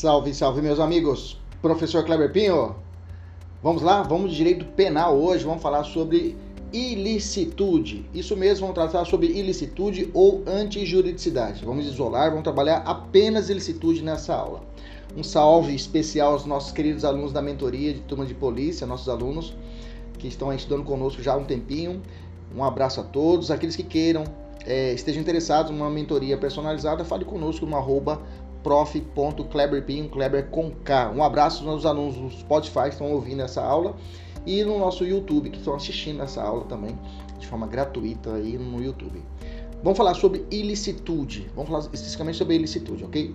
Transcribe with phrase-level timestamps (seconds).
[0.00, 1.36] Salve, salve, meus amigos.
[1.60, 2.74] Professor Kleber Pinho.
[3.62, 4.02] Vamos lá?
[4.02, 5.44] Vamos de direito penal hoje.
[5.44, 6.34] Vamos falar sobre
[6.72, 8.08] ilicitude.
[8.14, 11.66] Isso mesmo, vamos tratar sobre ilicitude ou antijuridicidade.
[11.66, 14.62] Vamos isolar, vamos trabalhar apenas ilicitude nessa aula.
[15.14, 19.54] Um salve especial aos nossos queridos alunos da mentoria de turma de polícia, nossos alunos
[20.18, 22.00] que estão estudando conosco já há um tempinho.
[22.56, 23.50] Um abraço a todos.
[23.50, 24.24] Aqueles que queiram,
[24.64, 28.22] é, estejam interessados em uma mentoria personalizada, fale conosco no arroba
[28.62, 31.10] prof.kleberpinho, Kleber com K.
[31.10, 33.96] Um abraço aos alunos do Spotify que estão ouvindo essa aula
[34.46, 36.98] e no nosso YouTube que estão assistindo essa aula também
[37.38, 39.22] de forma gratuita aí no YouTube.
[39.82, 41.50] Vamos falar sobre ilicitude.
[41.54, 43.34] Vamos falar especificamente sobre ilicitude, ok?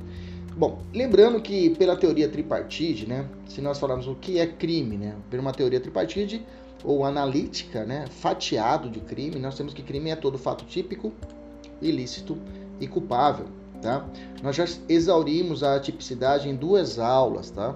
[0.56, 5.16] Bom, lembrando que pela teoria tripartite, né, se nós falarmos o que é crime, né,
[5.30, 6.46] por uma teoria tripartite
[6.84, 11.12] ou analítica, né, fatiado de crime, nós temos que crime é todo fato típico,
[11.82, 12.38] ilícito
[12.80, 13.48] e culpável
[13.85, 14.03] tá?
[14.41, 17.75] Nós já exaurimos a tipicidade em duas aulas, tá?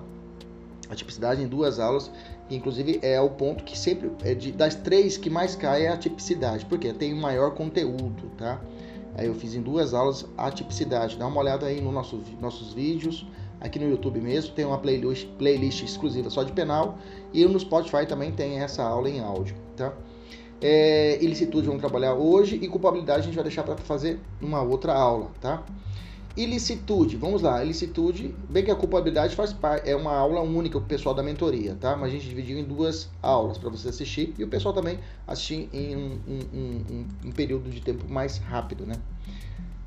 [0.90, 2.12] A tipicidade em duas aulas,
[2.48, 5.90] que inclusive é o ponto que sempre, é de, das três que mais cai é
[5.90, 8.60] a tipicidade, porque tem maior conteúdo, tá?
[9.16, 11.18] Aí eu fiz em duas aulas a tipicidade.
[11.18, 13.28] Dá uma olhada aí nos nosso, nossos vídeos,
[13.62, 16.98] aqui no YouTube mesmo, tem uma playlist, playlist exclusiva só de penal,
[17.32, 19.94] e no Spotify também tem essa aula em áudio, tá?
[20.62, 24.94] É, ilicitude vamos trabalhar hoje e culpabilidade a gente vai deixar para fazer uma outra
[24.94, 25.64] aula, tá?
[26.36, 30.82] Ilicitude, vamos lá, ilicitude, bem que a culpabilidade faz parte, é uma aula única o
[30.82, 31.96] pessoal da mentoria, tá?
[31.96, 35.70] Mas a gente dividiu em duas aulas para você assistir e o pessoal também assistir
[35.74, 38.96] em um, um, um, um, período de tempo mais rápido, né?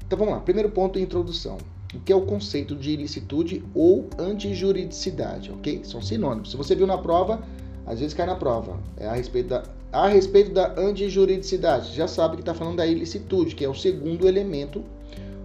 [0.06, 1.58] Então vamos lá, primeiro ponto, introdução.
[1.94, 5.82] O que é o conceito de ilicitude ou antijuridicidade, ok?
[5.84, 6.50] São sinônimos.
[6.50, 7.42] Se você viu na prova,
[7.86, 8.78] às vezes cai na prova.
[8.96, 9.62] É a respeito da,
[9.92, 11.94] a respeito da antijuridicidade.
[11.94, 14.82] Já sabe que está falando da ilicitude, que é o segundo elemento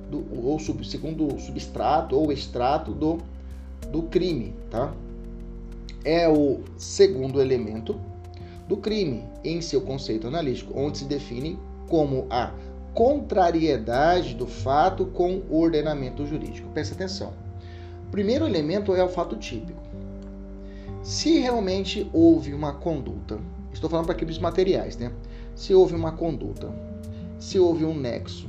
[0.09, 3.17] do, ou sub, segundo substrato ou extrato do,
[3.91, 4.93] do crime, tá?
[6.05, 7.99] É o segundo elemento
[8.67, 11.59] do crime em seu conceito analítico, onde se define
[11.89, 12.53] como a
[12.93, 16.69] contrariedade do fato com o ordenamento jurídico.
[16.69, 17.33] Presta atenção.
[18.07, 19.81] O primeiro elemento é o fato típico.
[21.03, 23.39] Se realmente houve uma conduta,
[23.77, 25.11] estou falando para crimes materiais, né?
[25.55, 26.71] Se houve uma conduta,
[27.39, 28.47] se houve um nexo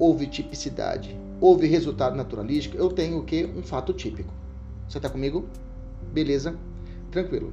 [0.00, 3.44] houve tipicidade, houve resultado naturalístico, eu tenho o que?
[3.44, 4.32] Um fato típico.
[4.88, 5.44] Você está comigo?
[6.10, 6.56] Beleza?
[7.12, 7.52] Tranquilo.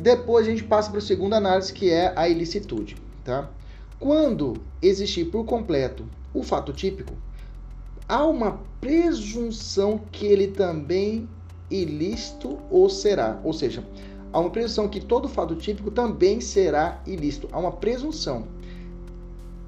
[0.00, 2.96] Depois a gente passa para a segunda análise, que é a ilicitude.
[3.24, 3.50] Tá?
[3.98, 7.12] Quando existir por completo o fato típico,
[8.08, 11.28] há uma presunção que ele também
[11.68, 13.40] ilícito ou será.
[13.42, 13.84] Ou seja,
[14.32, 17.48] há uma presunção que todo fato típico também será ilícito.
[17.52, 18.46] Há uma presunção.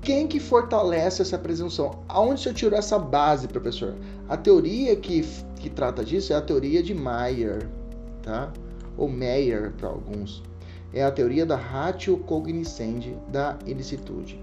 [0.00, 2.00] Quem que fortalece essa presunção?
[2.08, 3.94] Aonde você tirou essa base, professor?
[4.28, 5.24] A teoria que,
[5.56, 7.68] que trata disso é a teoria de Mayer,
[8.20, 8.52] tá?
[8.96, 10.42] Ou Meyer para alguns.
[10.92, 14.40] É a teoria da ratio cognoscendi da ilicitude.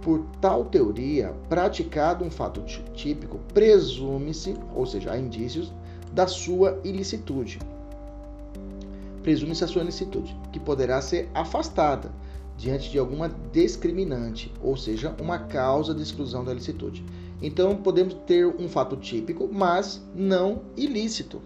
[0.00, 2.62] Por tal teoria, praticado um fato
[2.94, 5.72] típico, presume-se, ou seja, há indícios
[6.12, 7.58] da sua ilicitude.
[9.26, 12.12] Presume-se a sua ilicitude, que poderá ser afastada
[12.56, 17.04] diante de alguma discriminante, ou seja, uma causa de exclusão da licitude.
[17.42, 21.42] Então, podemos ter um fato típico, mas não ilícito,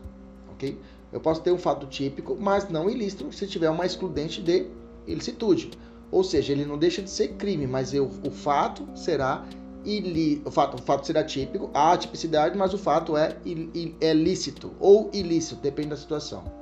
[0.52, 0.78] ok?
[1.10, 4.66] Eu posso ter um fato típico, mas não ilícito, se tiver uma excludente de
[5.06, 5.70] ilicitude.
[6.10, 9.48] Ou seja, ele não deixa de ser crime, mas eu, o fato será
[9.86, 14.12] ilí, o fato, o fato será típico, há tipicidade, mas o fato é, il, é
[14.12, 16.59] lícito ou ilícito, depende da situação,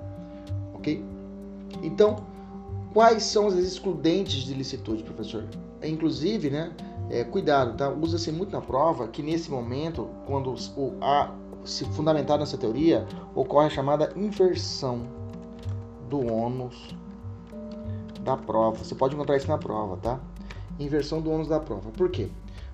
[0.78, 1.04] ok?
[1.82, 2.16] Então,
[2.92, 5.44] Quais são as excludentes de licitude, professor?
[5.82, 6.72] Inclusive, né,
[7.10, 7.90] é, cuidado, tá?
[7.90, 11.32] Usa-se muito na prova que nesse momento, quando o, a,
[11.64, 15.02] se fundamentar nessa teoria, ocorre a chamada inversão
[16.08, 16.94] do ônus
[18.22, 18.82] da prova.
[18.82, 20.18] Você pode encontrar isso na prova, tá?
[20.80, 21.90] Inversão do ônus da prova.
[21.90, 22.28] Por quê?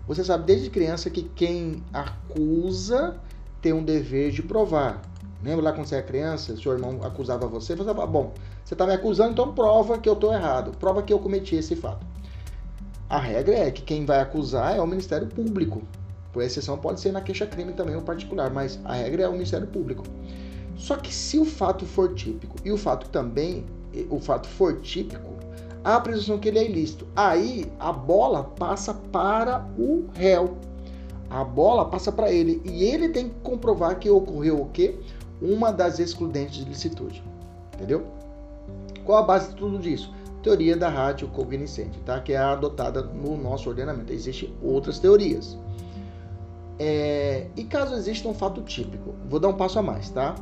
[0.06, 3.20] Você sabe desde criança que quem acusa
[3.60, 5.02] tem um dever de provar.
[5.44, 8.32] Lembra lá quando você era criança, seu irmão acusava você, você falava, bom,
[8.64, 11.76] você está me acusando, então prova que eu estou errado, prova que eu cometi esse
[11.76, 12.06] fato.
[13.10, 15.82] A regra é que quem vai acusar é o Ministério Público.
[16.32, 19.66] Por exceção pode ser na queixa-crime também o particular, mas a regra é o Ministério
[19.66, 20.02] Público.
[20.76, 23.66] Só que se o fato for típico e o fato também,
[24.08, 25.30] o fato for típico,
[25.84, 27.06] há a presunção que ele é ilícito.
[27.14, 30.56] Aí a bola passa para o réu.
[31.28, 34.98] A bola passa para ele e ele tem que comprovar que ocorreu o quê?
[35.44, 37.22] Uma das excludentes de licitude.
[37.74, 38.06] Entendeu?
[39.04, 40.10] Qual a base de tudo disso?
[40.42, 42.20] Teoria da rádio cognoscente, tá?
[42.20, 44.12] que é adotada no nosso ordenamento.
[44.12, 45.58] Existem outras teorias.
[46.78, 47.46] É...
[47.56, 50.34] E caso exista um fato típico, vou dar um passo a mais, tá?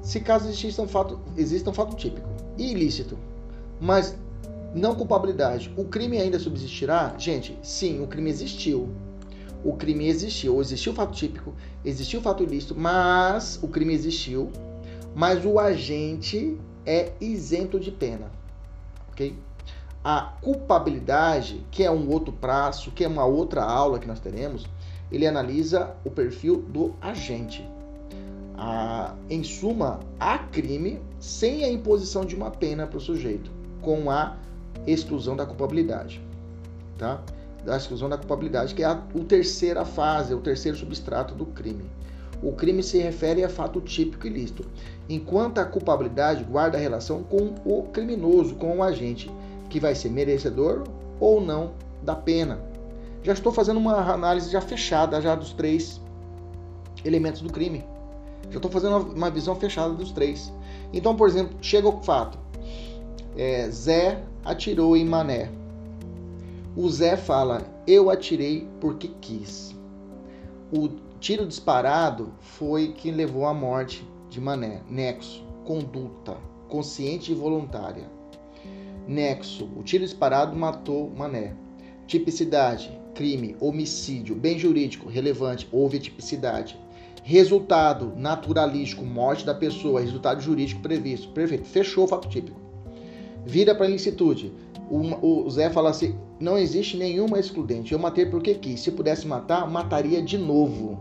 [0.00, 3.18] Se caso exista um fato, exista um fato típico e ilícito,
[3.80, 4.16] mas
[4.74, 7.14] não culpabilidade, o crime ainda subsistirá?
[7.18, 8.88] Gente, sim, o crime existiu.
[9.66, 11.52] O crime existiu, existiu o fato típico,
[11.84, 14.48] existiu o fato ilícito, mas o crime existiu,
[15.12, 18.30] mas o agente é isento de pena,
[19.10, 19.36] ok?
[20.04, 24.64] A culpabilidade, que é um outro prazo, que é uma outra aula que nós teremos,
[25.10, 27.68] ele analisa o perfil do agente.
[29.28, 33.50] Em suma, há crime sem a imposição de uma pena para o sujeito,
[33.82, 34.36] com a
[34.86, 36.22] exclusão da culpabilidade.
[36.96, 37.20] Tá?
[37.66, 41.84] Da exclusão da culpabilidade, que é a, a terceira fase, o terceiro substrato do crime.
[42.42, 44.64] O crime se refere a fato típico ilícito,
[45.08, 49.28] enquanto a culpabilidade guarda relação com o criminoso, com o agente,
[49.68, 50.84] que vai ser merecedor
[51.18, 51.72] ou não
[52.02, 52.60] da pena.
[53.22, 56.00] Já estou fazendo uma análise já fechada já dos três
[57.04, 57.84] elementos do crime.
[58.50, 60.52] Já estou fazendo uma visão fechada dos três.
[60.92, 62.38] Então, por exemplo, chega o fato.
[63.36, 65.50] É, Zé atirou em Mané.
[66.78, 69.74] O Zé fala, eu atirei porque quis.
[70.70, 74.82] O tiro disparado foi quem levou à morte de Mané.
[74.86, 76.36] Nexo, conduta,
[76.68, 78.10] consciente e voluntária.
[79.08, 81.56] Nexo, o tiro disparado matou Mané.
[82.06, 86.78] Tipicidade, crime, homicídio, bem jurídico, relevante, houve tipicidade.
[87.22, 91.30] Resultado naturalístico, morte da pessoa, resultado jurídico previsto.
[91.30, 92.60] Perfeito, fechou o fato típico.
[93.46, 94.52] Vira para a ilicitude.
[94.90, 97.92] O, Zé fala assim: não existe nenhuma excludente.
[97.92, 98.80] Eu matei porque quis.
[98.80, 100.98] Se pudesse matar, mataria de novo.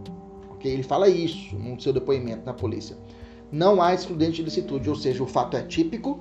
[0.51, 0.71] Okay?
[0.71, 2.97] Ele fala isso no seu depoimento na polícia.
[3.51, 6.19] Não há excludente de ilicitude, ou seja, o fato é típico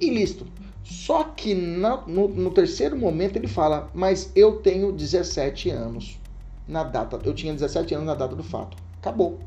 [0.00, 0.46] e lícito.
[0.82, 6.18] Só que no, no, no, terceiro momento ele fala, mas eu tenho 17 anos
[6.66, 8.76] na data, eu tinha 17 anos na data do fato.
[8.98, 9.38] Acabou.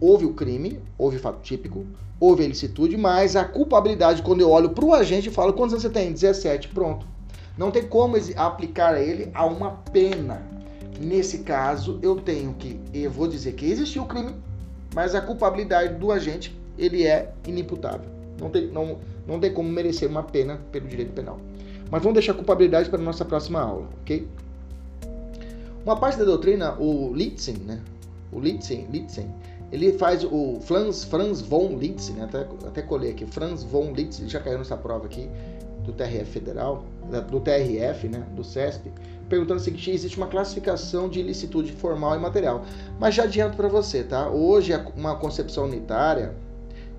[0.00, 1.86] Houve o crime, houve o fato típico,
[2.18, 5.72] houve a ilicitude, mas a culpabilidade, quando eu olho para o agente e falo, quantos
[5.72, 6.12] anos você tem?
[6.12, 7.06] 17, pronto.
[7.56, 10.42] Não tem como aplicar a ele a uma pena.
[11.00, 14.34] Nesse caso, eu tenho que, eu vou dizer que existiu o crime,
[14.94, 18.08] mas a culpabilidade do agente, ele é inimputável.
[18.38, 21.38] Não tem, não, não tem como merecer uma pena pelo direito penal.
[21.90, 24.28] Mas vamos deixar a culpabilidade para a nossa próxima aula, ok?
[25.84, 27.80] Uma parte da doutrina, o Litzen, né?
[28.30, 29.28] O Litzen, Litzen
[29.72, 32.24] ele faz o Franz, Franz von Litzen, né?
[32.24, 35.30] até, até colei aqui, Franz von Litzen, já caiu nessa prova aqui
[35.84, 36.84] do TRF Federal,
[37.30, 38.26] do TRF, né?
[38.34, 38.92] Do CESP,
[39.28, 42.64] perguntando seguinte: existe uma classificação de ilicitude formal e material.
[42.98, 44.28] Mas já adianto para você, tá?
[44.28, 46.34] Hoje, uma concepção unitária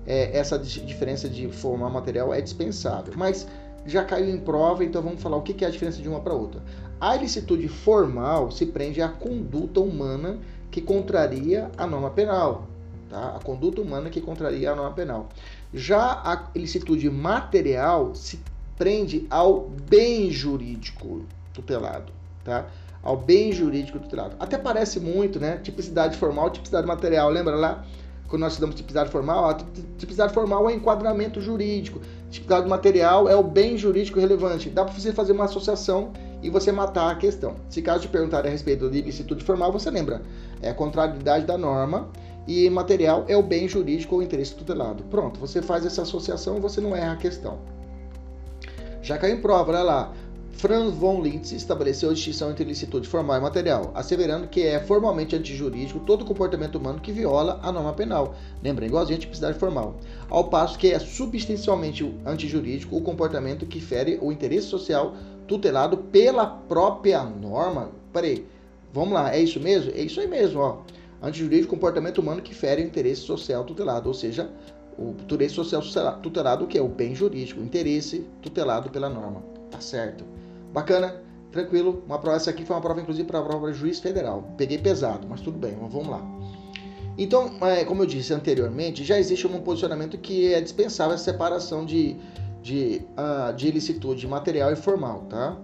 [0.06, 3.14] é, essa diferença de formal material é dispensável.
[3.16, 3.46] Mas
[3.86, 6.34] já caiu em prova, então vamos falar o que é a diferença de uma para
[6.34, 6.62] outra.
[7.00, 10.38] A ilicitude formal se prende à conduta humana
[10.72, 12.66] que contraria a norma penal.
[13.08, 13.36] Tá?
[13.36, 15.28] A conduta humana que contraria a norma penal.
[15.72, 18.40] Já a ilicitude material se
[18.76, 22.10] prende ao bem jurídico tutelado.
[22.42, 22.66] Tá?
[23.02, 24.34] Ao bem jurídico tutelado.
[24.40, 25.58] Até parece muito, né?
[25.58, 27.28] Tipicidade formal, tipicidade material.
[27.28, 27.84] Lembra lá?
[28.32, 29.54] quando nós estudamos tipicidade formal, a
[29.98, 34.70] tipicidade formal é enquadramento jurídico, tipicidade material é o bem jurídico relevante.
[34.70, 37.56] Dá para você fazer uma associação e você matar a questão.
[37.68, 40.22] Se caso te perguntarem a respeito de ilicitude formal, você lembra,
[40.60, 42.08] é a contrariedade da norma
[42.46, 45.04] e material é o bem jurídico ou interesse tutelado.
[45.04, 47.58] Pronto, você faz essa associação e você não erra a questão.
[49.02, 50.12] Já caiu em prova, olha lá.
[50.52, 55.34] Franz von Liszt estabeleceu a distinção entre licitude formal e material, asseverando que é formalmente
[55.34, 58.36] antijurídico todo comportamento humano que viola a norma penal.
[58.62, 59.96] Lembra, igualzinho a tipicidade formal.
[60.28, 65.16] Ao passo que é substancialmente antijurídico o comportamento que fere o interesse social
[65.52, 67.90] tutelado pela própria norma.
[68.10, 68.46] Peraí,
[68.90, 69.92] vamos lá, é isso mesmo?
[69.92, 70.78] É isso aí mesmo, ó.
[71.22, 74.50] Antijurídico comportamento humano que fere o interesse social tutelado, ou seja,
[74.98, 75.82] o interesse social
[76.22, 79.42] tutelado que é o bem jurídico, o interesse tutelado pela norma.
[79.70, 80.24] Tá certo.
[80.72, 81.16] Bacana,
[81.50, 82.02] tranquilo.
[82.06, 84.50] Uma prova, essa aqui foi uma prova, inclusive, para a prova de juiz federal.
[84.56, 86.22] Peguei pesado, mas tudo bem, vamos lá.
[87.18, 91.84] Então, é, como eu disse anteriormente, já existe um posicionamento que é dispensável a separação
[91.84, 92.16] de,
[92.62, 95.56] de, uh, de ilicitude material e formal, tá?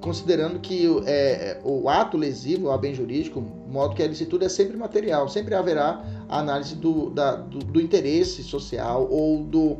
[0.00, 4.76] Considerando que é, o ato lesivo ao bem jurídico, modo que a ilicitude é sempre
[4.76, 9.76] material, sempre haverá a análise do, da, do, do interesse social ou do,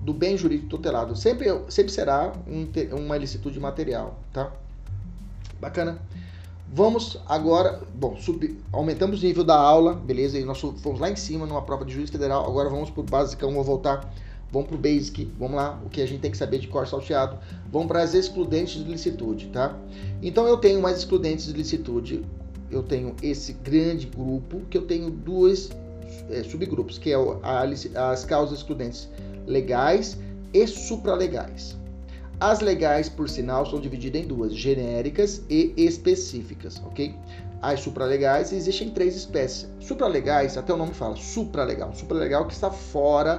[0.00, 1.14] do bem jurídico tutelado.
[1.14, 4.50] Sempre, sempre será um, uma ilicitude material, tá?
[5.60, 5.98] Bacana.
[6.72, 10.38] Vamos agora, bom, sub, aumentamos o nível da aula, beleza?
[10.38, 12.46] E nós fomos lá em cima numa prova de juiz federal.
[12.46, 14.10] Agora vamos para o basicão, vou voltar.
[14.50, 16.86] Vamos para o basic, vamos lá, o que a gente tem que saber de cor
[16.86, 17.38] salteado.
[17.70, 19.76] Vamos para as excludentes de licitude, tá?
[20.22, 22.24] Então eu tenho mais excludentes de licitude.
[22.70, 25.70] Eu tenho esse grande grupo, que eu tenho duas
[26.30, 29.08] é, subgrupos, que é a, as causas excludentes
[29.46, 30.18] legais
[30.52, 31.76] e supralegais.
[32.40, 37.14] As legais, por sinal, são divididas em duas, genéricas e específicas, ok?
[37.60, 39.66] As supralegais existem três espécies.
[39.80, 41.92] Supralegais, até o nome fala, supralegal.
[41.94, 43.38] Supralegal que está fora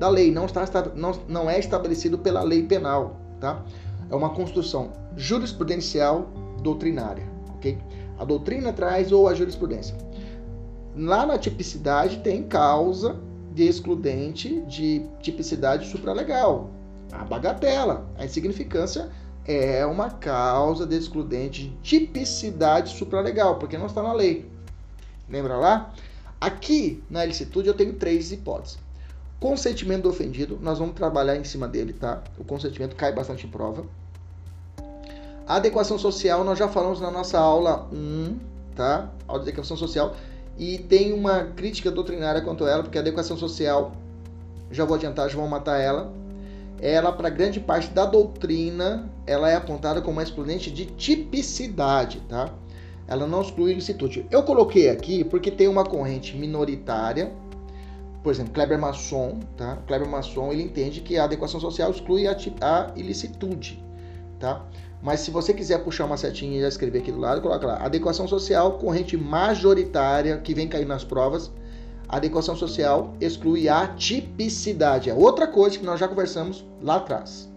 [0.00, 0.64] da lei, não, está,
[0.96, 3.62] não, não é estabelecido pela lei penal, tá?
[4.10, 6.26] É uma construção jurisprudencial
[6.62, 7.76] doutrinária, ok?
[8.18, 9.94] A doutrina traz ou a jurisprudência.
[10.96, 13.14] Lá na tipicidade tem causa
[13.52, 16.70] de excludente de tipicidade supralegal,
[17.12, 19.10] a bagatela, a insignificância
[19.44, 24.48] é uma causa de excludente de tipicidade supralegal, porque não está na lei.
[25.28, 25.92] Lembra lá?
[26.40, 28.78] Aqui na ilicitude eu tenho três hipóteses.
[29.40, 32.22] Consentimento do ofendido, nós vamos trabalhar em cima dele, tá?
[32.38, 33.86] O consentimento cai bastante em prova.
[35.46, 38.38] A adequação social, nós já falamos na nossa aula 1,
[38.76, 39.10] tá?
[39.26, 40.14] A adequação social.
[40.58, 43.92] E tem uma crítica doutrinária quanto a ela, porque a adequação social,
[44.70, 46.12] já vou adiantar, já vou matar ela,
[46.78, 52.52] ela, para grande parte da doutrina, ela é apontada como uma excludente de tipicidade, tá?
[53.08, 54.26] Ela não exclui licitude.
[54.30, 57.32] Eu coloquei aqui porque tem uma corrente minoritária,
[58.22, 59.76] por exemplo, Kleber Masson, tá?
[59.86, 63.82] Kleber Masson, ele entende que a adequação social exclui a, a ilicitude,
[64.38, 64.66] tá?
[65.02, 67.76] Mas se você quiser puxar uma setinha e já escrever aqui do lado, coloca lá.
[67.76, 71.50] Adequação social, corrente majoritária que vem cair nas provas,
[72.06, 75.08] adequação social exclui a tipicidade.
[75.08, 77.48] É outra coisa que nós já conversamos lá atrás.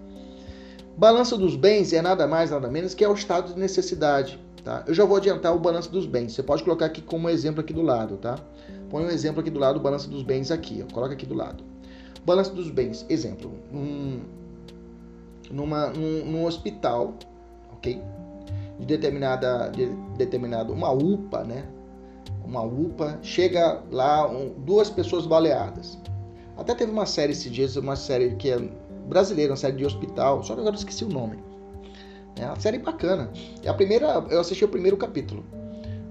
[0.95, 4.39] Balanço dos bens é nada mais, nada menos que é o estado de necessidade.
[4.63, 4.83] Tá?
[4.87, 6.33] Eu já vou adiantar o balanço dos bens.
[6.33, 8.39] Você pode colocar aqui como exemplo aqui do lado, tá?
[8.89, 10.83] Põe um exemplo aqui do lado, o balanço dos bens aqui.
[10.87, 10.93] Ó.
[10.93, 11.63] Coloca aqui do lado.
[12.25, 13.51] Balanço dos bens, exemplo.
[13.73, 14.21] Um,
[15.51, 17.13] numa, num, num hospital,
[17.73, 18.01] ok?
[18.79, 21.67] De determinada, de determinado, uma UPA, né?
[22.45, 25.97] uma UPA, chega lá um, duas pessoas baleadas.
[26.57, 28.59] Até teve uma série esses dias, uma série que é
[29.07, 31.37] brasileira, uma série de hospital, só que agora eu esqueci o nome.
[32.35, 33.31] É uma série bacana.
[33.63, 35.43] É a primeira, eu assisti o primeiro capítulo,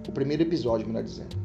[0.06, 1.36] o primeiro episódio, melhor dizendo.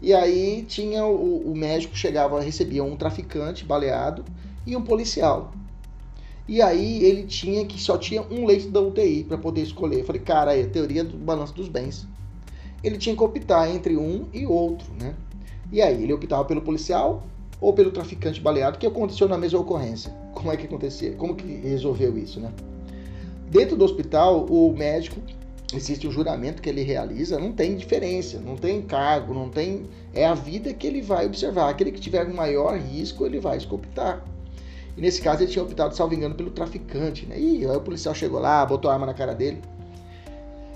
[0.00, 4.24] E aí tinha o, o médico chegava, recebia um traficante baleado
[4.66, 5.52] e um policial.
[6.48, 10.00] E aí ele tinha que só tinha um leito da UTI para poder escolher.
[10.00, 12.06] Eu falei, cara, é a teoria do balanço dos bens
[12.82, 15.14] ele tinha que optar entre um e outro, né?
[15.70, 17.22] E aí, ele optava pelo policial
[17.60, 20.12] ou pelo traficante baleado, que aconteceu na mesma ocorrência.
[20.34, 21.12] Como é que acontecia?
[21.14, 22.52] Como que resolveu isso, né?
[23.52, 25.20] Dentro do hospital, o médico,
[25.74, 29.90] existe o juramento que ele realiza, não tem diferença, não tem cargo, não tem...
[30.14, 31.68] É a vida que ele vai observar.
[31.68, 34.24] Aquele que tiver um maior risco, ele vai escopitar.
[34.96, 37.38] E nesse caso, ele tinha optado, salvo engano, pelo traficante, né?
[37.38, 39.60] E aí o policial chegou lá, botou a arma na cara dele.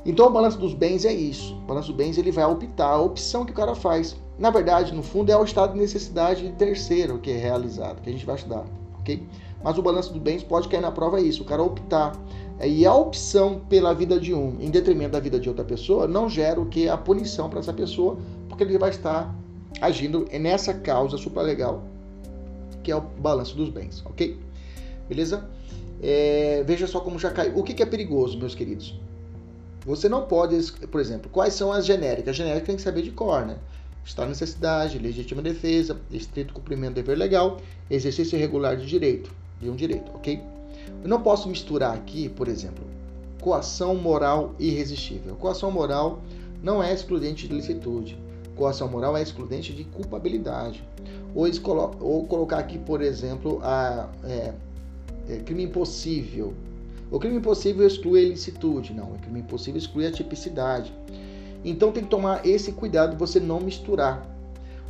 [0.05, 1.55] Então o balanço dos bens é isso.
[1.55, 4.15] O balanço dos bens ele vai optar, a opção que o cara faz.
[4.39, 8.13] Na verdade, no fundo, é o estado de necessidade terceiro que é realizado, que a
[8.13, 8.67] gente vai estudar,
[9.01, 9.27] ok?
[9.65, 12.13] Mas o balanço dos bens pode cair na prova é isso, o cara optar.
[12.65, 16.29] E a opção pela vida de um em detrimento da vida de outra pessoa não
[16.29, 16.89] gera o que?
[16.89, 19.35] A punição para essa pessoa, porque ele vai estar
[19.81, 21.85] agindo nessa causa supralegal,
[22.83, 24.39] que é o balanço dos bens, ok?
[25.09, 25.49] Beleza?
[26.03, 27.59] É, veja só como já caiu.
[27.59, 28.99] O que, que é perigoso, meus queridos?
[29.85, 32.31] Você não pode, por exemplo, quais são as genéricas?
[32.31, 33.57] A genérica tem que saber de cor, né?
[34.05, 37.59] Estado de necessidade, legítima defesa, estrito cumprimento do dever legal,
[37.91, 40.41] exercício irregular de direito, de um direito, ok?
[41.03, 42.85] Eu não posso misturar aqui, por exemplo,
[43.41, 45.37] coação moral irresistível.
[45.37, 46.21] Coação moral
[46.63, 48.19] não é excludente de licitude.
[48.57, 50.83] Coação moral é excludente de culpabilidade.
[51.35, 51.47] Ou,
[52.01, 54.53] ou colocar aqui, por exemplo, a é,
[55.29, 56.55] é, crime impossível,
[57.11, 59.13] o crime impossível exclui a ilicitude, não.
[59.13, 60.93] O crime impossível exclui a tipicidade.
[61.65, 64.27] Então tem que tomar esse cuidado de você não misturar.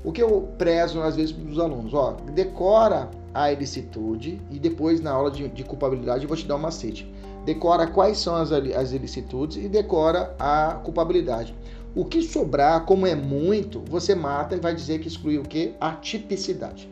[0.02, 5.10] O que eu prezo às vezes dos alunos, ó, decora a ilicitude e depois na
[5.10, 7.06] aula de, de culpabilidade eu vou te dar um macete.
[7.44, 11.54] Decora quais são as, as ilicitudes e decora a culpabilidade.
[11.94, 15.74] O que sobrar, como é muito, você mata e vai dizer que exclui o que?
[15.78, 16.90] A tipicidade.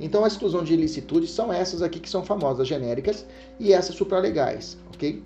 [0.00, 3.26] Então a exclusão de ilicitude são essas aqui que são famosas, genéricas,
[3.58, 5.22] e essas supralegais, ok?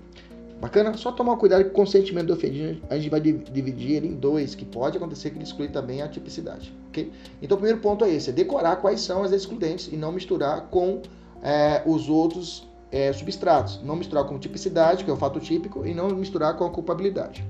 [0.65, 0.97] Bacana?
[0.97, 4.55] Só tomar cuidado com o consentimento do ofendido, a gente vai dividir ele em dois,
[4.55, 7.13] que pode acontecer que ele exclui também a tipicidade, ok?
[7.43, 10.63] Então o primeiro ponto é esse, é decorar quais são as excludentes e não misturar
[10.71, 11.03] com
[11.43, 13.83] é, os outros é, substratos.
[13.83, 17.45] Não misturar com tipicidade, que é o fato típico, e não misturar com a culpabilidade.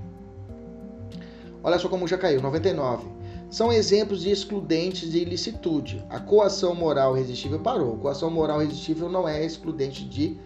[1.62, 3.14] Olha só como já caiu, 99
[3.48, 6.04] são exemplos de excludentes de ilicitude.
[6.10, 7.96] A coação moral resistível parou.
[7.98, 10.36] Coação moral resistível não é excludente de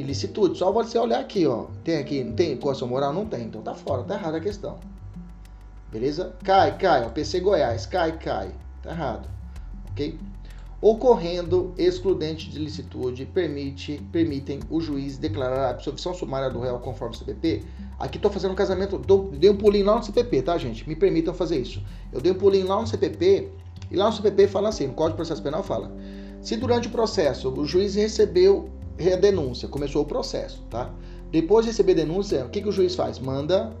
[0.00, 0.58] ilicitude.
[0.58, 1.66] Só você olhar aqui, ó.
[1.84, 3.12] Tem aqui, não tem coação moral?
[3.12, 3.44] Não tem.
[3.44, 4.78] Então tá fora, tá errada a questão.
[5.90, 6.34] Beleza?
[6.44, 7.08] Cai, cai, ó.
[7.10, 8.50] PC Goiás, cai, cai.
[8.82, 9.28] Tá errado.
[9.90, 10.18] Ok?
[10.82, 17.14] Ocorrendo excludente de licitude, permite, permitem o juiz declarar a absolvição sumária do réu conforme
[17.14, 17.64] o CPP.
[17.98, 20.88] Aqui estou fazendo um casamento, dou, dei um pulinho lá no CPP, tá, gente?
[20.88, 21.82] Me permitam fazer isso.
[22.10, 23.50] Eu dei um pulinho lá no CPP,
[23.90, 25.94] e lá no CPP fala assim, no Código de Processo Penal fala,
[26.40, 28.70] se durante o processo o juiz recebeu
[29.08, 30.90] a denúncia, começou o processo, tá?
[31.30, 33.18] Depois de receber denúncia, o que, que o juiz faz?
[33.18, 33.72] Manda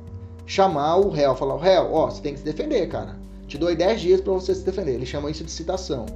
[0.46, 3.16] chamar o réu, falar, o réu, ó, você tem que se defender, cara.
[3.46, 4.94] Te dou 10 dias para você se defender.
[4.94, 6.06] Ele chama isso de citação.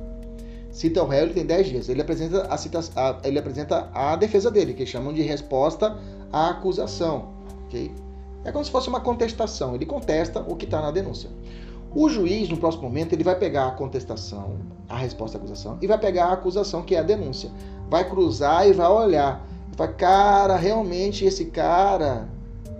[0.71, 1.89] Cita o réu, ele tem 10 dias.
[1.89, 5.97] Ele apresenta a, cita, a, ele apresenta a defesa dele, que chamam de resposta
[6.33, 7.35] à acusação.
[7.67, 7.93] ok?
[8.45, 9.75] É como se fosse uma contestação.
[9.75, 11.31] Ele contesta o que está na denúncia.
[11.95, 14.59] O juiz, no próximo momento, ele vai pegar a contestação,
[14.89, 17.51] a resposta à acusação, e vai pegar a acusação, que é a denúncia.
[17.89, 19.47] Vai cruzar e vai olhar.
[19.77, 22.29] Vai, cara, realmente esse cara,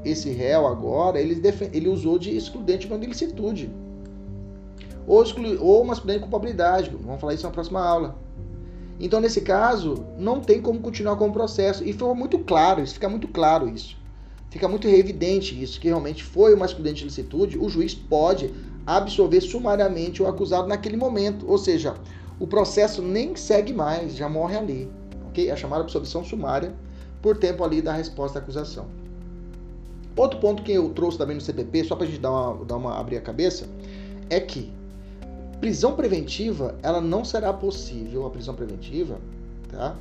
[0.05, 1.41] esse réu agora, ele,
[1.73, 3.71] ele usou de excludente de ilicitude.
[5.07, 6.91] Ou, exclu, ou masculino de culpabilidade.
[6.91, 8.17] Vamos falar isso na próxima aula.
[8.99, 11.85] Então, nesse caso, não tem como continuar com o processo.
[11.85, 13.97] E foi muito claro, isso fica muito claro isso.
[14.51, 18.55] Fica muito evidente isso, que realmente foi uma excludente de licitude, o juiz pode
[18.87, 21.49] absolver sumariamente o acusado naquele momento.
[21.49, 21.95] Ou seja,
[22.39, 24.91] o processo nem segue mais, já morre ali.
[25.29, 25.51] ok?
[25.51, 26.75] É chamada absolvição sumária
[27.23, 28.87] por tempo ali da resposta à acusação.
[30.17, 32.77] Outro ponto que eu trouxe também no CPP, só para a gente dar uma, dar
[32.77, 33.67] uma abrir a cabeça,
[34.31, 34.73] é que
[35.61, 39.19] prisão preventiva, ela não será possível, a prisão preventiva,
[39.71, 39.97] tá?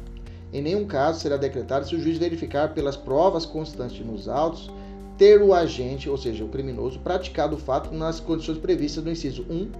[0.52, 4.70] Em nenhum caso será decretada se o juiz verificar pelas provas constantes nos autos
[5.24, 9.46] ter o agente, ou seja, o criminoso, praticado o fato nas condições previstas no inciso
[9.50, 9.72] 1,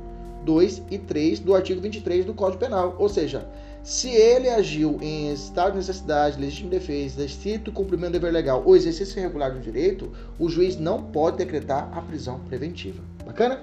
[0.45, 2.95] 2 e 3 do artigo 23 do Código Penal.
[2.97, 3.45] Ou seja,
[3.83, 8.73] se ele agiu em estado de necessidade, legítima defesa, estrito cumprimento do dever legal ou
[8.73, 13.03] exercício irregular do direito, o juiz não pode decretar a prisão preventiva.
[13.25, 13.59] Bacana?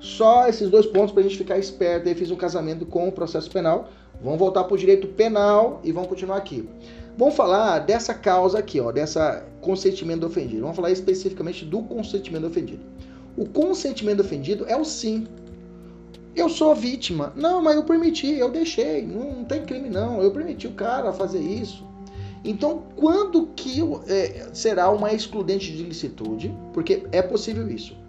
[0.00, 2.10] Só esses dois pontos para a gente ficar esperto.
[2.10, 3.88] Eu fiz um casamento com o processo penal.
[4.22, 6.68] Vamos voltar para o direito penal e vamos continuar aqui.
[7.16, 10.62] Vamos falar dessa causa aqui, ó, dessa consentimento ofendido.
[10.62, 12.82] Vamos falar especificamente do consentimento ofendido.
[13.36, 15.26] O consentimento ofendido é o sim.
[16.34, 17.32] Eu sou vítima.
[17.36, 19.06] Não, mas eu permiti, eu deixei.
[19.06, 20.22] Não, não tem crime não.
[20.22, 21.84] Eu permiti o cara fazer isso.
[22.44, 26.52] Então, quando que é, será uma excludente de licitude?
[26.72, 28.02] Porque é possível isso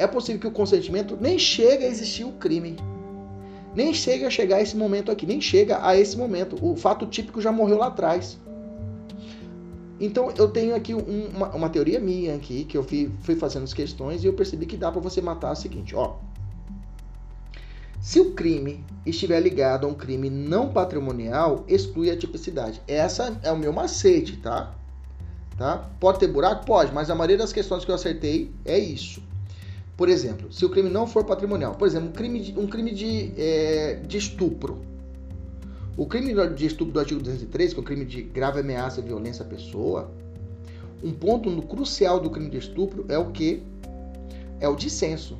[0.00, 2.74] é possível que o consentimento nem chegue a existir o crime.
[3.74, 6.56] Nem chega a chegar a esse momento aqui, nem chega a esse momento.
[6.62, 8.38] O fato típico já morreu lá atrás.
[10.00, 13.64] Então eu tenho aqui um, uma, uma, teoria minha aqui, que eu fui, fui fazendo
[13.64, 16.16] as questões e eu percebi que dá para você matar o seguinte, ó.
[18.00, 22.80] Se o crime estiver ligado a um crime não patrimonial, exclui a tipicidade.
[22.88, 24.74] Essa é o meu macete, tá?
[25.58, 25.90] tá?
[26.00, 26.64] Pode ter buraco?
[26.64, 29.22] Pode, mas a maioria das questões que eu acertei é isso.
[29.98, 32.90] Por exemplo, se o crime não for patrimonial, por exemplo, um crime de, um crime
[32.90, 34.80] de, é, de estupro.
[35.96, 39.02] O crime de estupro do artigo 203, que é o crime de grave ameaça e
[39.02, 40.10] violência à pessoa,
[41.02, 43.62] um ponto crucial do crime de estupro é o que?
[44.60, 45.36] É o dissenso.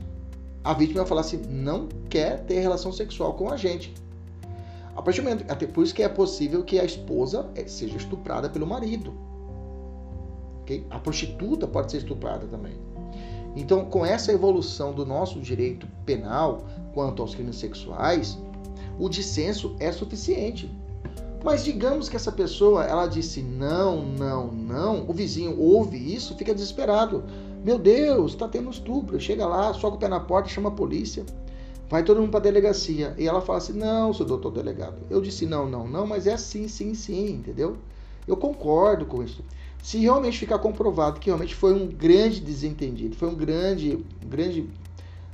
[0.64, 3.92] A vítima vai falar assim, não quer ter relação sexual com a gente.
[4.96, 7.96] A partir do momento, até por isso que é possível que a esposa é, seja
[7.96, 9.14] estuprada pelo marido.
[10.62, 10.84] Okay?
[10.90, 12.74] A prostituta pode ser estuprada também.
[13.56, 18.38] Então, com essa evolução do nosso direito penal quanto aos crimes sexuais,
[19.00, 20.70] o dissenso é suficiente.
[21.42, 26.54] Mas digamos que essa pessoa, ela disse não, não, não, o vizinho ouve isso, fica
[26.54, 27.24] desesperado.
[27.64, 29.18] Meu Deus, está tendo estupro.
[29.18, 31.24] Chega lá, soca o pé na porta, chama a polícia.
[31.88, 33.14] Vai todo mundo para a delegacia.
[33.18, 34.98] E ela fala assim: Não, seu doutor delegado.
[35.08, 37.76] Eu disse não, não, não, mas é sim, sim, sim, entendeu?
[38.28, 39.42] Eu concordo com isso
[39.82, 44.68] se realmente ficar comprovado que realmente foi um grande desentendido, foi um grande, grande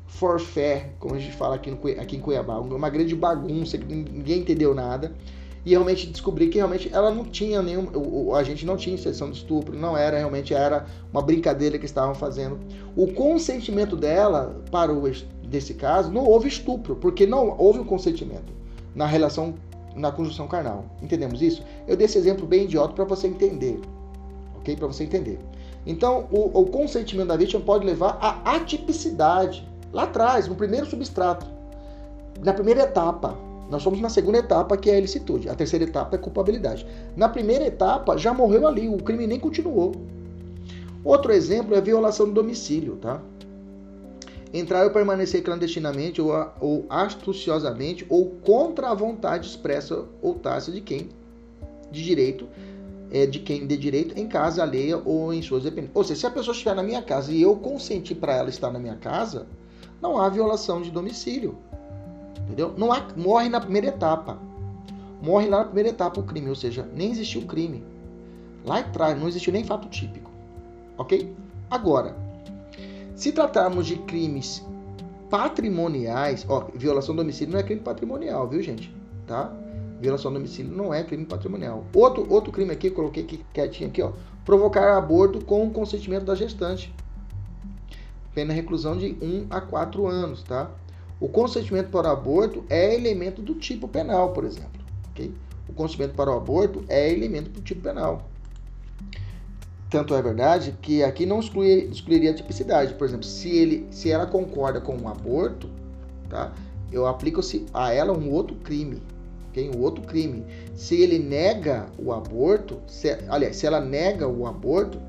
[0.06, 4.74] forfé, como a gente fala aqui, no, aqui em Cuiabá, uma grande bagunça ninguém entendeu
[4.74, 5.12] nada,
[5.64, 9.38] e realmente descobrir que realmente ela não tinha nenhum, a gente não tinha inserção de
[9.38, 12.58] estupro, não era realmente era uma brincadeira que estavam fazendo.
[12.94, 15.10] O consentimento dela para o
[15.42, 18.52] desse caso não houve estupro, porque não houve o um consentimento
[18.94, 19.54] na relação
[19.96, 20.84] na conjunção carnal.
[21.02, 21.64] Entendemos isso?
[21.88, 23.80] Eu dei esse exemplo bem idiota para você entender
[24.66, 24.76] ok?
[24.76, 25.38] Para você entender.
[25.86, 31.46] Então, o, o, consentimento da vítima pode levar à atipicidade, lá atrás, no primeiro substrato,
[32.44, 33.34] na primeira etapa.
[33.70, 35.48] Nós somos na segunda etapa, que é a ilicitude.
[35.48, 36.86] A terceira etapa é culpabilidade.
[37.16, 39.92] Na primeira etapa, já morreu ali, o crime nem continuou.
[41.02, 43.22] Outro exemplo é a violação do domicílio, tá?
[44.52, 46.30] Entrar ou permanecer clandestinamente ou,
[46.60, 51.08] ou astuciosamente ou contra a vontade expressa ou tácita de quem
[51.90, 52.46] de direito
[53.10, 55.96] é, de quem de direito em casa alheia ou em suas dependências.
[55.96, 58.70] Ou seja, se a pessoa estiver na minha casa e eu consenti para ela estar
[58.70, 59.46] na minha casa,
[60.00, 61.56] não há violação de domicílio.
[62.40, 62.74] Entendeu?
[62.76, 64.38] Não há, morre na primeira etapa.
[65.20, 67.82] Morre lá na primeira etapa o crime, ou seja, nem existiu crime.
[68.64, 70.30] Lá atrás não existiu nem fato típico.
[70.98, 71.34] Ok?
[71.70, 72.16] Agora,
[73.14, 74.64] se tratarmos de crimes
[75.30, 78.94] patrimoniais, ó, violação do domicílio não é crime patrimonial, viu, gente?
[79.26, 79.52] Tá?
[80.00, 81.84] Violação do domicílio não é crime patrimonial.
[81.94, 84.12] Outro, outro crime aqui, coloquei aqui, quietinho aqui, ó.
[84.44, 86.94] Provocar aborto com o consentimento da gestante.
[88.36, 90.70] Pena reclusão de 1 a 4 anos, tá?
[91.18, 94.78] O consentimento para o aborto é elemento do tipo penal, por exemplo.
[95.12, 95.32] Okay?
[95.66, 98.28] O consentimento para o aborto é elemento do tipo penal.
[99.88, 102.92] Tanto é verdade que aqui não exclui, excluiria a tipicidade.
[102.92, 105.70] Por exemplo, se, ele, se ela concorda com o aborto,
[106.28, 106.52] tá?
[106.92, 107.40] eu aplico
[107.72, 109.02] a ela um outro crime.
[109.48, 109.70] Okay?
[109.74, 110.44] Um outro crime.
[110.74, 115.00] Se ele nega o aborto, se, aliás, se ela nega o aborto,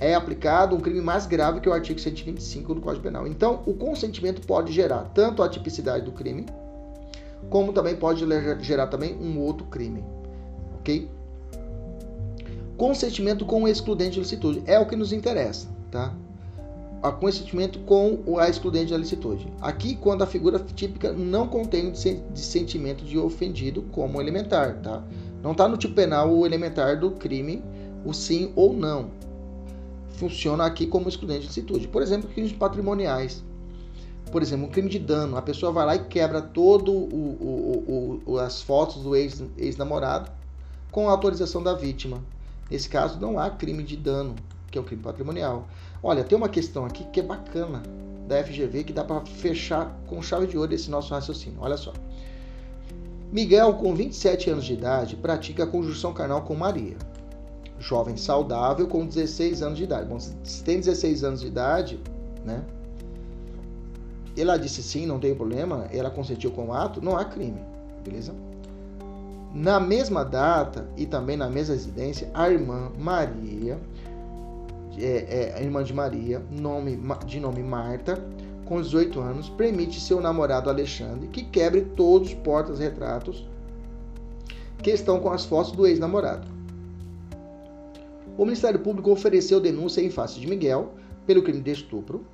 [0.00, 3.26] é aplicado um crime mais grave que o artigo 125 do Código Penal.
[3.26, 6.46] Então, o consentimento pode gerar tanto a tipicidade do crime,
[7.50, 8.24] como também pode
[8.60, 10.04] gerar também um outro crime.
[10.78, 11.08] Ok?
[12.76, 16.14] Consentimento com o excludente de licitude é o que nos interessa, tá?
[17.02, 19.52] A consentimento com a excludente da licitude.
[19.60, 25.02] Aqui, quando a figura típica não contém de sentimento de ofendido como elementar, tá?
[25.42, 27.64] Não está no tipo penal o elementar do crime,
[28.04, 29.10] o sim ou não.
[30.18, 31.86] Funciona aqui como excludente de licitude.
[31.86, 33.44] Por exemplo, crimes patrimoniais.
[34.32, 35.36] Por exemplo, um crime de dano.
[35.36, 40.30] A pessoa vai lá e quebra todo o, o, o, as fotos do ex-namorado
[40.90, 42.22] com a autorização da vítima.
[42.70, 44.34] Nesse caso, não há crime de dano,
[44.70, 45.68] que é o crime patrimonial.
[46.02, 47.82] Olha, tem uma questão aqui que é bacana
[48.26, 51.58] da FGV que dá para fechar com chave de ouro esse nosso raciocínio.
[51.60, 51.92] Olha só.
[53.32, 56.96] Miguel, com 27 anos de idade, pratica a conjunção carnal com Maria.
[57.78, 60.08] Jovem saudável com 16 anos de idade.
[60.08, 62.00] Bom, se tem 16 anos de idade,
[62.44, 62.62] né?
[64.36, 67.60] Ela disse sim, não tem problema, ela consentiu com o ato, não há crime,
[68.04, 68.32] beleza?
[69.52, 73.78] Na mesma data e também na mesma residência, a irmã Maria,
[74.96, 78.22] é, é, a irmã de Maria, nome, de nome Marta,
[78.64, 83.48] com 18 anos, permite seu namorado Alexandre que quebre todos os portas-retratos
[84.82, 86.57] que estão com as fotos do ex-namorado.
[88.38, 90.94] O Ministério Público ofereceu denúncia em face de Miguel
[91.26, 92.24] pelo crime de estupro.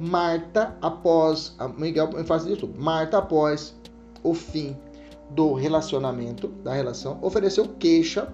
[0.00, 1.54] Marta, após.
[1.76, 2.80] Miguel em face de estupro.
[2.82, 3.76] Marta, após
[4.22, 4.74] o fim
[5.30, 8.32] do relacionamento, da relação, ofereceu queixa,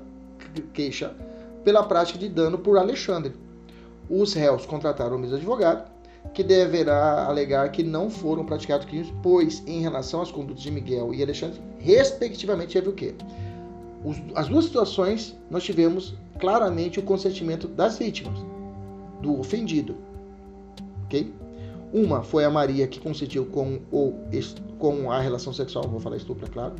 [0.72, 1.16] queixa
[1.64, 3.34] pela prática de dano por Alexandre.
[4.08, 5.90] Os réus contrataram o mesmo advogado,
[6.32, 11.12] que deverá alegar que não foram praticados crimes, pois, em relação às condutas de Miguel
[11.12, 13.14] e Alexandre, respectivamente, teve o quê?
[14.34, 18.38] As duas situações, nós tivemos claramente o consentimento das vítimas,
[19.20, 19.96] do ofendido.
[21.04, 21.32] Ok?
[21.92, 24.14] Uma foi a Maria que consentiu com, o,
[24.78, 26.74] com a relação sexual, vou falar estupro, é claro.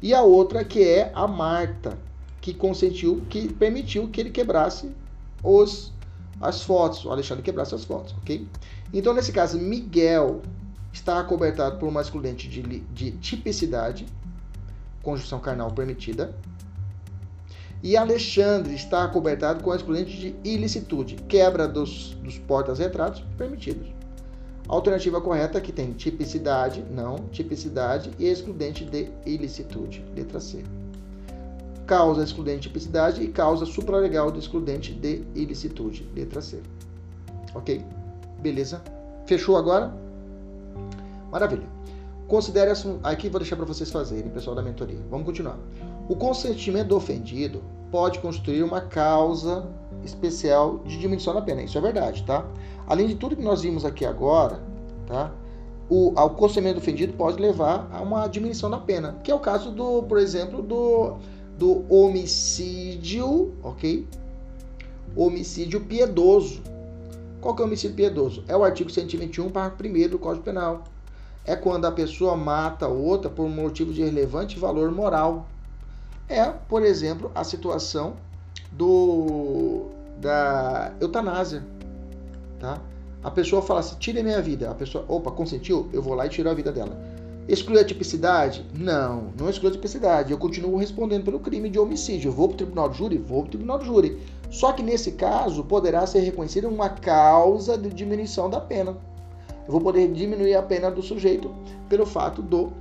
[0.00, 1.98] E a outra que é a Marta,
[2.40, 4.90] que consentiu, que permitiu que ele quebrasse
[5.42, 5.92] os,
[6.40, 8.46] as fotos, o Alexandre quebrasse as fotos, ok?
[8.92, 10.42] Então, nesse caso, Miguel
[10.92, 14.06] está acobertado por uma excludente de, de tipicidade,
[15.02, 16.34] conjunção carnal permitida,
[17.82, 23.88] e Alexandre está acobertado com a excludente de ilicitude, quebra dos, dos portas-retratos permitidos.
[24.66, 30.62] Alternativa correta que tem tipicidade, não, tipicidade e excludente de ilicitude, letra C.
[31.86, 36.60] Causa excludente de tipicidade e causa supralegal de excludente de ilicitude, letra C.
[37.54, 37.82] Ok?
[38.40, 38.82] Beleza?
[39.24, 39.94] Fechou agora?
[41.30, 41.66] Maravilha.
[42.26, 44.98] Considere aqui vou deixar para vocês fazerem, pessoal da mentoria.
[45.10, 45.56] Vamos continuar.
[46.08, 49.68] O consentimento do ofendido pode constituir uma causa
[50.02, 51.62] especial de diminuição da pena.
[51.62, 52.46] Isso é verdade, tá?
[52.86, 54.58] Além de tudo que nós vimos aqui agora,
[55.06, 55.30] tá?
[55.90, 59.70] O, consentimento do ofendido pode levar a uma diminuição da pena, que é o caso
[59.70, 61.16] do, por exemplo, do,
[61.58, 64.06] do homicídio, ok?
[65.14, 66.62] Homicídio piedoso.
[67.40, 68.44] Qual que é o homicídio piedoso?
[68.48, 70.84] É o artigo 121, parágrafo 1 do Código Penal.
[71.44, 75.46] É quando a pessoa mata outra por um motivo de relevante valor moral
[76.28, 78.14] é, por exemplo, a situação
[78.70, 79.86] do
[80.20, 81.64] da eutanásia,
[82.58, 82.80] tá?
[83.22, 84.70] A pessoa fala assim, tire a minha vida.
[84.70, 85.88] A pessoa, opa, consentiu?
[85.92, 86.96] Eu vou lá e tiro a vida dela.
[87.48, 88.64] Exclui a tipicidade?
[88.76, 90.32] Não, não exclui a tipicidade.
[90.32, 92.28] Eu continuo respondendo pelo crime de homicídio.
[92.28, 93.18] Eu vou para o tribunal de júri?
[93.18, 94.18] Vou para o tribunal de júri.
[94.50, 98.96] Só que nesse caso poderá ser reconhecida uma causa de diminuição da pena.
[99.66, 101.52] Eu vou poder diminuir a pena do sujeito
[101.88, 102.72] pelo fato do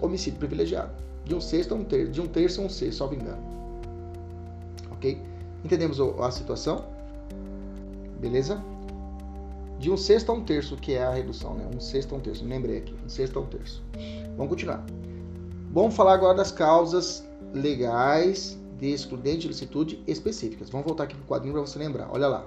[0.00, 3.14] homicídio privilegiado de um sexto a um terço, de um terço a um sexto, salvo
[3.14, 3.42] engano.
[4.92, 5.20] Ok?
[5.64, 6.84] Entendemos a situação?
[8.20, 8.62] Beleza?
[9.84, 11.68] de um sexto a um terço, que é a redução, né?
[11.74, 13.82] Um sexto a um terço, lembrei aqui, um sexto a um terço.
[14.36, 14.84] Vamos continuar.
[15.72, 20.70] Vamos falar agora das causas legais de excludente de licitude específicas.
[20.70, 22.08] Vamos voltar aqui para o quadrinho para você lembrar.
[22.10, 22.46] Olha lá.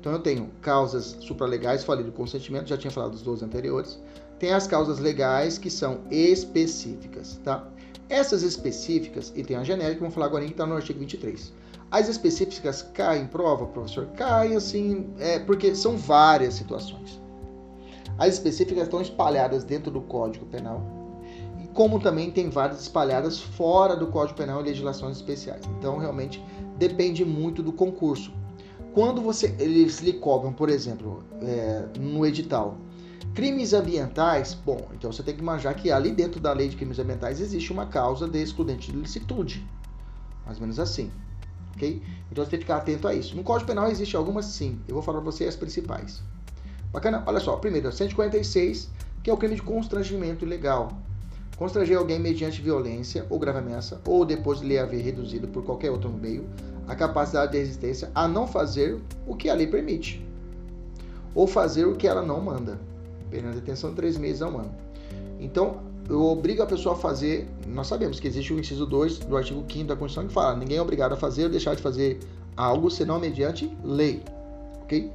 [0.00, 4.00] Então eu tenho causas supralegais, falei do consentimento, já tinha falado dos dois anteriores.
[4.38, 7.68] Tem as causas legais que são específicas, tá?
[8.10, 11.52] Essas específicas, e tem a genérica, vamos falar agora que está no artigo 23.
[11.92, 14.06] As específicas caem em prova, professor?
[14.16, 17.20] Caem assim, é, porque são várias situações.
[18.18, 20.82] As específicas estão espalhadas dentro do Código Penal,
[21.72, 25.62] como também tem várias espalhadas fora do Código Penal e legislações especiais.
[25.78, 26.44] Então, realmente,
[26.78, 28.32] depende muito do concurso.
[28.92, 32.76] Quando você, eles lhe cobram, por exemplo, é, no edital,
[33.34, 36.98] crimes ambientais, bom, então você tem que imaginar que ali dentro da lei de crimes
[36.98, 39.66] ambientais existe uma causa de excludente de licitude.
[40.44, 41.10] Mais ou menos assim.
[41.74, 42.02] Ok?
[42.30, 43.36] Então você tem que ficar atento a isso.
[43.36, 44.80] No Código Penal existe algumas sim.
[44.88, 46.22] Eu vou falar para você as principais.
[46.92, 47.22] Bacana?
[47.26, 48.90] Olha só, primeiro, 146,
[49.22, 50.90] que é o crime de constrangimento ilegal.
[51.56, 55.90] Constranger alguém mediante violência ou grave ameaça, ou depois de lhe haver reduzido por qualquer
[55.90, 56.48] outro meio
[56.88, 60.26] a capacidade de resistência a não fazer o que a lei permite,
[61.34, 62.80] ou fazer o que ela não manda.
[63.30, 64.74] Pena de detenção de três meses a um ano.
[65.38, 67.48] Então, eu obrigo a pessoa a fazer.
[67.66, 70.78] Nós sabemos que existe o inciso 2 do artigo 5 da Constituição que fala: ninguém
[70.78, 72.18] é obrigado a fazer ou deixar de fazer
[72.56, 74.22] algo senão mediante lei.
[74.82, 75.10] Ok?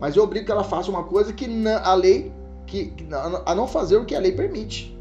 [0.00, 2.32] Mas eu obrigo que ela faça uma coisa que a lei.
[2.66, 2.92] Que,
[3.44, 4.96] a não fazer o que a lei permite.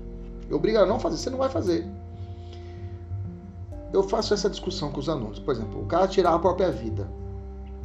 [0.49, 1.85] Eu obrigo ela a não fazer, você não vai fazer
[3.95, 5.39] eu faço essa discussão com os alunos.
[5.39, 7.09] Por exemplo, o cara tirar a própria vida.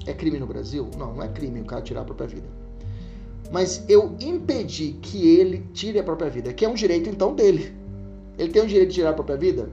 [0.06, 0.88] É crime no Brasil?
[0.98, 2.48] Não, não é crime o cara tirar a própria vida.
[3.50, 7.74] Mas eu impedi que ele tire a própria vida, que é um direito então dele.
[8.38, 9.70] Ele tem o direito de tirar a própria vida?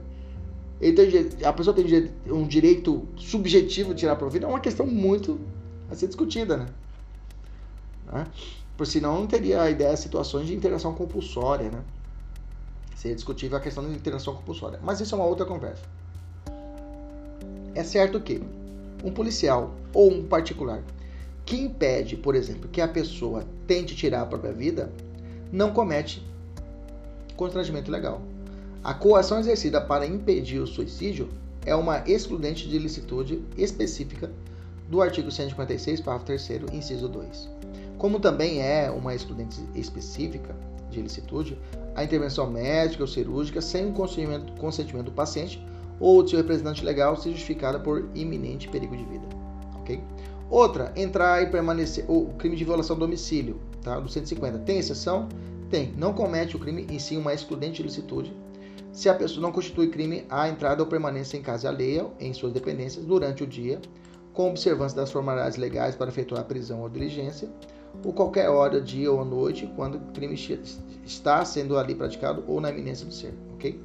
[0.80, 4.46] Ele tem, a pessoa tem um direito subjetivo de tirar a própria vida?
[4.46, 5.40] É uma questão muito
[5.90, 6.66] a ser discutida, né?
[8.12, 8.26] né?
[8.76, 11.82] Por senão não teria a ideia de situações de interação compulsória, né?
[12.96, 14.80] Seria discutível a questão da interação compulsória.
[14.82, 15.82] Mas isso é uma outra conversa.
[17.74, 18.42] É certo que
[19.04, 20.82] um policial ou um particular
[21.48, 24.92] que impede, por exemplo, que a pessoa tente tirar a própria vida,
[25.50, 26.22] não comete
[27.36, 28.20] constrangimento legal.
[28.84, 31.30] A coação exercida para impedir o suicídio
[31.64, 34.30] é uma excludente de licitude específica
[34.90, 37.48] do artigo 156, parágrafo 3 inciso 2.
[37.96, 40.54] Como também é uma excludente específica
[40.90, 41.58] de licitude,
[41.94, 45.66] a intervenção médica ou cirúrgica sem o consentimento, consentimento do paciente
[45.98, 49.26] ou de seu representante legal se justificada por iminente perigo de vida.
[49.76, 49.98] Ok?
[50.50, 52.04] Outra, entrar e permanecer.
[52.08, 54.00] O crime de violação do domicílio, tá?
[54.00, 54.58] Do 150.
[54.60, 55.28] Tem exceção?
[55.70, 55.92] Tem.
[55.96, 58.34] Não comete o crime em si uma excludente de licitude
[58.98, 62.52] se a pessoa não constitui crime a entrada ou permanência em casa alheia em suas
[62.52, 63.80] dependências durante o dia,
[64.32, 67.48] com observância das formalidades legais para efetuar a prisão ou diligência,
[68.04, 70.34] ou qualquer hora, dia ou noite, quando o crime
[71.04, 73.80] está sendo ali praticado ou na iminência do ser, ok?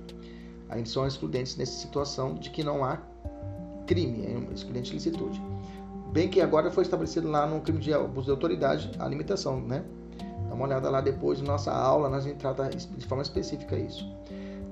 [0.68, 2.98] Aí são excludentes nessa situação de que não há
[3.86, 5.40] crime, é excludente de licitude.
[6.14, 9.84] Bem que agora foi estabelecido lá no crime de abuso de autoridade a limitação, né?
[10.48, 14.08] Dá uma olhada lá depois na nossa aula, nós vamos tratar de forma específica isso.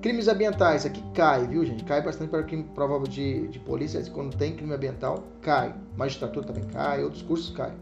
[0.04, 1.84] Crimes ambientais, aqui cai, viu gente?
[1.84, 5.74] Cai bastante para crime provável de, de polícia, quando tem crime ambiental, cai.
[5.98, 7.74] Magistratura também cai, outros cursos cai.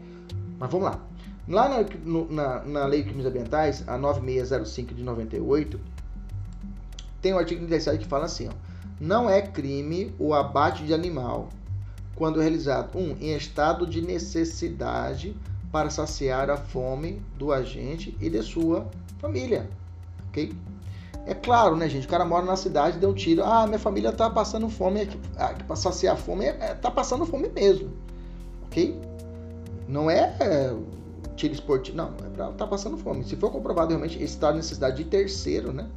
[0.58, 0.98] Mas vamos lá.
[1.46, 5.78] Lá na, na, na Lei de Crimes Ambientais, a 9605 de 98,
[7.20, 8.52] tem o artigo 37 que fala assim: ó,
[8.98, 11.50] não é crime o abate de animal
[12.20, 15.34] quando realizado, um, em estado de necessidade
[15.72, 18.86] para saciar a fome do agente e de sua
[19.18, 19.70] família.
[20.28, 20.52] Ok?
[21.24, 22.06] É claro, né, gente?
[22.06, 23.42] O cara mora na cidade, deu um tiro.
[23.42, 25.08] Ah, minha família tá passando fome.
[25.34, 27.90] Ah, para saciar a fome, é, é, tá passando fome mesmo.
[28.66, 29.00] Ok?
[29.88, 30.76] Não é, é
[31.36, 31.96] tiro esportivo.
[31.96, 33.24] Não, é pra tá passando fome.
[33.24, 35.88] Se for comprovado realmente estado de necessidade de terceiro, né?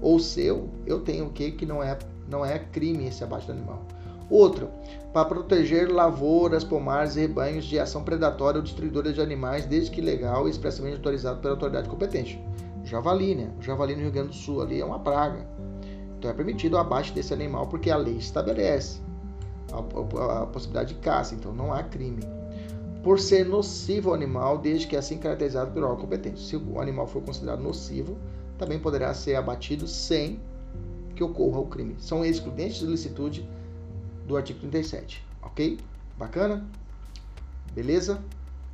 [0.00, 1.96] ou seu, eu tenho o que que não é
[2.28, 3.82] não é crime esse abate do animal.
[4.30, 4.68] Outro,
[5.12, 10.00] para proteger lavouras, pomares e rebanhos de ação predatória ou destruidora de animais, desde que
[10.00, 12.38] legal e expressamente autorizado pela autoridade competente.
[12.84, 13.50] Javali, né?
[13.58, 15.46] O javali no Rio Grande do Sul ali é uma praga.
[16.18, 19.00] Então é permitido o abate desse animal porque a lei estabelece
[19.72, 22.22] a, a, a possibilidade de caça, então não há crime.
[23.02, 26.40] Por ser nocivo ao animal, desde que é assim caracterizado pelo órgão competente.
[26.40, 28.18] Se o animal for considerado nocivo,
[28.58, 30.40] também poderá ser abatido sem
[31.14, 31.96] que ocorra o crime.
[31.98, 33.48] São excludentes de licitude
[34.28, 35.78] do artigo 37, ok?
[36.16, 36.64] Bacana?
[37.74, 38.20] Beleza?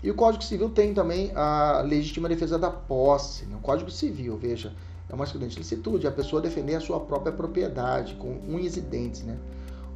[0.02, 3.46] E o Código Civil tem também a legítima defesa da posse.
[3.46, 3.56] Né?
[3.56, 4.72] O Código Civil, veja,
[5.08, 8.80] é uma excludente de licitude, a pessoa defender a sua própria propriedade, com unhas e
[8.80, 9.38] dentes, né?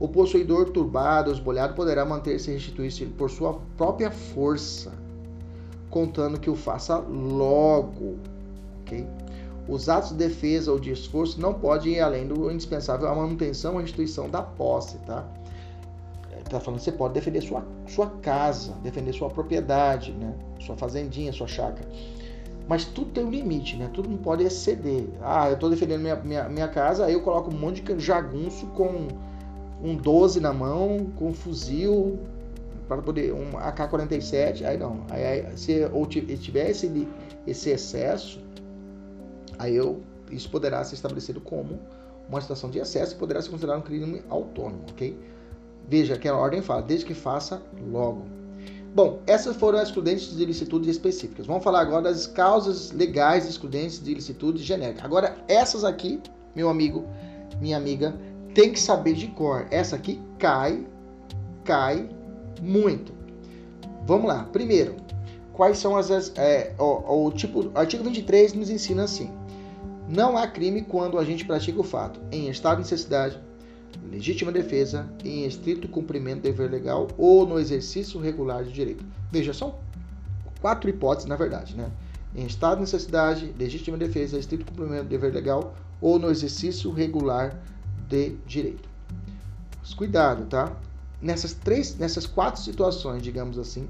[0.00, 4.92] O possuidor turbado ou esbolhado poderá manter-se restituir-se por sua própria força
[5.90, 8.16] contando que o faça logo,
[8.82, 9.06] ok?
[9.68, 13.74] Os atos de defesa ou de esforço não podem ir além do indispensável à manutenção
[13.74, 15.26] ou restituição da posse, tá?
[16.44, 20.34] Está falando que você pode defender sua, sua casa, defender sua propriedade, né?
[20.60, 21.88] Sua fazendinha, sua chácara.
[22.68, 23.90] Mas tudo tem um limite, né?
[23.92, 25.08] Tudo não pode exceder.
[25.22, 28.66] Ah, eu estou defendendo minha, minha, minha casa, aí eu coloco um monte de jagunço
[28.68, 29.08] com
[29.82, 32.18] um 12 na mão, com um fuzil,
[32.86, 35.04] para poder um AK-47, aí não.
[35.10, 37.08] Aí, aí, se ou tiver esse,
[37.46, 38.40] esse excesso,
[39.58, 41.78] aí eu, isso poderá ser estabelecido como
[42.28, 45.18] uma situação de excesso e poderá ser considerado um crime autônomo, ok?
[45.88, 48.26] Veja que a ordem fala, desde que faça logo.
[48.94, 51.46] Bom, essas foram as excludentes de ilicitude específicas.
[51.46, 55.04] Vamos falar agora das causas legais de excludentes de ilicitude genérica.
[55.04, 56.20] Agora, essas aqui,
[56.54, 57.06] meu amigo,
[57.60, 58.14] minha amiga,
[58.54, 59.66] tem que saber de cor.
[59.70, 60.86] Essa aqui cai,
[61.64, 62.08] cai
[62.60, 63.12] muito.
[64.06, 64.44] Vamos lá.
[64.44, 64.96] Primeiro,
[65.52, 66.10] quais são as.
[66.36, 69.30] É, o, o, tipo, artigo 23 nos ensina assim:
[70.08, 73.38] não há crime quando a gente pratica o fato em estado de necessidade,
[74.10, 79.04] legítima defesa, em estrito cumprimento do dever legal ou no exercício regular de direito.
[79.30, 79.76] Veja, são
[80.60, 81.90] quatro hipóteses, na verdade, né?
[82.34, 87.60] Em estado de necessidade, legítima defesa, estrito cumprimento do dever legal ou no exercício regular
[88.08, 88.88] de direito.
[89.80, 90.76] Mas cuidado, tá?
[91.20, 93.88] nessas três, nessas quatro situações, digamos assim,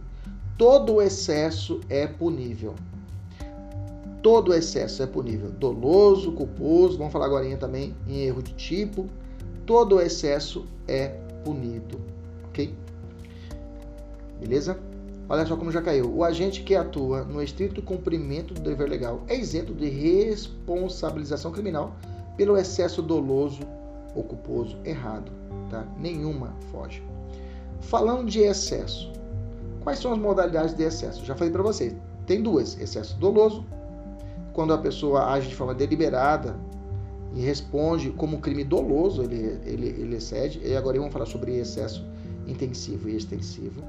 [0.57, 2.75] todo excesso é punível.
[4.23, 5.51] Todo excesso é punível.
[5.51, 9.09] Doloso, culposo, vamos falar agora também em erro de tipo.
[9.69, 11.09] Todo excesso é
[11.45, 12.01] punido.
[12.47, 12.75] Ok?
[14.41, 14.79] Beleza?
[15.29, 16.11] Olha só como já caiu.
[16.11, 21.95] O agente que atua no estrito cumprimento do dever legal é isento de responsabilização criminal
[22.35, 23.61] pelo excesso doloso
[24.15, 25.31] ou culposo errado.
[25.69, 25.87] Tá?
[25.99, 27.03] Nenhuma foge.
[27.83, 29.13] Falando de excesso,
[29.85, 31.27] quais são as modalidades de excesso?
[31.27, 31.95] Já falei para vocês,
[32.27, 33.67] tem duas: excesso doloso,
[34.55, 36.57] quando a pessoa age de forma deliberada
[37.39, 40.61] e responde como crime doloso, ele, ele, ele excede.
[40.65, 42.05] E agora vamos falar sobre excesso
[42.49, 43.81] intensivo e extensivo.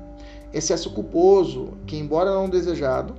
[0.54, 3.16] Excesso culposo, que embora não desejado,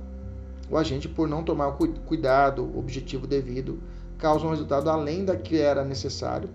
[0.69, 3.83] o agente, por não tomar o cuidado objetivo devido,
[4.17, 6.49] causa um resultado além da que era necessário.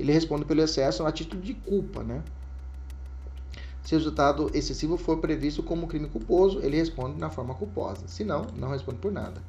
[0.00, 2.22] Ele responde pelo excesso na título de culpa, né?
[3.82, 8.08] Se o resultado excessivo for previsto como crime culposo, ele responde na forma culposa.
[8.08, 9.42] Se não, não responde por nada.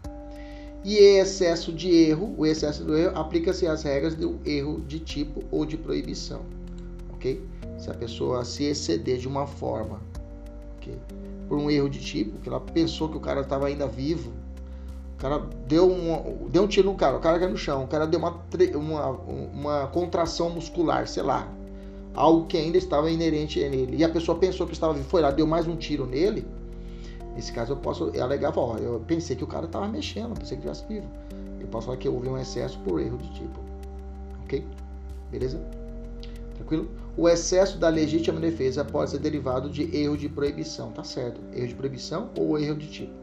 [0.84, 5.44] E excesso de erro, o excesso do erro aplica-se às regras do erro de tipo
[5.52, 6.42] ou de proibição,
[7.14, 7.44] ok?
[7.78, 10.00] Se a pessoa se exceder de uma forma,
[10.78, 10.98] ok?
[11.50, 14.32] Por um erro de tipo, que ela pensou que o cara estava ainda vivo,
[15.16, 17.88] o cara deu um, deu um tiro no cara, o cara caiu no chão, o
[17.88, 18.42] cara deu uma,
[18.74, 19.10] uma,
[19.54, 21.46] uma contração muscular, sei lá,
[22.14, 25.30] algo que ainda estava inerente nele, e a pessoa pensou que estava vivo, foi lá,
[25.30, 26.48] deu mais um tiro nele,
[27.40, 30.68] nesse caso eu posso alegar, ó, eu pensei que o cara estava mexendo, pensei que
[30.68, 31.08] estivesse vivo.
[31.58, 33.60] Eu posso falar que houve um excesso por erro de tipo.
[34.44, 34.66] Ok?
[35.32, 35.58] Beleza?
[36.56, 36.90] Tranquilo?
[37.16, 41.40] O excesso da legítima defesa pode ser derivado de erro de proibição, tá certo?
[41.56, 43.14] Erro de proibição ou erro de tipo.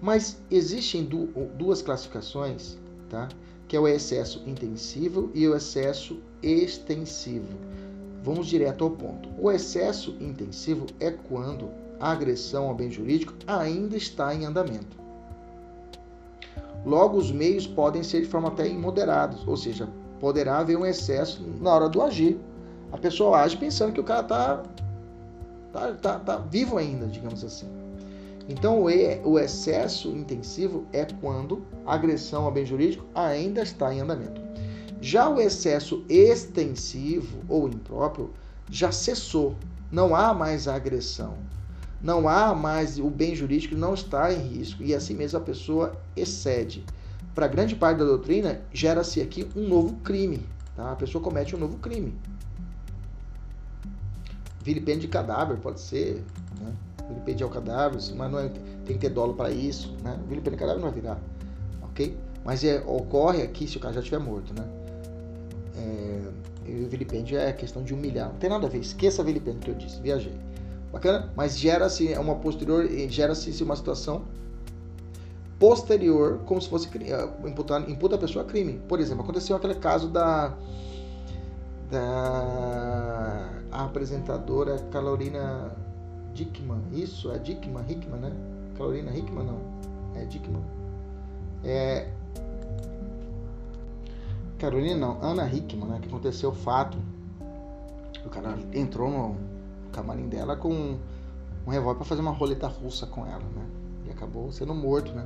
[0.00, 1.06] Mas existem
[1.58, 2.78] duas classificações,
[3.10, 3.28] tá?
[3.66, 7.58] Que é o excesso intensivo e o excesso extensivo.
[8.22, 9.28] Vamos direto ao ponto.
[9.38, 11.68] O excesso intensivo é quando
[12.00, 14.96] a agressão ao bem jurídico ainda está em andamento.
[16.84, 19.88] Logo, os meios podem ser de forma até imoderados, ou seja,
[20.20, 22.38] poderá haver um excesso na hora do agir.
[22.92, 24.62] A pessoa age pensando que o cara está
[25.72, 27.66] tá, tá, tá vivo ainda, digamos assim.
[28.48, 34.40] Então, o excesso intensivo é quando a agressão ao bem jurídico ainda está em andamento.
[35.00, 38.30] Já o excesso extensivo ou impróprio
[38.70, 39.54] já cessou,
[39.92, 41.34] não há mais agressão,
[42.00, 45.92] não há mais o bem jurídico não está em risco e assim mesmo a pessoa
[46.16, 46.84] excede.
[47.34, 50.92] Para grande parte da doutrina gera-se aqui um novo crime, tá?
[50.92, 52.14] A pessoa comete um novo crime.
[54.62, 56.24] Vilipêndio de cadáver pode ser,
[56.60, 56.72] né?
[57.08, 58.48] Vilipêndio ao cadáver, mas não é,
[58.84, 60.18] tem que ter dolo para isso, né?
[60.28, 61.18] De cadáver não vai virar,
[61.82, 62.16] ok?
[62.44, 64.64] Mas é, ocorre aqui se o cara já estiver morto, né?
[65.76, 66.28] É,
[66.68, 68.28] o vilipêndio é questão de humilhar.
[68.28, 68.78] Não tem nada a ver.
[68.78, 70.00] Esqueça a vilipêndio que eu disse.
[70.00, 70.34] Viajei.
[70.92, 71.30] Bacana?
[71.36, 74.22] Mas gera-se uma posterior, gera-se uma situação
[75.58, 78.80] posterior, como se fosse eh, imputar, imputa a pessoa a crime.
[78.88, 80.54] Por exemplo, aconteceu aquele caso da
[81.90, 85.70] da apresentadora Carolina
[86.34, 86.82] Dickman.
[86.92, 88.32] Isso, é Dickman, Hickman, né?
[88.76, 89.60] Carolina Hickman, não.
[90.14, 90.62] É Dickman.
[91.64, 92.08] É,
[94.58, 95.98] Carolina não, Ana Hickman, né?
[96.00, 96.98] Que aconteceu o fato.
[98.24, 99.36] O cara entrou no
[99.92, 100.98] camarim dela com
[101.66, 103.66] um revólver para fazer uma roleta russa com ela, né?
[104.18, 105.24] acabou sendo morto, né?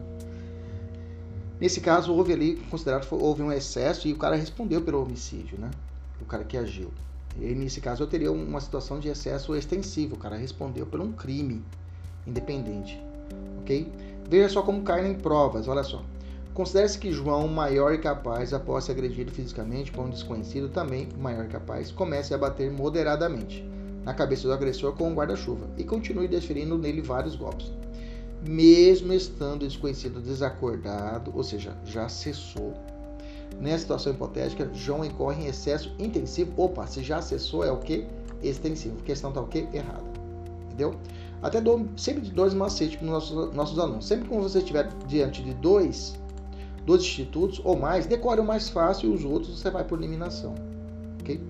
[1.58, 5.70] Nesse caso, houve ali, considerado houve um excesso e o cara respondeu pelo homicídio, né?
[6.20, 6.90] O cara que agiu.
[7.38, 10.16] E nesse caso, eu teria uma situação de excesso extensivo.
[10.16, 11.62] O cara respondeu por um crime
[12.26, 13.00] independente,
[13.60, 13.90] ok?
[14.28, 16.02] Veja só como caem em provas, olha só.
[16.52, 21.46] Considere-se que João, maior e capaz, após ser agredido fisicamente por um desconhecido, também maior
[21.46, 23.64] e capaz, comece a bater moderadamente
[24.04, 27.70] na cabeça do agressor com um guarda-chuva e continue desferindo nele vários golpes
[28.46, 32.74] mesmo estando desconhecido desacordado, ou seja, já cessou.
[33.60, 36.52] Nessa situação hipotética, João incorre em excesso intensivo.
[36.56, 38.06] Opa, se já cessou é o que?
[38.42, 38.96] Extensivo.
[39.00, 39.58] A questão está o que?
[39.72, 40.02] Errada.
[40.66, 40.94] Entendeu?
[41.42, 44.06] Até dou sempre de dois macetes para os nossos, nossos alunos.
[44.06, 46.14] Sempre que você estiver diante de dois,
[46.84, 50.54] dois institutos ou mais, decore o mais fácil e os outros você vai por eliminação.
[51.20, 51.40] Ok?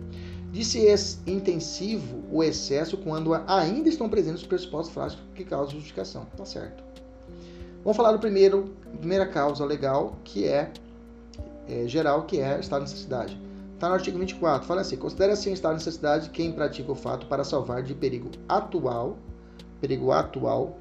[0.52, 0.86] Disse
[1.26, 6.26] intensivo o excesso quando ainda estão presentes os pressupostos frágeis que causam justificação.
[6.36, 6.84] Tá certo.
[7.82, 10.70] Vamos falar do primeiro, primeira causa legal, que é,
[11.66, 13.40] é geral, que é estado de necessidade.
[13.72, 14.68] Está no artigo 24.
[14.68, 18.30] Fala assim: considera assim estado de necessidade quem pratica o fato para salvar de perigo
[18.46, 19.16] atual,
[19.80, 20.76] perigo atual,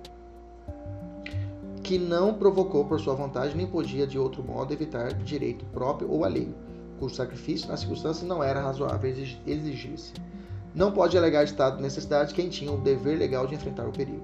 [1.81, 6.25] que não provocou por sua vontade nem podia de outro modo evitar direito próprio ou
[6.25, 6.53] alheio
[7.01, 9.09] cujo sacrifício, nas circunstâncias, não era razoável
[9.47, 10.13] exigir-se.
[10.73, 14.23] Não pode alegar estado de necessidade quem tinha o dever legal de enfrentar o perigo.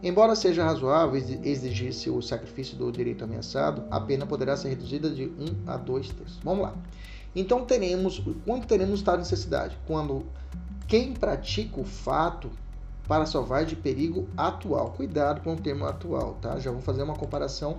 [0.00, 5.24] Embora seja razoável exigir-se o sacrifício do direito ameaçado, a pena poderá ser reduzida de
[5.24, 5.32] 1
[5.66, 6.38] a 2 terços.
[6.44, 6.74] Vamos lá.
[7.34, 9.76] Então teremos, quando teremos estado de necessidade?
[9.86, 10.24] Quando
[10.86, 12.50] quem pratica o fato
[13.06, 14.92] para salvar de perigo atual.
[14.92, 16.58] Cuidado com o termo atual, tá?
[16.58, 17.78] Já vou fazer uma comparação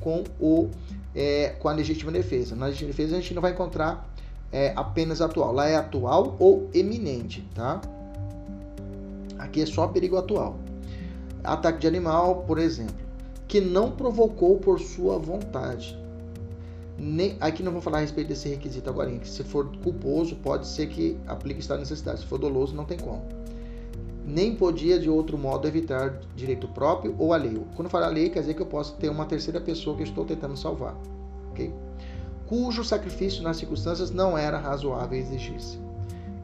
[0.00, 0.70] com, o,
[1.14, 2.56] é, com a legítima defesa.
[2.56, 4.08] Na legítima defesa a gente não vai encontrar
[4.52, 5.52] é, apenas atual.
[5.52, 7.80] Lá é atual ou eminente, tá?
[9.38, 10.56] Aqui é só perigo atual.
[11.42, 12.94] Ataque de animal, por exemplo,
[13.46, 15.98] que não provocou por sua vontade.
[16.96, 19.12] Nem, aqui não vou falar a respeito desse requisito agora.
[19.24, 22.20] Se for culposo, pode ser que aplique estado de necessidade.
[22.20, 23.43] Se for doloso, não tem como
[24.26, 27.66] nem podia de outro modo evitar direito próprio ou alheio.
[27.76, 30.24] Quando falo alheio, quer dizer que eu posso ter uma terceira pessoa que eu estou
[30.24, 30.96] tentando salvar,
[31.50, 31.72] ok?
[32.46, 35.78] Cujo sacrifício nas circunstâncias não era razoável exigir-se.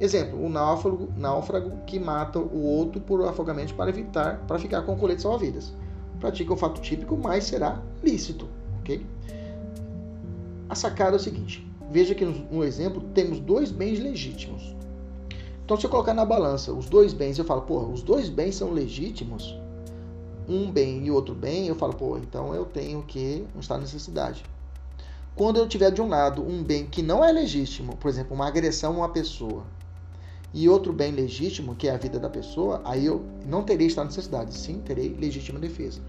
[0.01, 4.95] Exemplo, o náufrago, náufrago que mata o outro por afogamento para evitar, para ficar com
[4.95, 5.73] o colete salva-vidas.
[6.19, 8.49] Pratica o fato típico, mas será lícito,
[8.81, 9.05] ok?
[10.69, 14.75] A sacada é o seguinte: veja que no exemplo temos dois bens legítimos,
[15.71, 18.57] então, se eu colocar na balança os dois bens, eu falo, pô, os dois bens
[18.57, 19.57] são legítimos,
[20.49, 24.43] um bem e outro bem, eu falo, pô, então eu tenho que estado de necessidade.
[25.37, 28.49] Quando eu tiver de um lado um bem que não é legítimo, por exemplo, uma
[28.49, 29.63] agressão a uma pessoa,
[30.53, 34.09] e outro bem legítimo, que é a vida da pessoa, aí eu não terei estado
[34.09, 36.01] de necessidade, sim, terei legítima defesa.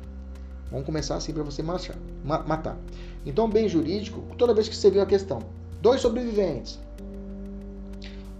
[0.72, 2.80] Vamos começar assim para você matar.
[3.24, 5.38] Então, bem jurídico, toda vez que você viu a questão,
[5.80, 6.80] dois sobreviventes,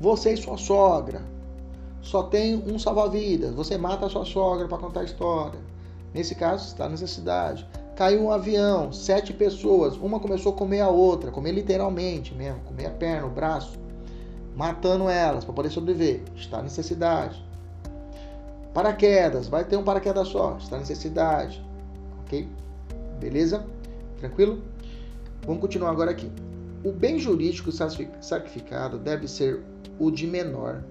[0.02, 1.22] você e sua sogra.
[2.02, 3.54] Só tem um salva-vidas.
[3.54, 5.60] Você mata a sua sogra para contar a história.
[6.12, 7.68] Nesse caso, está necessidade.
[7.96, 9.96] Caiu um avião, sete pessoas.
[9.96, 13.78] Uma começou a comer a outra, comer literalmente mesmo, comer a perna, o braço,
[14.56, 16.24] matando elas para poder sobreviver.
[16.36, 17.46] Está necessidade.
[18.74, 20.58] Paraquedas, vai ter um paraquedas só.
[20.58, 21.64] Está necessidade.
[22.26, 22.48] Ok?
[23.20, 23.64] Beleza?
[24.18, 24.64] Tranquilo?
[25.46, 26.32] Vamos continuar agora aqui.
[26.84, 29.62] O bem jurídico sacrificado deve ser
[30.02, 30.84] o de menor.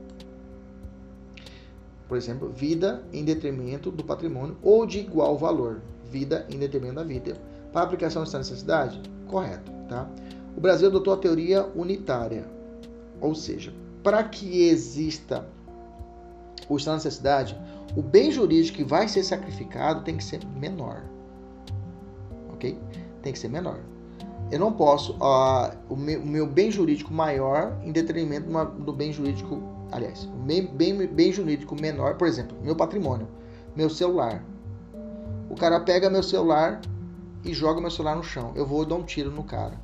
[2.09, 7.05] Por exemplo, vida em detrimento do patrimônio ou de igual valor, vida em detrimento da
[7.05, 7.37] vida.
[7.73, 9.01] Para aplicação dessa necessidade?
[9.27, 9.71] Correto.
[9.89, 10.09] Tá?
[10.57, 12.47] O Brasil adotou a teoria unitária,
[13.21, 15.45] ou seja, para que exista
[16.69, 17.61] o estado de necessidade,
[17.97, 21.03] o bem jurídico que vai ser sacrificado tem que ser menor.
[22.53, 22.79] Ok?
[23.23, 23.81] Tem que ser menor.
[24.51, 28.49] Eu não posso, uh, o, meu, o, meu, bem jurídico maior em detrimento
[28.81, 33.29] do bem jurídico, aliás, o bem, bem, bem jurídico menor, por exemplo, meu patrimônio,
[33.77, 34.43] meu celular.
[35.49, 36.81] O cara pega meu celular
[37.45, 38.53] e joga meu celular no chão.
[38.57, 39.75] Eu vou dar um tiro no cara.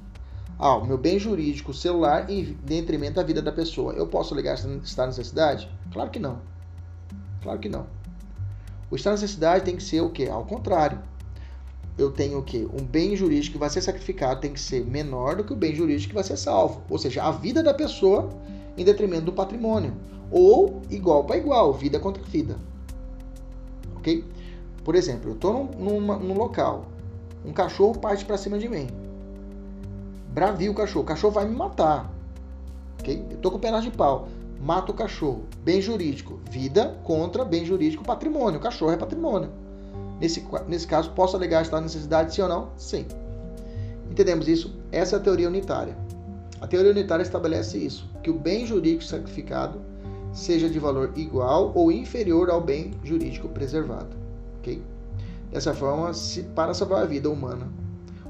[0.58, 3.92] Ah, o meu bem jurídico, celular, em detrimento da vida da pessoa.
[3.92, 5.70] Eu posso ligar estado de necessidade?
[5.92, 6.40] Claro que não.
[7.42, 7.86] Claro que não.
[8.90, 10.28] O estado de necessidade tem que ser o quê?
[10.30, 10.98] Ao contrário
[11.98, 12.66] eu tenho o quê?
[12.72, 15.74] Um bem jurídico que vai ser sacrificado tem que ser menor do que o bem
[15.74, 16.82] jurídico que vai ser salvo.
[16.90, 18.28] Ou seja, a vida da pessoa
[18.76, 19.94] em detrimento do patrimônio.
[20.30, 22.56] Ou igual para igual, vida contra vida.
[23.96, 24.24] Ok?
[24.84, 26.86] Por exemplo, eu estou num, num, local,
[27.44, 28.88] um cachorro parte para cima de mim.
[30.32, 32.12] Bravio o cachorro, o cachorro vai me matar.
[33.00, 33.24] Ok?
[33.30, 34.28] Eu estou com um pedaço de pau,
[34.60, 35.44] mato o cachorro.
[35.64, 38.60] Bem jurídico, vida contra bem jurídico, patrimônio.
[38.60, 39.50] O cachorro é patrimônio.
[40.20, 42.70] Nesse, nesse caso, posso alegar estado de necessidade, sim ou não?
[42.76, 43.06] Sim.
[44.10, 44.74] Entendemos isso?
[44.90, 45.96] Essa é a teoria unitária.
[46.60, 49.80] A teoria unitária estabelece isso, que o bem jurídico sacrificado
[50.32, 54.16] seja de valor igual ou inferior ao bem jurídico preservado.
[54.58, 54.82] Ok?
[55.50, 57.68] Dessa forma, se para salvar a vida humana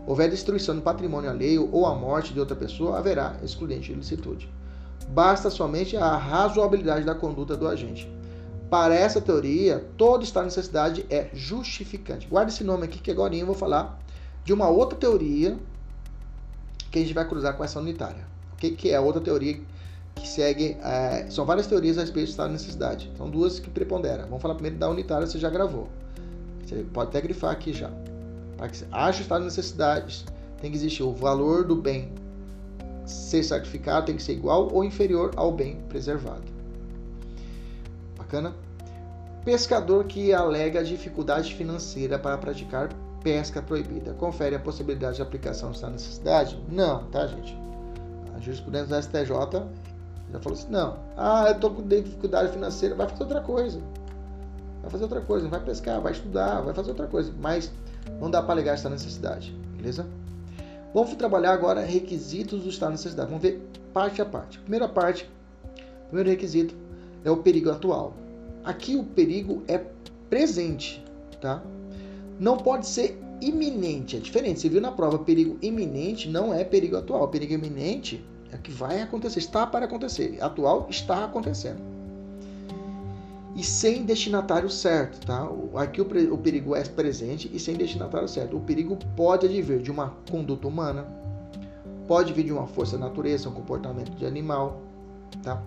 [0.07, 4.49] houver destruição do patrimônio alheio ou a morte de outra pessoa, haverá excludente de ilicitude.
[5.09, 8.09] Basta somente a razoabilidade da conduta do agente.
[8.71, 12.27] Para essa teoria, todo estado de necessidade é justificante.
[12.27, 14.01] Guarde esse nome aqui que agora eu vou falar
[14.45, 15.57] de uma outra teoria
[16.91, 18.27] que a gente vai cruzar com essa unitária.
[18.55, 18.73] Okay?
[18.73, 19.61] Que é outra teoria
[20.15, 20.77] que segue.
[20.83, 23.13] É, são várias teorias a respeito do estado de necessidade.
[23.17, 24.25] São duas que preponderam.
[24.25, 25.89] Vamos falar primeiro da unitária, você já gravou.
[26.65, 27.91] Você pode até grifar aqui já.
[28.57, 30.25] Para que haja estado de necessidade,
[30.61, 32.11] tem que existir o valor do bem
[33.05, 36.56] ser sacrificado, tem que ser igual ou inferior ao bem preservado.
[38.27, 38.53] Bacana?
[39.45, 42.89] Pescador que alega dificuldade financeira para praticar
[43.23, 44.13] pesca proibida.
[44.15, 46.61] Confere a possibilidade de aplicação dessa necessidade?
[46.69, 47.57] Não, tá, gente?
[48.37, 49.29] A jurisprudência da STJ
[50.33, 50.99] já falou assim: não.
[51.17, 53.81] Ah, eu estou com dificuldade financeira, vai fazer outra coisa.
[54.83, 57.33] Vai fazer outra coisa, vai pescar, vai estudar, vai fazer outra coisa.
[57.41, 57.71] Mas
[58.21, 60.05] não dá para alegar essa necessidade, beleza?
[60.93, 63.29] Vamos trabalhar agora requisitos do estado de necessidade.
[63.29, 64.59] Vamos ver parte a parte.
[64.59, 65.31] Primeira parte,
[66.09, 66.86] primeiro requisito
[67.27, 68.15] é o perigo atual.
[68.65, 69.79] Aqui o perigo é
[70.31, 71.05] presente,
[71.41, 71.63] tá?
[72.39, 74.61] Não pode ser iminente, é diferente.
[74.61, 77.29] Você viu na prova, perigo iminente não é perigo atual.
[77.29, 80.39] Perigo iminente é que vai acontecer, está para acontecer.
[80.41, 81.97] Atual está acontecendo
[83.57, 85.49] e sem destinatário certo, tá?
[85.77, 88.55] Aqui o, perigo é presente e sem destinatário certo.
[88.55, 91.07] O perigo pode advir de uma conduta humana,
[92.07, 94.83] pode vir de uma força da natureza, um comportamento de animal,
[95.43, 95.63] tá?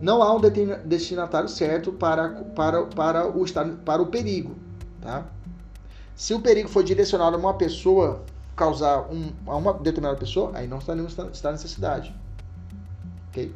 [0.00, 0.40] Não há um
[0.84, 3.44] destinatário certo para, para, para, o,
[3.84, 4.54] para o perigo,
[5.00, 5.24] tá?
[6.14, 8.22] Se o perigo for direcionado a uma pessoa,
[8.54, 12.14] causar um, a uma determinada pessoa, aí não está nenhum está necessidade,
[13.28, 13.54] ok?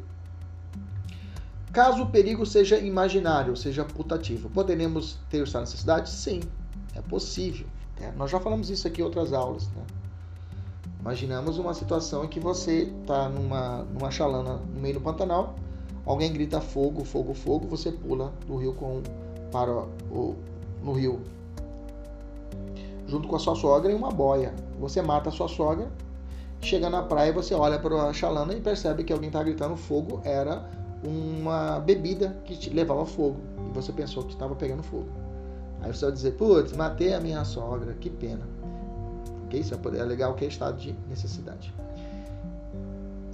[1.71, 6.09] Caso o perigo seja imaginário, seja putativo, poderemos ter essa necessidade?
[6.09, 6.41] Sim,
[6.93, 7.65] é possível.
[7.99, 8.13] Né?
[8.17, 9.67] Nós já falamos isso aqui em outras aulas.
[9.69, 9.83] Né?
[10.99, 15.55] Imaginamos uma situação em que você está numa, numa chalana no meio do Pantanal,
[16.05, 19.01] alguém grita fogo, fogo, fogo, você pula do rio com,
[19.51, 19.71] para
[20.11, 20.35] o,
[20.83, 21.19] no rio
[23.11, 24.53] junto com a sua sogra em uma boia.
[24.79, 25.91] Você mata a sua sogra,
[26.61, 30.21] chega na praia, você olha para a chalana e percebe que alguém está gritando fogo,
[30.23, 30.65] era
[31.03, 33.37] uma bebida que levava fogo
[33.69, 35.09] e você pensou que estava pegando fogo.
[35.81, 38.47] Aí você vai dizer, putz, matei a minha sogra, que pena.
[39.45, 39.59] Ok?
[39.59, 41.73] Isso é legal que é estado de necessidade.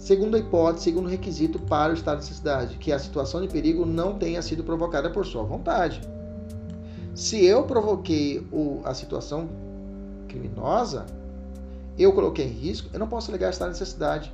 [0.08, 4.18] Segunda hipótese, segundo requisito para o estado de necessidade, que a situação de perigo não
[4.18, 5.99] tenha sido provocada por sua vontade.
[7.14, 9.49] Se eu provoquei o, a situação
[10.30, 11.05] criminosa,
[11.99, 14.34] eu coloquei em risco, eu não posso alegar estado de necessidade.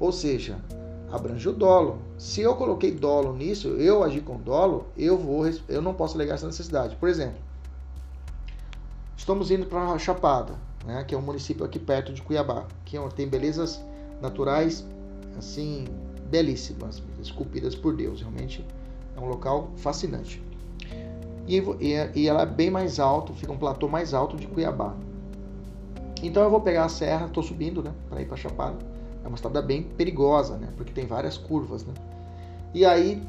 [0.00, 0.56] Ou seja,
[1.12, 1.98] abrange o dolo.
[2.16, 6.36] Se eu coloquei dolo nisso, eu agir com dolo, eu vou, eu não posso alegar
[6.36, 6.96] essa necessidade.
[6.96, 7.36] Por exemplo,
[9.14, 10.54] estamos indo para Chapada,
[10.86, 13.78] né, que é um município aqui perto de Cuiabá, que é tem belezas
[14.24, 14.84] naturais
[15.38, 15.84] assim
[16.30, 18.20] belíssimas, esculpidas por Deus.
[18.20, 18.64] Realmente
[19.16, 20.42] é um local fascinante.
[21.46, 24.94] E, e, e ela é bem mais alto, fica um platô mais alto de Cuiabá.
[26.22, 28.94] Então eu vou pegar a serra, estou subindo, né, para ir para Chapada
[29.24, 30.68] é uma estrada bem perigosa, né?
[30.76, 31.94] Porque tem várias curvas, né?
[32.74, 33.22] E aí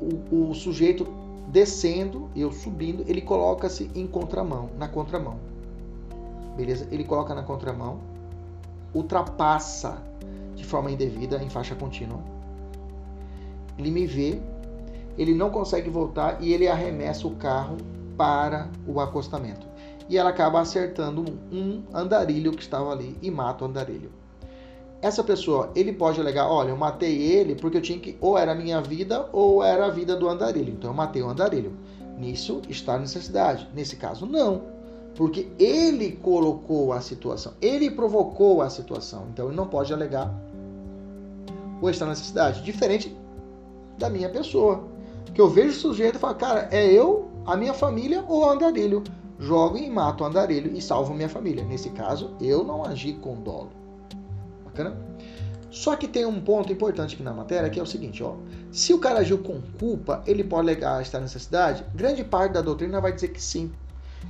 [0.00, 1.06] o, o sujeito
[1.48, 5.38] descendo, eu subindo, ele coloca-se em contramão, na contramão.
[6.56, 6.86] Beleza?
[6.90, 7.98] Ele coloca na contramão,
[8.94, 10.02] ultrapassa
[10.54, 12.20] de forma indevida em faixa contínua.
[13.78, 14.40] Ele me vê,
[15.18, 17.76] ele não consegue voltar e ele arremessa o carro
[18.16, 19.66] para o acostamento.
[20.08, 24.10] E ela acaba acertando um andarilho que estava ali e mata o andarilho
[25.06, 28.52] essa pessoa, ele pode alegar, olha, eu matei ele porque eu tinha que, ou era
[28.52, 30.72] a minha vida ou era a vida do andarilho.
[30.72, 31.76] Então eu matei o andarilho.
[32.18, 33.68] Nisso está a necessidade.
[33.74, 34.75] Nesse caso, não.
[35.16, 39.26] Porque ele colocou a situação, ele provocou a situação.
[39.32, 40.32] Então ele não pode alegar
[41.80, 42.62] ou está necessidade.
[42.62, 43.16] Diferente
[43.98, 44.84] da minha pessoa.
[45.34, 48.50] Que eu vejo o sujeito e falo, cara, é eu, a minha família ou o
[48.50, 49.02] andarilho.
[49.38, 51.64] Jogo e mato o andarilho e salvo minha família.
[51.64, 53.70] Nesse caso, eu não agi com dolo.
[54.64, 54.96] Bacana?
[55.70, 58.36] Só que tem um ponto importante aqui na matéria que é o seguinte, ó.
[58.72, 61.84] Se o cara agiu com culpa, ele pode alegar esta necessidade?
[61.94, 63.70] Grande parte da doutrina vai dizer que sim.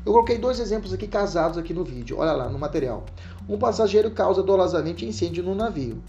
[0.05, 2.19] Eu coloquei dois exemplos aqui casados aqui no vídeo.
[2.19, 3.05] Olha lá no material.
[3.49, 6.03] Um passageiro causa dolosamente incêndio no navio.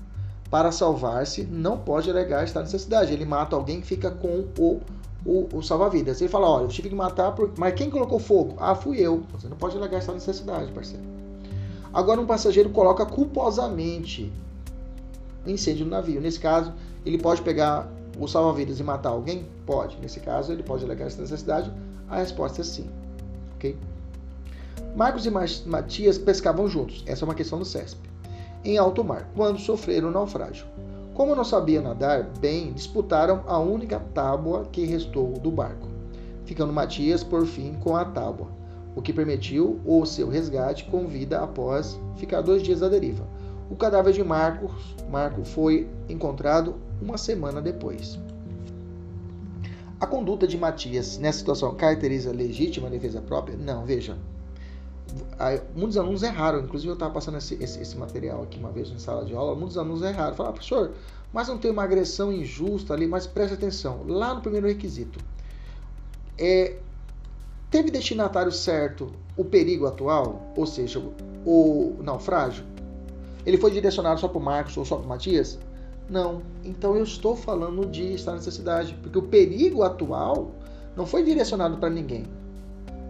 [0.49, 3.11] Para salvar-se, não pode alegar esta necessidade.
[3.11, 4.81] Ele mata alguém que fica com o
[5.27, 6.21] o, o salva-vidas.
[6.21, 7.51] Ele fala, olha, eu tive que matar, por...
[7.57, 8.55] mas quem colocou fogo?
[8.57, 9.23] Ah, fui eu.
[9.33, 11.03] Você não pode alegar essa necessidade, parceiro.
[11.93, 14.31] Agora um passageiro coloca culposamente
[15.45, 16.21] incêndio no navio.
[16.21, 16.73] Nesse caso,
[17.05, 19.45] ele pode pegar o salva-vidas e matar alguém?
[19.65, 19.97] Pode.
[19.97, 21.71] Nesse caso, ele pode alegar essa necessidade.
[22.09, 22.89] A resposta é sim.
[23.57, 23.75] Ok?
[24.95, 27.03] Marcos e Matias pescavam juntos.
[27.05, 27.99] Essa é uma questão do CESP.
[28.63, 30.65] Em alto mar, quando sofreram o naufrágio.
[31.13, 35.87] Como não sabia nadar bem, disputaram a única tábua que restou do barco,
[36.45, 38.47] ficando Matias por fim com a tábua,
[38.95, 43.25] o que permitiu o seu resgate com vida após ficar dois dias à deriva.
[43.69, 48.19] O cadáver de Marcos, Marco foi encontrado uma semana depois.
[49.99, 53.57] A conduta de Matias nessa situação caracteriza legítima defesa própria?
[53.57, 54.15] Não, veja.
[55.75, 58.99] Muitos alunos erraram, inclusive eu estava passando esse, esse, esse, material aqui uma vez em
[58.99, 60.35] sala de aula, muitos alunos erraram.
[60.35, 60.91] Falaram, professor,
[61.33, 65.19] mas não tem uma agressão injusta ali, mas preste atenção, lá no primeiro requisito.
[66.37, 66.77] É,
[67.71, 71.01] teve destinatário certo o perigo atual, ou seja,
[71.45, 72.63] o naufrágio?
[73.45, 75.57] Ele foi direcionado só para o Marcos ou só para o Matias?
[76.09, 76.41] Não.
[76.63, 80.51] Então eu estou falando de estar necessidade, porque o perigo atual
[80.95, 82.25] não foi direcionado para ninguém.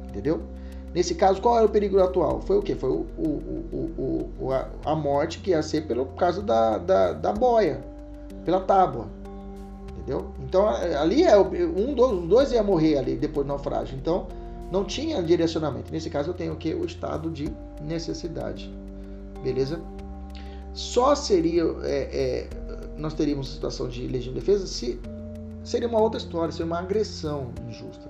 [0.10, 0.42] Entendeu?
[0.94, 2.42] Nesse caso, qual era o perigo atual?
[2.42, 2.74] Foi o quê?
[2.74, 4.50] Foi o, o, o,
[4.84, 7.84] a, morte que ia ser pelo caso da, da, da boia,
[8.44, 9.08] pela tábua.
[9.92, 10.32] Entendeu?
[10.44, 13.96] Então ali é um dos dois ia morrer ali depois do naufrágio.
[13.96, 14.28] Então
[14.72, 15.92] não tinha direcionamento.
[15.92, 16.74] Nesse caso eu tenho o que?
[16.74, 17.48] O estado de
[17.82, 18.74] necessidade.
[19.44, 19.80] Beleza?
[20.74, 22.48] Só seria é, é,
[22.98, 25.00] nós teríamos situação de legítima defesa se
[25.64, 28.10] seria uma outra história, seria uma agressão injusta.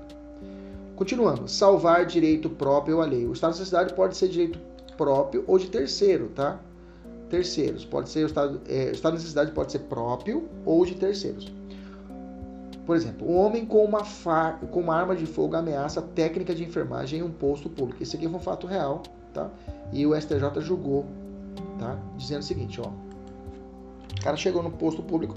[0.95, 3.29] Continuando, salvar direito próprio ou alheio.
[3.29, 4.59] O estado de necessidade pode ser direito
[4.97, 6.59] próprio ou de terceiro, tá?
[7.29, 7.85] Terceiros.
[7.85, 11.53] Pode ser o estado, é, o estado de necessidade pode ser próprio ou de terceiros.
[12.85, 14.53] Por exemplo, um homem com uma, fa...
[14.71, 18.01] com uma arma de fogo ameaça técnica de enfermagem em um posto público.
[18.01, 19.51] Esse aqui foi um fato real, tá?
[19.91, 21.05] E o STJ julgou,
[21.77, 21.99] tá?
[22.15, 23.06] Dizendo o seguinte, ó.
[24.19, 25.35] O cara chegou no posto público,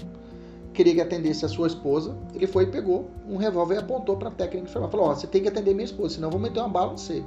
[0.73, 4.29] queria que atendesse a sua esposa, ele foi e pegou um revólver e apontou para
[4.29, 4.91] a técnica de enfermagem.
[4.91, 6.97] Falou: Ó, você tem que atender minha esposa, senão eu vou meter uma bala no
[6.97, 7.23] você.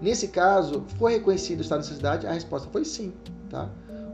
[0.00, 2.26] Nesse caso, foi reconhecido o estado de necessidade?
[2.26, 3.12] A resposta foi sim,
[3.50, 3.68] tá?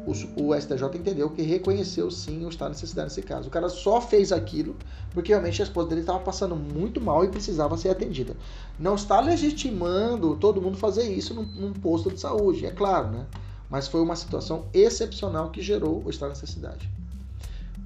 [0.06, 3.48] O, o STJ entendeu que reconheceu sim o estado de necessidade nesse caso.
[3.48, 4.76] O cara só fez aquilo
[5.12, 8.36] porque realmente a esposa dele estava passando muito mal e precisava ser atendida.
[8.78, 13.26] Não está legitimando todo mundo fazer isso num, num posto de saúde, é claro, né?
[13.70, 16.88] Mas foi uma situação excepcional que gerou o estado de necessidade.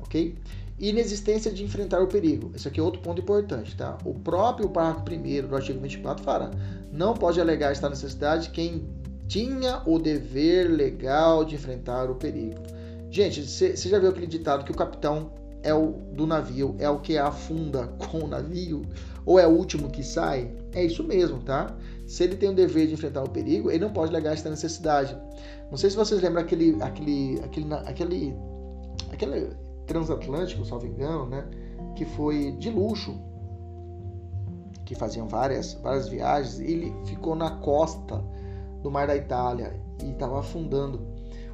[0.01, 0.37] Ok?
[0.79, 2.51] Inexistência de enfrentar o perigo.
[2.55, 3.99] Esse aqui é outro ponto importante, tá?
[4.05, 6.51] O próprio parágrafo 1 do artigo 24 fala:
[6.91, 8.89] não pode alegar estado de necessidade quem
[9.29, 12.61] tinha o dever legal de enfrentar o perigo.
[13.11, 15.31] Gente, você já viu aquele ditado que o capitão
[15.63, 18.83] é o do navio, é o que afunda com o navio,
[19.25, 20.51] ou é o último que sai?
[20.73, 21.75] É isso mesmo, tá?
[22.07, 25.17] Se ele tem o dever de enfrentar o perigo, ele não pode alegar esta necessidade.
[25.71, 28.37] Não sei se vocês lembram aquele, aquele, aquele, aquele,
[29.13, 29.57] aquele
[29.87, 31.47] transatlântico, salvo engano, né?
[31.95, 33.15] Que foi de luxo,
[34.85, 36.59] que faziam várias, várias viagens.
[36.59, 38.23] Ele ficou na costa
[38.83, 41.07] do mar da Itália e estava afundando.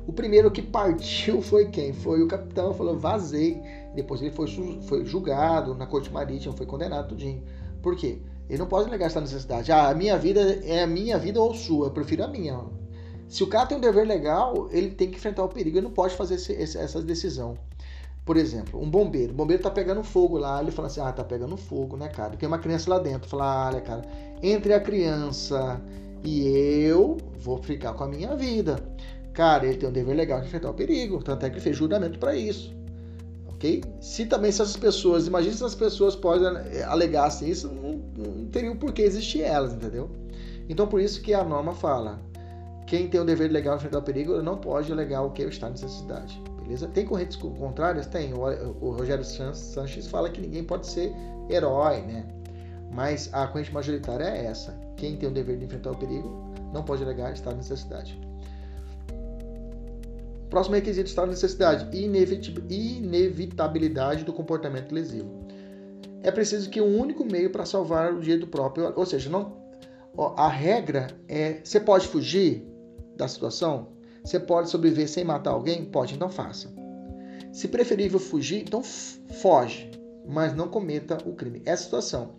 [0.06, 1.92] O primeiro que partiu foi quem?
[1.92, 3.60] Foi o capitão, falou vazei.
[3.94, 4.46] Depois ele foi,
[4.82, 7.42] foi julgado na corte marítima, foi condenado tudinho.
[7.82, 8.22] Por quê?
[8.48, 9.72] Ele não pode negar essa necessidade.
[9.72, 12.58] Ah, a minha vida é a minha vida ou sua, eu prefiro a minha.
[13.28, 15.92] Se o cara tem um dever legal, ele tem que enfrentar o perigo, ele não
[15.92, 17.58] pode fazer esse, essa decisão.
[18.24, 19.32] Por exemplo, um bombeiro.
[19.32, 22.36] O bombeiro tá pegando fogo lá, ele fala assim: ah, tá pegando fogo, né, cara?
[22.36, 23.28] Tem uma criança lá dentro.
[23.28, 24.02] Fala, olha, cara,
[24.42, 25.80] entre a criança
[26.24, 28.82] e eu, vou ficar com a minha vida.
[29.32, 32.18] Cara, ele tem um dever legal de enfrentar o perigo, tanto é que fez juramento
[32.18, 32.74] para isso.
[33.48, 33.84] Ok?
[34.00, 38.72] Se também essas pessoas, imagine se as pessoas podem eh, alegassem isso, não, não teria
[38.72, 40.10] o porquê existir elas, entendeu?
[40.68, 42.20] Então por isso que a norma fala:
[42.86, 45.46] quem tem o dever legal de enfrentar o perigo não pode alegar o que é
[45.46, 46.40] o estado de necessidade.
[46.62, 46.86] Beleza?
[46.88, 48.06] Tem correntes contrárias?
[48.06, 48.32] Tem.
[48.32, 48.42] O,
[48.80, 51.12] o Rogério Sanches fala que ninguém pode ser
[51.50, 52.24] herói, né?
[52.92, 54.78] Mas a corrente majoritária é essa.
[54.96, 58.20] Quem tem o dever de enfrentar o perigo não pode alegar estado de necessidade.
[60.48, 61.88] Próximo requisito estado de necessidade:
[62.70, 65.44] inevitabilidade do comportamento lesivo.
[66.22, 69.56] É preciso que um único meio para salvar o direito próprio, ou seja, não,
[70.36, 72.75] a regra é: você pode fugir?
[73.16, 73.88] Da situação?
[74.24, 75.84] Você pode sobreviver sem matar alguém?
[75.84, 76.72] Pode, então faça.
[77.52, 79.90] Se preferível fugir, então foge,
[80.28, 81.62] mas não cometa o crime.
[81.64, 82.34] Essa situação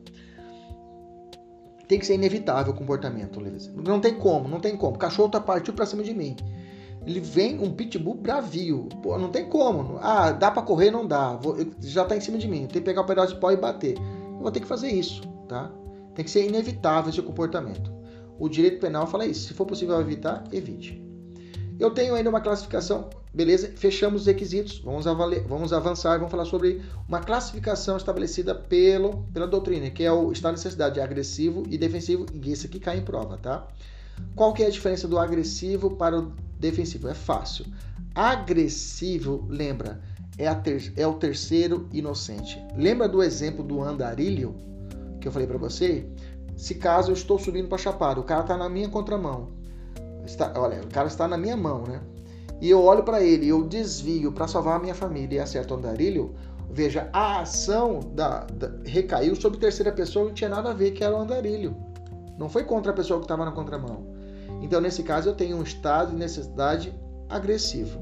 [1.88, 3.40] tem que ser inevitável o comportamento,
[3.76, 4.96] Não tem como, não tem como.
[4.96, 6.36] O cachorro tá partiu para cima de mim.
[7.06, 8.90] Ele vem um pitbull bravio.
[9.02, 9.98] Pô, não tem como.
[10.02, 10.92] Ah, dá para correr?
[10.92, 11.38] Não dá.
[11.38, 12.68] Vou, já tá em cima de mim.
[12.68, 13.98] Tem que pegar o um pedaço de pau e bater.
[13.98, 15.72] eu vou ter que fazer isso, tá?
[16.14, 17.97] Tem que ser inevitável esse comportamento.
[18.40, 19.48] O direito penal fala isso.
[19.48, 21.02] Se for possível evitar, evite.
[21.80, 23.72] Eu tenho ainda uma classificação, beleza?
[23.76, 24.80] Fechamos os requisitos.
[24.80, 25.06] Vamos,
[25.48, 30.32] vamos avançar e vamos falar sobre uma classificação estabelecida pelo, pela doutrina, que é o
[30.32, 33.68] estado de necessidade agressivo e defensivo, e esse aqui cai em prova, tá?
[34.36, 37.08] Qual que é a diferença do agressivo para o defensivo?
[37.08, 37.66] É fácil.
[38.16, 40.02] Agressivo, lembra,
[40.36, 42.60] é, ter, é o terceiro inocente.
[42.76, 44.56] Lembra do exemplo do andarilho
[45.22, 46.08] que eu falei para você?
[46.58, 49.50] Se caso eu estou subindo para Chapada, o cara está na minha contramão.
[50.26, 52.02] Está, olha, o cara está na minha mão, né?
[52.60, 55.78] E eu olho para ele, eu desvio para salvar a minha família e acerto o
[55.78, 56.34] andarilho.
[56.70, 61.04] Veja, a ação da, da, recaiu sobre terceira pessoa, não tinha nada a ver que
[61.04, 61.78] era o andarilho.
[62.40, 64.08] Não foi contra a pessoa que estava na contramão.
[64.60, 66.94] Então, nesse caso, eu tenho um estado de necessidade
[67.30, 68.02] agressivo.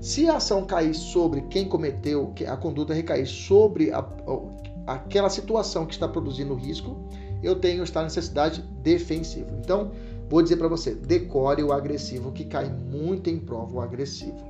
[0.00, 4.04] Se a ação cair sobre quem cometeu, a conduta recair sobre a,
[4.86, 6.96] aquela situação que está produzindo risco,
[7.42, 9.50] eu tenho estado de necessidade defensivo.
[9.58, 9.92] Então,
[10.28, 14.46] vou dizer para você, decore o agressivo, que cai muito em prova o agressivo.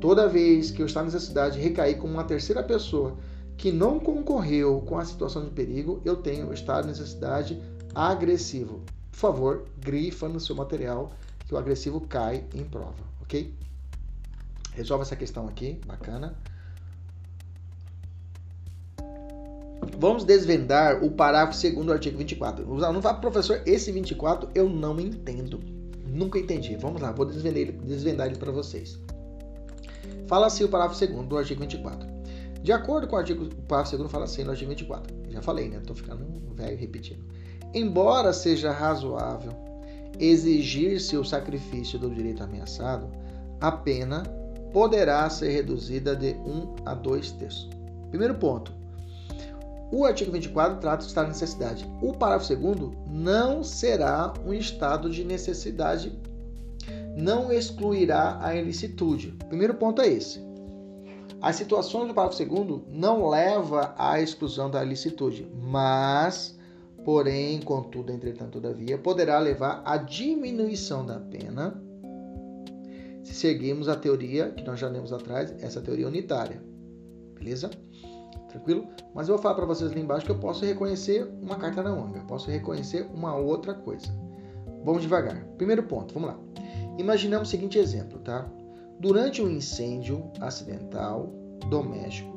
[0.00, 3.16] Toda vez que eu estar necessidade recair com uma terceira pessoa
[3.56, 7.60] que não concorreu com a situação de perigo, eu tenho estado de necessidade
[7.94, 8.82] agressivo.
[9.10, 11.12] Por favor, grifa no seu material
[11.46, 13.54] que o agressivo cai em prova, ok?
[14.72, 16.36] Resolve essa questão aqui, bacana.
[19.98, 22.64] Vamos desvendar o parágrafo segundo do artigo 24.
[22.68, 25.60] O aluno fala, professor, esse 24 eu não entendo.
[26.06, 26.76] Nunca entendi.
[26.76, 28.98] Vamos lá, vou desvendar ele, para vocês.
[30.26, 32.08] Fala assim o parágrafo segundo do artigo 24.
[32.62, 35.14] De acordo com o artigo, o parágrafo segundo fala assim no artigo 24.
[35.28, 35.80] Já falei, né?
[35.86, 36.24] Tô ficando
[36.54, 37.24] velho repetindo.
[37.74, 39.52] Embora seja razoável
[40.18, 43.08] exigir-se o sacrifício do direito ameaçado,
[43.60, 44.22] a pena
[44.72, 47.68] poderá ser reduzida de 1 a 2 terços.
[48.10, 48.72] Primeiro ponto.
[49.94, 51.88] O artigo 24 trata do estado de necessidade.
[52.02, 56.12] O parágrafo 2 não será um estado de necessidade,
[57.16, 59.38] não excluirá a ilicitude.
[59.48, 60.44] Primeiro ponto é esse.
[61.40, 66.58] As situações do parágrafo 2 não leva à exclusão da ilicitude, mas
[67.04, 71.80] porém, contudo, entretanto, todavia, poderá levar à diminuição da pena
[73.22, 76.60] se seguirmos a teoria que nós já lemos atrás, essa teoria unitária.
[77.38, 77.70] Beleza?
[78.54, 78.86] Tranquilo?
[79.12, 81.90] Mas eu vou falar para vocês ali embaixo que eu posso reconhecer uma carta na
[81.90, 84.06] manga, posso reconhecer uma outra coisa.
[84.84, 85.44] Vamos devagar.
[85.58, 86.38] Primeiro ponto, vamos lá.
[86.96, 88.48] Imaginamos o seguinte exemplo, tá?
[89.00, 91.32] Durante um incêndio acidental
[91.68, 92.32] doméstico,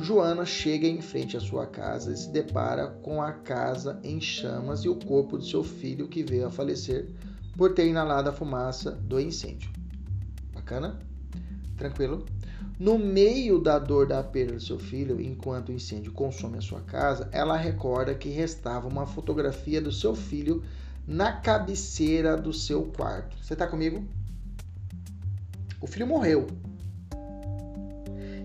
[0.00, 4.80] Joana chega em frente à sua casa e se depara com a casa em chamas
[4.80, 7.08] e o corpo de seu filho que veio a falecer
[7.56, 9.70] por ter inalado a fumaça do incêndio.
[10.52, 10.98] Bacana?
[11.76, 12.26] Tranquilo?
[12.82, 16.80] No meio da dor da perda do seu filho, enquanto o incêndio consome a sua
[16.80, 20.64] casa, ela recorda que restava uma fotografia do seu filho
[21.06, 23.36] na cabeceira do seu quarto.
[23.40, 24.04] Você está comigo?
[25.80, 26.48] O filho morreu.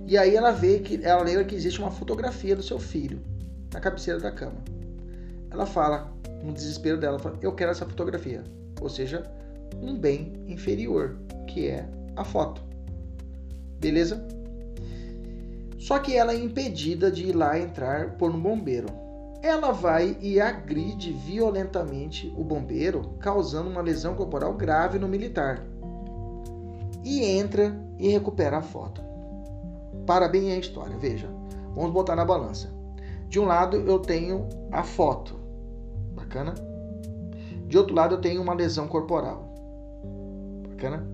[0.05, 3.19] E aí ela vê que ela lembra que existe uma fotografia do seu filho
[3.73, 4.63] na cabeceira da cama.
[5.49, 6.13] Ela fala,
[6.43, 8.43] no desespero dela, fala, eu quero essa fotografia.
[8.81, 9.23] Ou seja,
[9.81, 11.17] um bem inferior,
[11.47, 12.66] que é a foto.
[13.79, 14.25] Beleza?
[15.77, 18.87] Só que ela é impedida de ir lá entrar por um bombeiro.
[19.41, 25.63] Ela vai e agride violentamente o bombeiro, causando uma lesão corporal grave no militar.
[27.03, 29.07] E entra e recupera a foto
[30.07, 30.97] para bem a história.
[30.97, 31.29] Veja,
[31.75, 32.71] vamos botar na balança.
[33.27, 35.35] De um lado eu tenho a foto,
[36.15, 36.55] bacana.
[37.67, 39.53] De outro lado eu tenho uma lesão corporal,
[40.69, 41.05] bacana.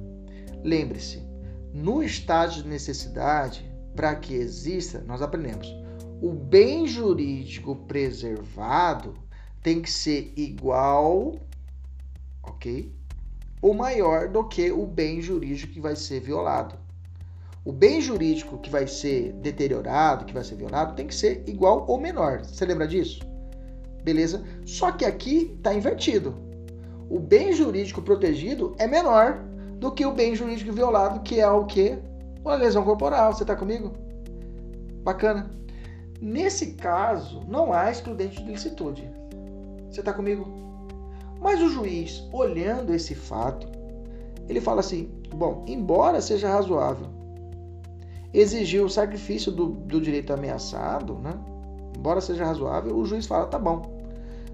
[0.63, 1.22] Lembre-se,
[1.73, 5.67] no estágio de necessidade, para que exista, nós aprendemos,
[6.21, 9.15] o bem jurídico preservado
[9.61, 11.35] tem que ser igual,
[12.43, 12.93] ok?
[13.61, 16.83] Ou maior do que o bem jurídico que vai ser violado
[17.65, 21.85] o bem jurídico que vai ser deteriorado, que vai ser violado, tem que ser igual
[21.87, 22.43] ou menor.
[22.43, 23.21] Você lembra disso?
[24.03, 24.43] Beleza?
[24.65, 26.35] Só que aqui está invertido.
[27.09, 29.41] O bem jurídico protegido é menor
[29.83, 31.99] do que o bem jurídico violado, que é o que?
[32.41, 33.33] Uma lesão corporal.
[33.33, 33.91] Você está comigo?
[35.03, 35.51] Bacana.
[36.21, 39.11] Nesse caso, não há excludente de licitude.
[39.91, 40.47] Você está comigo?
[41.41, 43.67] Mas o juiz, olhando esse fato,
[44.47, 47.07] ele fala assim: bom, embora seja razoável
[48.33, 51.33] exigir o sacrifício do, do direito ameaçado, né?
[51.95, 53.81] embora seja razoável, o juiz fala: tá bom,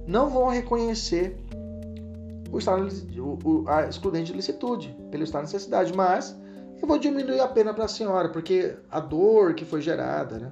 [0.08, 1.38] não vão reconhecer
[2.52, 2.88] o estado,
[3.18, 6.38] o, a excludente de licitude pelo estado de necessidade, mas
[6.82, 10.52] eu vou diminuir a pena para a senhora, porque a dor que foi gerada, né?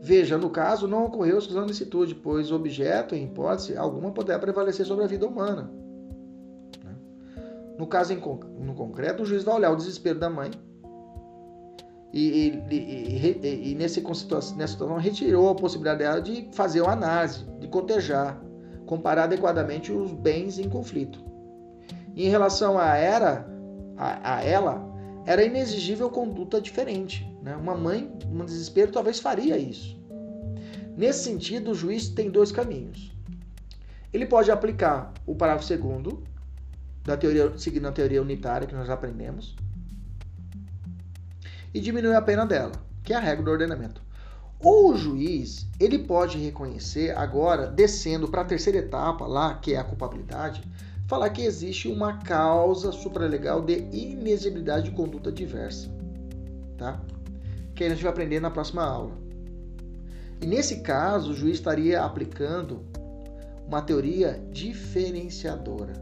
[0.00, 4.38] Veja, no caso, não ocorreu exclusão de licitude, pois o objeto, em hipótese alguma, poderá
[4.38, 5.70] prevalecer sobre a vida humana.
[6.84, 6.94] Né?
[7.76, 8.16] No caso, em,
[8.60, 10.50] no concreto, o juiz vai olhar o desespero da mãe
[12.12, 17.44] e, e, e, e nesse, nessa situação retirou a possibilidade dela de fazer uma análise,
[17.58, 18.40] de cotejar,
[18.86, 21.22] comparar adequadamente os bens em conflito.
[22.14, 23.46] Em relação a, era,
[23.96, 24.82] a, a ela,
[25.26, 27.28] era inexigível conduta diferente.
[27.42, 27.54] Né?
[27.56, 30.00] Uma mãe, num desespero, talvez faria isso.
[30.96, 33.12] Nesse sentido, o juiz tem dois caminhos.
[34.12, 36.24] Ele pode aplicar o parágrafo segundo
[37.04, 39.54] da teoria, seguindo a teoria unitária que nós aprendemos,
[41.74, 42.72] e diminuir a pena dela,
[43.04, 44.05] que é a regra do ordenamento.
[44.58, 49.78] Ou o juiz, ele pode reconhecer agora, descendo para a terceira etapa lá, que é
[49.78, 50.62] a culpabilidade,
[51.06, 55.88] falar que existe uma causa supralegal de inexigibilidade de conduta diversa,
[56.76, 57.00] tá?
[57.74, 59.12] Que a gente vai aprender na próxima aula.
[60.40, 62.84] E nesse caso, o juiz estaria aplicando
[63.66, 65.92] uma teoria diferenciadora.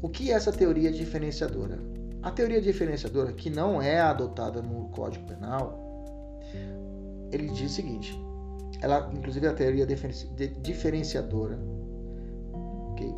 [0.00, 1.78] O que é essa teoria diferenciadora?
[2.22, 5.79] A teoria diferenciadora, que não é adotada no Código Penal,
[7.32, 8.18] ele diz o seguinte:
[8.80, 9.86] ela, inclusive a teoria
[10.62, 11.58] diferenciadora,
[12.90, 13.14] ok?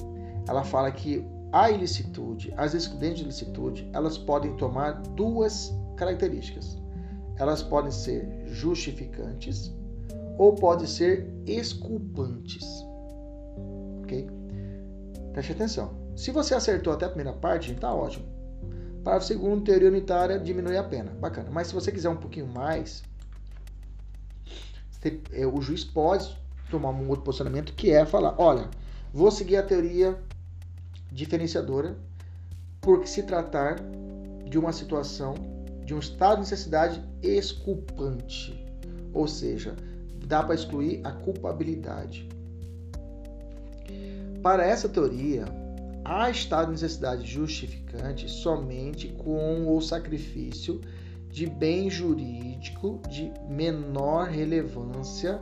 [0.49, 6.81] Ela fala que a ilicitude, as excludentes de ilicitude, elas podem tomar duas características.
[7.37, 9.75] Elas podem ser justificantes
[10.39, 12.65] ou podem ser exculpantes.
[14.03, 14.29] Ok?
[15.33, 15.91] Preste atenção.
[16.17, 18.27] Se você acertou até a primeira parte, está ótimo.
[19.05, 21.11] Parágrafo segundo, teoria unitária diminui a pena.
[21.21, 21.51] Bacana.
[21.51, 23.03] Mas se você quiser um pouquinho mais,
[25.53, 26.37] o juiz pode
[26.71, 28.69] tomar um outro posicionamento que é falar, olha,
[29.13, 30.19] vou seguir a teoria
[31.11, 31.97] diferenciadora
[32.81, 33.77] porque se tratar
[34.49, 35.35] de uma situação
[35.85, 38.67] de um estado de necessidade exculpante,
[39.13, 39.77] ou seja,
[40.27, 42.29] dá para excluir a culpabilidade.
[44.43, 45.45] Para essa teoria,
[46.05, 50.81] há estado de necessidade justificante somente com o sacrifício
[51.33, 55.41] de bem jurídico de menor relevância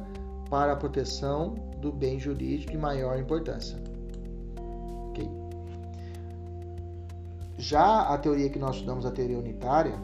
[0.49, 3.76] para a proteção do bem jurídico de maior importância.
[5.09, 5.28] Okay?
[7.59, 9.95] Já a teoria que nós estudamos, a teoria unitária,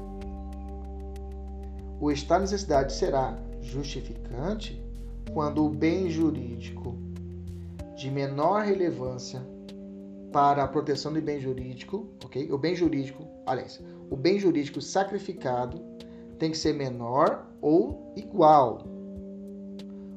[2.00, 4.84] o estado de necessidade será justificante
[5.32, 6.96] quando o bem jurídico
[7.96, 9.40] de menor relevância
[10.32, 12.50] para a proteção do bem jurídico, ok?
[12.50, 13.80] O bem jurídico, aliás,
[14.10, 15.80] o bem jurídico sacrificado
[16.38, 18.86] tem que ser menor ou igual.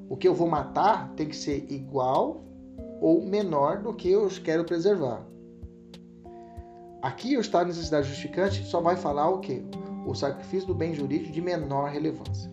[0.10, 2.44] O que eu vou matar tem que ser igual
[3.02, 5.26] ou menor do que eu quero preservar.
[7.02, 9.64] Aqui o estado de necessidade justificante só vai falar o que?
[10.06, 12.52] O sacrifício do bem jurídico de menor relevância.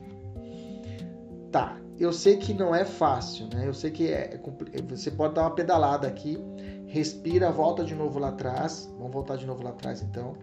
[1.51, 3.66] Tá, eu sei que não é fácil, né?
[3.66, 4.41] Eu sei que é
[4.89, 6.39] você pode dar uma pedalada aqui,
[6.87, 8.89] respira, volta de novo lá atrás.
[8.99, 10.37] Vamos voltar de novo lá atrás então.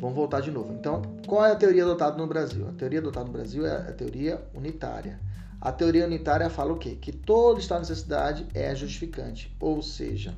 [0.00, 0.72] Vamos voltar de novo.
[0.72, 2.68] Então, qual é a teoria adotada no Brasil?
[2.68, 5.18] A teoria adotada no Brasil é a teoria unitária.
[5.60, 6.96] A teoria unitária fala o quê?
[7.00, 10.32] Que todo estado de necessidade é justificante, ou seja,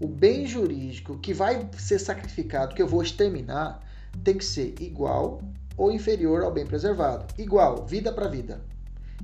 [0.00, 3.80] o bem jurídico que vai ser sacrificado, que eu vou exterminar,
[4.24, 5.40] tem que ser igual
[5.76, 7.24] ou inferior ao bem preservado.
[7.38, 8.60] Igual, vida para vida.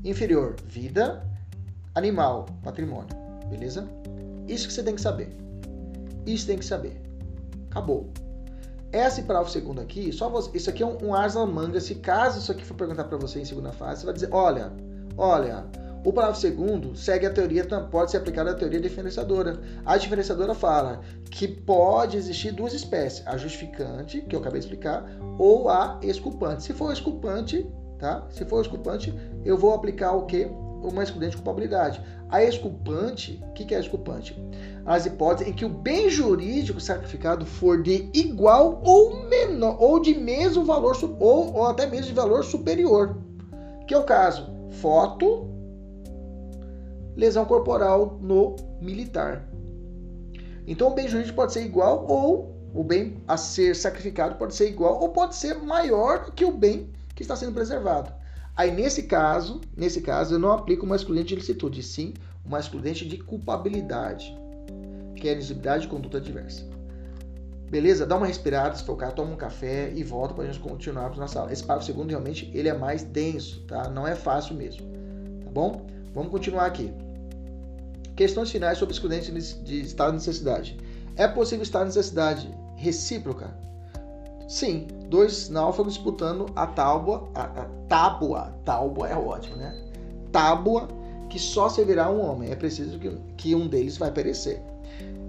[0.05, 1.27] Inferior, vida,
[1.95, 3.17] animal, patrimônio.
[3.49, 3.89] Beleza?
[4.47, 5.37] Isso que você tem que saber.
[6.25, 7.01] Isso tem que saber.
[7.71, 8.13] Acabou.
[8.95, 11.81] Esse parágrafo segundo aqui, só você, isso aqui é um, um asa na manga.
[11.81, 14.73] Se caso isso aqui for perguntar para você em segunda fase, você vai dizer, olha,
[15.19, 15.65] olha,
[16.05, 19.61] o parágrafo segundo segue a teoria, pode ser aplicada a teoria diferenciadora.
[19.85, 25.05] A diferenciadora fala que pode existir duas espécies, a justificante, que eu acabei de explicar,
[25.41, 26.63] ou a exculpante.
[26.63, 27.67] Se for exculpante,
[27.99, 28.25] tá?
[28.31, 29.13] Se for exculpante,
[29.45, 30.49] eu vou aplicar o que?
[30.85, 32.01] Uma excludente de culpabilidade.
[32.29, 34.37] A exculpante, o que, que é exculpante?
[34.85, 40.15] As hipóteses em que o bem jurídico sacrificado for de igual ou menor, ou de
[40.15, 43.17] mesmo valor, ou, ou até mesmo de valor superior.
[43.87, 44.47] Que é o caso,
[44.81, 45.49] foto,
[47.17, 49.49] lesão corporal no militar.
[50.67, 54.69] Então o bem jurídico pode ser igual ou o bem a ser sacrificado pode ser
[54.69, 58.13] igual ou pode ser maior que o bem que está sendo preservado.
[58.57, 63.07] Aí nesse caso, nesse caso eu não aplico uma excludente de licitude, sim uma excludente
[63.07, 64.37] de culpabilidade,
[65.17, 66.65] que é a elegibilidade de conduta diversa.
[67.71, 68.07] Beleza?
[68.07, 71.27] Dá uma respirada, se focar, toma um café e volta para a gente continuar na
[71.27, 71.53] sala.
[71.53, 73.89] Esse parágrafo segundo realmente ele é mais denso, tá?
[73.89, 74.83] Não é fácil mesmo,
[75.43, 75.87] tá bom?
[76.13, 76.93] Vamos continuar aqui.
[78.15, 80.79] Questões finais sobre excludente de estado de necessidade.
[81.17, 83.57] É possível estar de necessidade recíproca
[84.49, 89.75] Sim, dois náufragos disputando a tábua, a, a tábua, tábua é ótimo, né?
[90.31, 90.89] Tábua
[91.31, 92.51] que só servirá um homem.
[92.51, 94.61] É preciso que, que um deles vai perecer.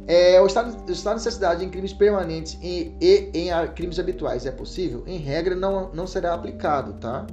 [0.08, 5.04] É, o, estado, de necessidade em crimes permanentes e, e em crimes habituais é possível?
[5.08, 7.26] Em regra, não, não será aplicado, tá?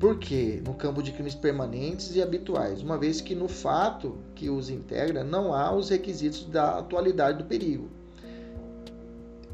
[0.00, 0.62] Por quê?
[0.64, 5.22] No campo de crimes permanentes e habituais, uma vez que no fato que os integra
[5.22, 7.88] não há os requisitos da atualidade do perigo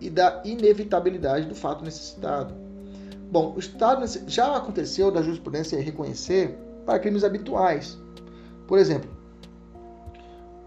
[0.00, 2.54] e da inevitabilidade do fato necessitado.
[3.30, 7.98] Bom, o estado já aconteceu da jurisprudência reconhecer para crimes habituais.
[8.66, 9.10] Por exemplo,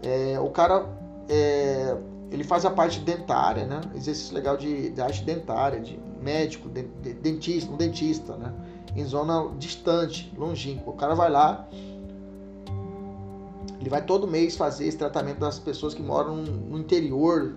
[0.02, 0.86] é, o cara
[1.28, 1.96] é,
[2.30, 3.80] ele faz a parte dentária, né?
[3.94, 8.52] Exercício legal de, de arte dentária, de médico, de, de, dentista, um dentista, né?
[8.96, 10.92] Em zona distante, longínqua.
[10.92, 11.68] O cara vai lá,
[13.80, 17.54] ele vai todo mês fazer esse tratamento das pessoas que moram no interior,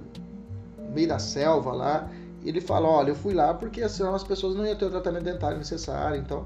[0.97, 2.09] meio da selva lá.
[2.43, 5.23] Ele fala, olha, eu fui lá porque senão as pessoas não iam ter o tratamento
[5.23, 6.19] dentário necessário.
[6.19, 6.45] Então,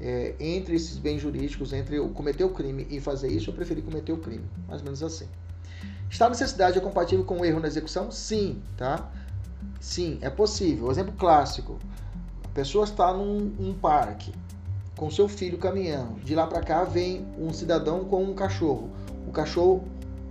[0.00, 3.82] é, entre esses bens jurídicos, entre eu cometer o crime e fazer isso, eu preferi
[3.82, 4.44] cometer o crime.
[4.66, 5.28] Mais ou menos assim.
[6.08, 8.10] De necessidade é compatível com o erro na execução?
[8.10, 9.08] Sim, tá?
[9.80, 10.90] Sim, é possível.
[10.90, 11.78] Exemplo clássico:
[12.44, 14.32] a pessoa está num um parque
[14.96, 16.20] com seu filho caminhando.
[16.20, 18.90] De lá para cá vem um cidadão com um cachorro.
[19.26, 19.84] O cachorro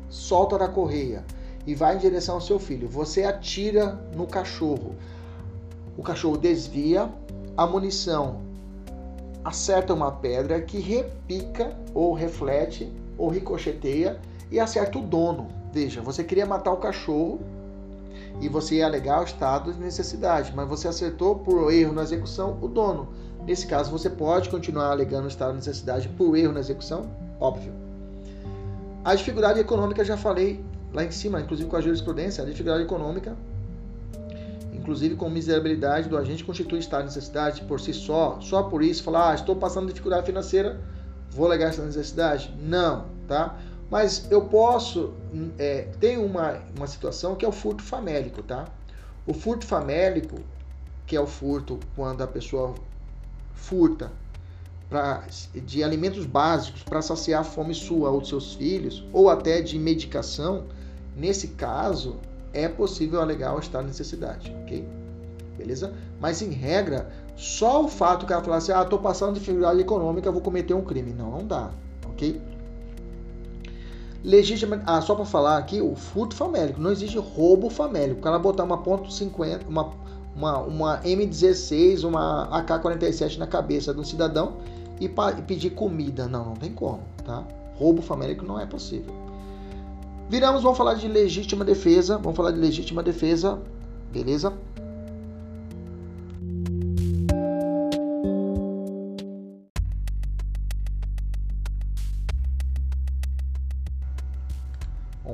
[0.09, 1.24] solta da correia
[1.70, 2.88] e vai em direção ao seu filho.
[2.89, 4.95] Você atira no cachorro.
[5.95, 7.07] O cachorro desvia,
[7.55, 8.41] a munição
[9.45, 14.20] acerta uma pedra que repica ou reflete ou ricocheteia
[14.51, 15.47] e acerta o dono.
[15.72, 17.39] Veja, você queria matar o cachorro
[18.41, 22.57] e você ia alegar o estado de necessidade, mas você acertou por erro na execução
[22.63, 23.09] o dono.
[23.45, 27.05] Nesse caso, você pode continuar alegando o estado de necessidade por erro na execução?
[27.39, 27.74] Óbvio.
[29.05, 30.63] A dificuldade econômica, já falei
[30.94, 33.36] lá em cima, inclusive com a jurisprudência, a dificuldade econômica,
[34.74, 38.40] inclusive com miserabilidade do agente, constitui estado de necessidade por si só.
[38.42, 40.80] Só por isso, falar, ah, estou passando dificuldade financeira,
[41.32, 42.54] vou alegar essa necessidade?
[42.60, 43.58] Não, tá?
[43.90, 45.14] Mas eu posso.
[45.58, 48.66] É, tem uma, uma situação que é o furto famélico, tá?
[49.26, 50.40] O furto famélico,
[51.06, 52.76] que é o furto quando a pessoa
[53.54, 54.12] furta
[54.90, 55.24] pra,
[55.54, 59.78] de alimentos básicos para saciar a fome sua ou dos seus filhos, ou até de
[59.78, 60.66] medicação,
[61.20, 62.17] nesse caso
[62.53, 64.88] é possível alegar o estado de necessidade, ok?
[65.57, 65.93] Beleza?
[66.20, 70.32] Mas em regra, só o fato que cara falar assim, ah, tô passando dificuldade econômica,
[70.32, 71.13] vou cometer um crime.
[71.13, 71.70] Não, não dá,
[72.05, 72.41] ok?
[74.24, 74.82] Legítima.
[74.86, 76.82] Ah, só para falar aqui, o furto famélico.
[76.82, 78.20] Não existe roubo famélico.
[78.20, 79.91] O cara botar uma ponto .50, uma,
[80.36, 84.57] uma, uma M16, uma AK-47 na cabeça um cidadão
[84.99, 86.28] e, e pedir comida.
[86.28, 87.45] Não, não tem como, tá?
[87.76, 89.29] Roubo famélico não é possível.
[90.30, 92.18] Viramos, vamos falar de legítima defesa.
[92.18, 93.60] Vamos falar de legítima defesa,
[94.14, 94.54] beleza?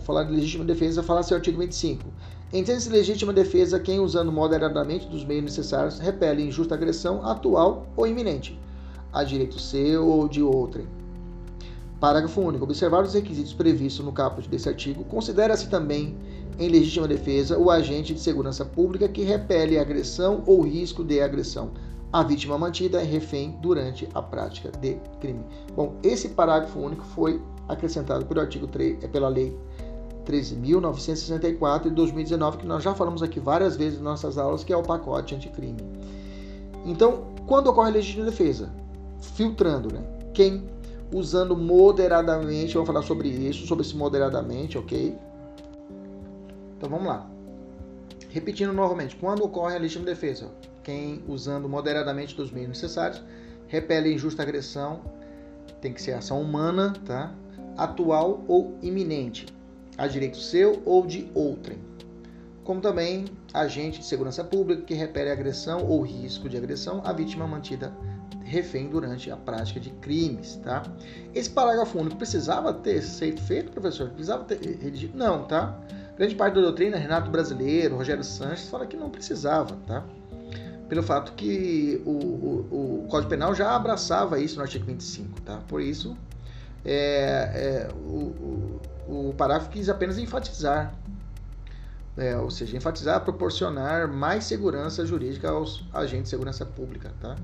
[0.05, 2.05] falar de legítima defesa, fala-se o artigo 25.
[2.53, 8.57] Entende-se legítima defesa quem, usando moderadamente dos meios necessários, repele injusta agressão atual ou iminente,
[9.11, 10.87] a direito seu ou de outrem.
[11.99, 12.63] Parágrafo único.
[12.63, 16.17] Observados os requisitos previstos no caput desse artigo, considera-se também
[16.59, 21.71] em legítima defesa o agente de segurança pública que repele agressão ou risco de agressão.
[22.11, 25.43] A vítima mantida refém durante a prática de crime.
[25.75, 29.57] Bom, esse parágrafo único foi acrescentado pelo artigo 3, é pela lei
[30.25, 34.77] 13.964 de 2019, que nós já falamos aqui várias vezes em nossas aulas, que é
[34.77, 35.81] o pacote anticrime.
[36.85, 38.71] Então, quando ocorre legítima defesa?
[39.19, 40.01] Filtrando, né?
[40.33, 40.63] Quem
[41.13, 45.17] usando moderadamente, vamos falar sobre isso, sobre esse moderadamente, ok?
[46.77, 47.29] Então vamos lá.
[48.29, 50.51] Repetindo novamente, quando ocorre a legítima defesa?
[50.83, 53.23] Quem usando moderadamente dos meios necessários,
[53.67, 55.01] repele injusta agressão,
[55.81, 57.33] tem que ser ação humana, tá?
[57.77, 59.45] Atual ou iminente
[59.97, 61.79] a direito seu ou de outrem,
[62.63, 67.47] como também agente de segurança pública que repele agressão ou risco de agressão à vítima
[67.47, 67.93] mantida
[68.55, 70.83] refém durante a prática de crimes, tá?
[71.33, 74.09] Esse parágrafo único precisava ter sido feito, professor?
[74.09, 75.17] Precisava ter redigido?
[75.17, 75.77] Não, tá?
[76.17, 80.03] Grande parte da doutrina, Renato Brasileiro, Rogério Sanches, fala que não precisava, tá?
[80.87, 85.59] Pelo fato que o, o, o Código Penal já abraçava isso no artigo 25, tá?
[85.67, 86.15] Por isso,
[86.85, 88.79] é, é, o,
[89.09, 90.95] o, o parágrafo quis apenas enfatizar,
[92.15, 97.35] é, ou seja, enfatizar, proporcionar mais segurança jurídica aos agentes de segurança pública, tá?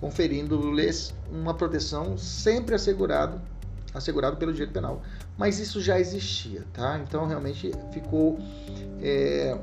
[0.00, 3.40] Conferindo-lhes uma proteção sempre assegurado,
[3.92, 5.02] assegurado pelo direito penal.
[5.36, 7.00] Mas isso já existia, tá?
[7.06, 8.38] Então realmente ficou
[9.02, 9.58] é,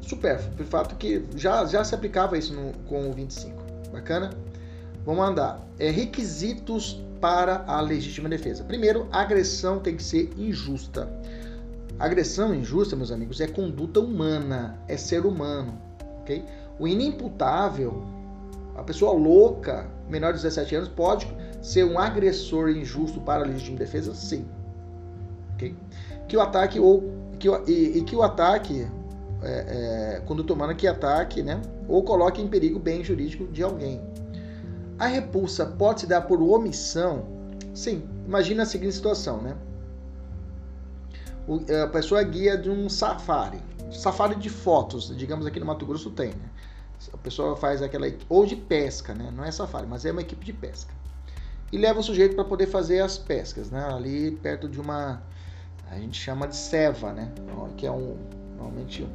[0.00, 3.56] supérfluo, por fato que já, já se aplicava isso no, com o 25.
[3.92, 4.30] Bacana?
[5.04, 5.66] Vamos andar.
[5.78, 8.62] É, requisitos para a legítima defesa.
[8.64, 11.08] Primeiro, a agressão tem que ser injusta.
[11.98, 15.80] Agressão injusta, meus amigos, é conduta humana, é ser humano,
[16.20, 16.44] ok?
[16.78, 18.02] O inimputável,
[18.76, 21.26] a pessoa louca, menor de 17 anos, pode
[21.62, 24.14] ser um agressor injusto para a legítima defesa?
[24.14, 24.46] Sim.
[25.54, 25.74] ok?
[26.28, 28.86] Que o ataque ou que o, e, e que o ataque
[29.42, 33.62] é, é, conduta humana que ataque, né, ou coloque em perigo o bem jurídico de
[33.62, 34.00] alguém.
[34.98, 37.24] A repulsa pode se dar por omissão?
[37.74, 38.02] Sim.
[38.26, 39.54] Imagina a seguinte situação, né?
[41.68, 43.60] É, a pessoa é guia de um safari,
[43.90, 46.48] safari de fotos, digamos aqui no Mato Grosso tem, né?
[47.12, 49.30] A pessoa faz aquela ou de pesca, né?
[49.34, 50.92] Não é safari, mas é uma equipe de pesca.
[51.72, 53.84] E leva o sujeito para poder fazer as pescas, né?
[53.84, 55.22] Ali perto de uma
[55.90, 57.32] a gente chama de ceva, né?
[57.76, 58.16] Que é um
[58.56, 59.06] normalmente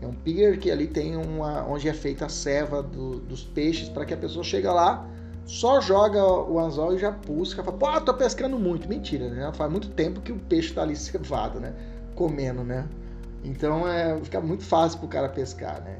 [0.00, 3.88] é um pier que ali tem uma onde é feita a ceva do, dos peixes
[3.88, 5.06] para que a pessoa chega lá
[5.44, 8.88] só joga o anzol e já busca, fala, pô, tô pescando muito.
[8.88, 9.50] Mentira, né?
[9.54, 11.74] Faz muito tempo que o peixe está ali cevado, né?
[12.14, 12.88] Comendo, né?
[13.44, 15.96] Então é, fica muito fácil pro cara pescar, né?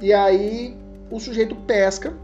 [0.00, 0.76] E aí
[1.10, 2.14] o sujeito pesca.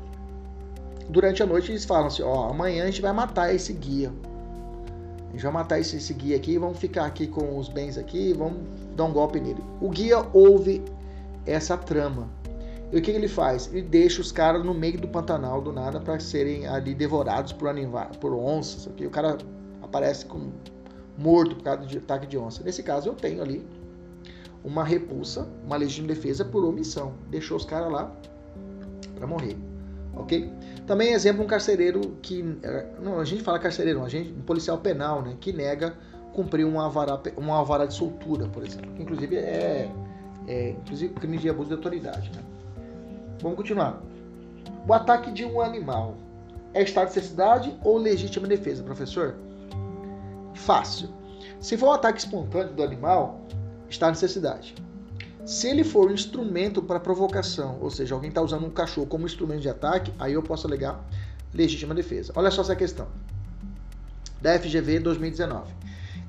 [1.08, 4.12] Durante a noite eles falam assim, ó, amanhã a gente vai matar esse guia.
[5.28, 8.32] A gente vai matar esse, esse guia aqui, vamos ficar aqui com os bens aqui,
[8.32, 8.62] vamos
[8.94, 9.62] dar um golpe nele.
[9.80, 10.82] O guia ouve
[11.46, 12.28] essa trama
[12.92, 13.70] e o que, ele faz?
[13.72, 17.68] Ele deixa os caras no meio do Pantanal do nada para serem ali devorados por,
[17.68, 18.86] animais, por onças.
[18.86, 19.06] Okay?
[19.06, 19.38] O cara
[19.82, 20.50] aparece com
[21.16, 22.62] morto por causa de ataque de onça.
[22.62, 23.66] Nesse caso, eu tenho ali
[24.64, 27.14] uma repulsa, uma legítima defesa por omissão.
[27.30, 28.12] Deixou os caras lá
[29.14, 29.56] para morrer.
[30.14, 30.52] Ok?
[30.86, 32.42] Também exemplo um carcereiro que.
[33.00, 35.36] Não, a gente fala carcereiro, a gente, um policial penal, né?
[35.40, 35.94] Que nega
[36.32, 38.90] cumprir uma alvará, uma alvará de soltura, por exemplo.
[38.94, 39.90] Que inclusive é,
[40.46, 42.30] é inclusive crime de abuso de autoridade.
[42.34, 42.42] Né?
[43.40, 44.02] Vamos continuar.
[44.86, 46.16] O ataque de um animal
[46.74, 49.36] é estado de necessidade ou legítima defesa, professor?
[50.54, 51.08] Fácil.
[51.60, 53.40] Se for um ataque espontâneo do animal,
[53.92, 54.74] está necessidade.
[55.44, 59.26] Se ele for um instrumento para provocação, ou seja, alguém está usando um cachorro como
[59.26, 61.04] instrumento de ataque, aí eu posso alegar
[61.52, 62.32] legítima defesa.
[62.36, 63.08] Olha só essa questão.
[64.40, 65.72] Da FGV 2019.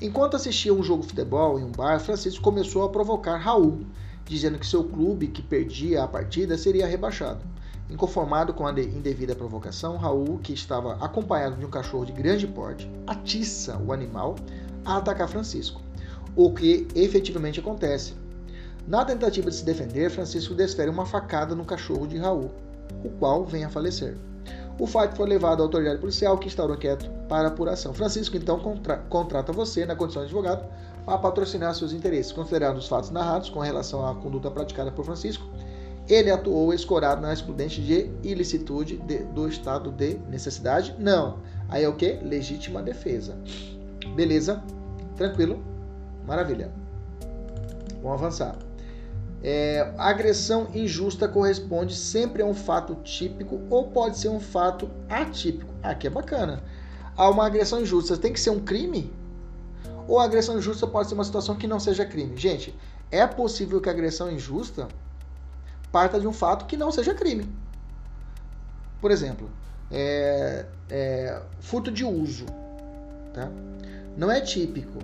[0.01, 3.85] Enquanto assistia um jogo de futebol em um bar, Francisco começou a provocar Raul,
[4.25, 7.41] dizendo que seu clube, que perdia a partida, seria rebaixado.
[7.89, 12.89] Inconformado com a indevida provocação, Raul, que estava acompanhado de um cachorro de grande porte,
[13.05, 14.35] atiça o animal
[14.83, 15.81] a atacar Francisco,
[16.35, 18.13] o que efetivamente acontece.
[18.87, 22.51] Na tentativa de se defender, Francisco desfere uma facada no cachorro de Raul,
[23.03, 24.17] o qual vem a falecer.
[24.79, 27.93] O fato foi levado à autoridade policial, que instaurou inquérito para apuração.
[27.93, 30.65] Francisco então contra contrata você, na condição de advogado,
[31.05, 32.31] a patrocinar seus interesses.
[32.31, 35.45] Considerando os fatos narrados com relação à conduta praticada por Francisco,
[36.09, 40.95] ele atuou escorado na excludente de ilicitude de, do estado de necessidade?
[40.99, 41.37] Não.
[41.69, 42.13] Aí é o que?
[42.23, 43.37] Legítima defesa.
[44.15, 44.61] Beleza?
[45.15, 45.72] Tranquilo?
[46.25, 46.71] Maravilha.
[48.01, 48.55] Vamos avançar.
[49.41, 55.73] É, agressão injusta corresponde sempre a um fato típico ou pode ser um fato atípico.
[55.83, 56.63] Aqui ah, é bacana.
[57.15, 59.11] A uma agressão injusta tem que ser um crime?
[60.07, 62.35] ou a agressão injusta pode ser uma situação que não seja crime.
[62.37, 62.75] Gente,
[63.11, 64.87] é possível que a agressão injusta
[65.91, 67.47] parta de um fato que não seja crime.
[68.99, 69.49] Por exemplo,
[69.91, 72.45] é, é, furto de uso.
[73.33, 73.49] Tá?
[74.17, 74.99] Não é típico,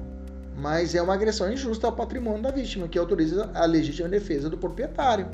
[0.59, 4.57] mas é uma agressão injusta ao patrimônio da vítima, que autoriza a legítima defesa do
[4.57, 5.27] proprietário.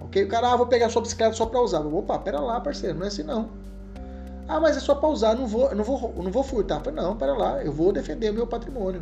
[0.00, 0.24] Ok?
[0.24, 1.80] O cara, ah, vou pegar sua bicicleta só para usar.
[1.80, 3.50] Opa, pera lá, parceiro, não é assim não.
[4.48, 6.80] Ah, mas é só pausar, não vou, não vou, não vou furtar.
[6.80, 9.00] Falei, não, pera lá, eu vou defender o meu patrimônio.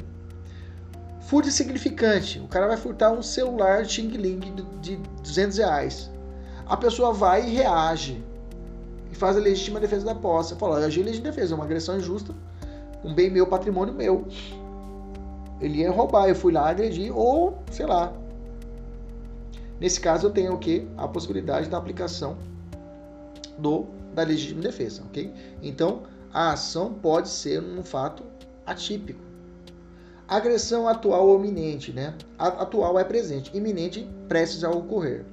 [1.20, 2.40] Furto insignificante.
[2.40, 4.40] O cara vai furtar um celular Xing Ling
[4.80, 6.10] de 200 reais.
[6.66, 8.24] A pessoa vai e reage.
[9.12, 10.56] E faz a legítima defesa da posse.
[10.56, 12.34] Fala, eu agi legítima defesa, é uma agressão injusta.
[13.04, 14.26] Um bem meu, patrimônio meu.
[15.60, 18.12] Ele ia roubar, eu fui lá agredir, ou, sei lá.
[19.80, 20.86] Nesse caso, eu tenho o quê?
[20.96, 22.36] A possibilidade da aplicação
[23.58, 25.30] do da legítima defesa, ok?
[25.62, 28.24] Então, a ação pode ser um fato
[28.64, 29.20] atípico.
[30.26, 32.14] Agressão atual ou iminente, né?
[32.38, 35.24] Atual é presente, iminente prestes a ocorrer.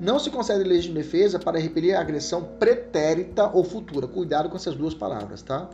[0.00, 4.08] Não se concede legítima defesa para repelir a agressão pretérita ou futura.
[4.08, 5.68] Cuidado com essas duas palavras, tá?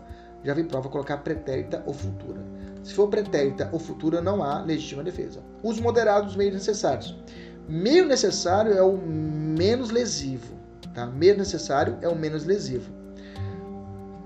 [0.44, 2.40] Já vi prova colocar pretérita ou futura.
[2.88, 5.42] Se for pretérita ou futura, não há legítima defesa.
[5.62, 7.14] Os moderados meios necessários.
[7.68, 10.54] Meio necessário é o menos lesivo.
[10.94, 11.04] Tá?
[11.04, 12.90] Meio necessário é o menos lesivo.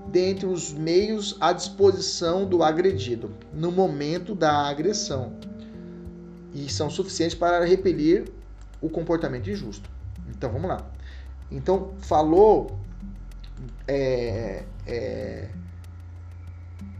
[0.07, 5.33] Dentre os meios à disposição do agredido no momento da agressão.
[6.53, 8.31] e são suficientes para repelir
[8.81, 9.89] o comportamento injusto.
[10.29, 10.89] Então vamos lá.
[11.51, 12.79] Então falou
[13.85, 15.49] é, é,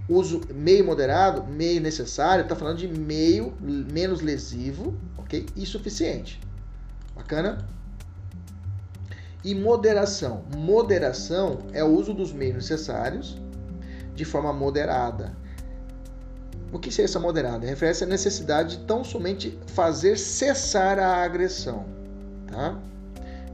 [0.08, 5.46] uso meio moderado, meio necessário, está falando de meio menos lesivo, ok?
[5.56, 6.40] E suficiente.
[7.16, 7.66] Bacana?
[9.44, 10.44] E moderação.
[10.56, 13.38] Moderação é o uso dos meios necessários
[14.16, 15.36] de forma moderada.
[16.72, 17.68] O que seria essa moderada?
[17.68, 21.86] Refere-se à necessidade de tão somente fazer cessar a agressão,
[22.48, 22.80] tá?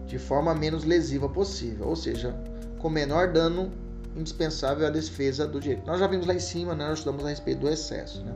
[0.08, 2.34] De forma menos lesiva possível, ou seja,
[2.80, 3.72] com menor dano
[4.20, 5.86] indispensável à defesa do direito.
[5.88, 8.24] Nós já vimos lá em cima, né, nós estudamos a respeito do excesso.
[8.24, 8.34] Né?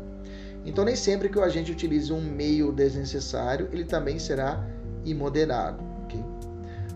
[0.65, 4.65] Então, nem sempre que o agente utilize um meio desnecessário, ele também será
[5.03, 5.83] imoderado.
[6.05, 6.23] Okay?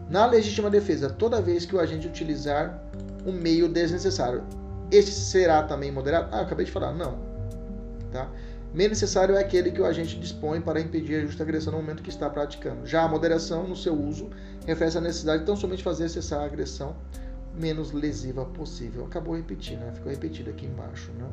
[0.09, 2.81] Na legítima defesa, toda vez que o agente utilizar
[3.25, 4.43] um meio desnecessário,
[4.89, 6.29] este será também moderado?
[6.31, 7.19] Ah, acabei de falar, não.
[8.11, 8.29] Tá?
[8.73, 12.03] Meio necessário é aquele que o agente dispõe para impedir a justa agressão no momento
[12.03, 12.85] que está praticando.
[12.85, 14.29] Já a moderação, no seu uso,
[14.65, 16.95] refere-se à necessidade de tão somente fazer cessar a agressão
[17.57, 19.05] menos lesiva possível.
[19.05, 19.91] Acabou repetindo, né?
[19.93, 21.25] Ficou repetido aqui embaixo, né?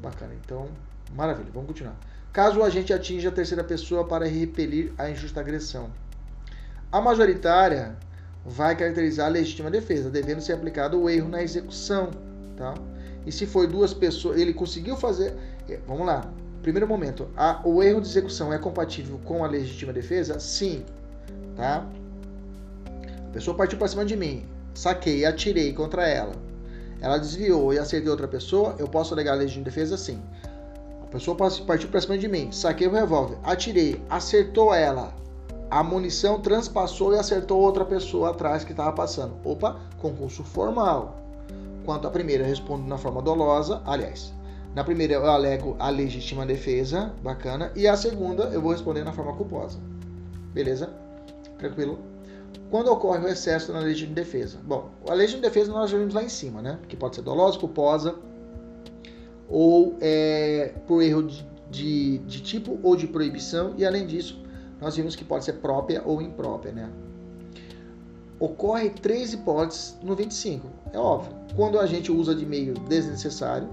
[0.00, 0.32] Bacana.
[0.44, 0.68] Então,
[1.14, 1.50] maravilha.
[1.52, 1.96] Vamos continuar.
[2.32, 5.90] Caso o agente atinja a terceira pessoa para repelir a injusta agressão.
[6.92, 7.96] A majoritária
[8.44, 12.10] vai caracterizar a legítima defesa, devendo ser aplicado o erro na execução,
[12.56, 12.74] tá?
[13.26, 15.34] E se foi duas pessoas, ele conseguiu fazer,
[15.68, 16.32] é, vamos lá.
[16.62, 20.38] Primeiro momento, a, o erro de execução é compatível com a legítima defesa?
[20.38, 20.84] Sim,
[21.56, 21.86] tá?
[23.28, 26.32] A pessoa partiu para cima de mim, saquei e atirei contra ela,
[27.00, 29.96] ela desviou e acertei outra pessoa, eu posso alegar a legítima defesa?
[29.96, 30.20] Sim.
[31.02, 35.14] A pessoa partiu para cima de mim, saquei o revólver, atirei, acertou ela,
[35.70, 39.36] a munição transpassou e acertou outra pessoa atrás que estava passando.
[39.44, 41.16] Opa, concurso formal.
[41.84, 44.32] Quanto à primeira, respondo na forma dolosa, aliás.
[44.74, 49.12] Na primeira eu alego a legítima defesa, bacana, e a segunda eu vou responder na
[49.12, 49.78] forma culposa.
[50.52, 50.90] Beleza?
[51.58, 51.98] Tranquilo?
[52.70, 54.58] Quando ocorre o excesso na legítima defesa?
[54.62, 56.78] Bom, a legítima defesa nós já vimos lá em cima, né?
[56.88, 58.14] Que pode ser dolosa, culposa,
[59.48, 64.40] ou é, por erro de, de, de, tipo ou de proibição, e além disso,
[64.80, 66.90] nós vimos que pode ser própria ou imprópria, né?
[68.38, 71.34] Ocorre três hipóteses no 25, é óbvio.
[71.56, 73.68] Quando a gente usa de meio desnecessário,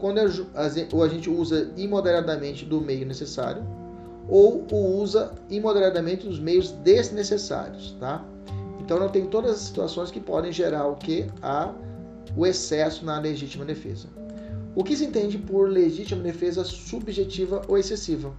[0.00, 3.62] quando a gente usa imoderadamente do meio necessário,
[4.28, 8.24] ou o usa imoderadamente dos meios desnecessários, tá?
[8.80, 11.72] Então não tem todas as situações que podem gerar o que a
[12.36, 14.08] o excesso na legítima defesa.
[14.74, 18.32] O que se entende por legítima defesa subjetiva ou excessiva?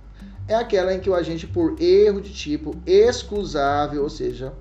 [0.47, 4.51] É aquela em que o agente por erro de tipo excusável, ou seja,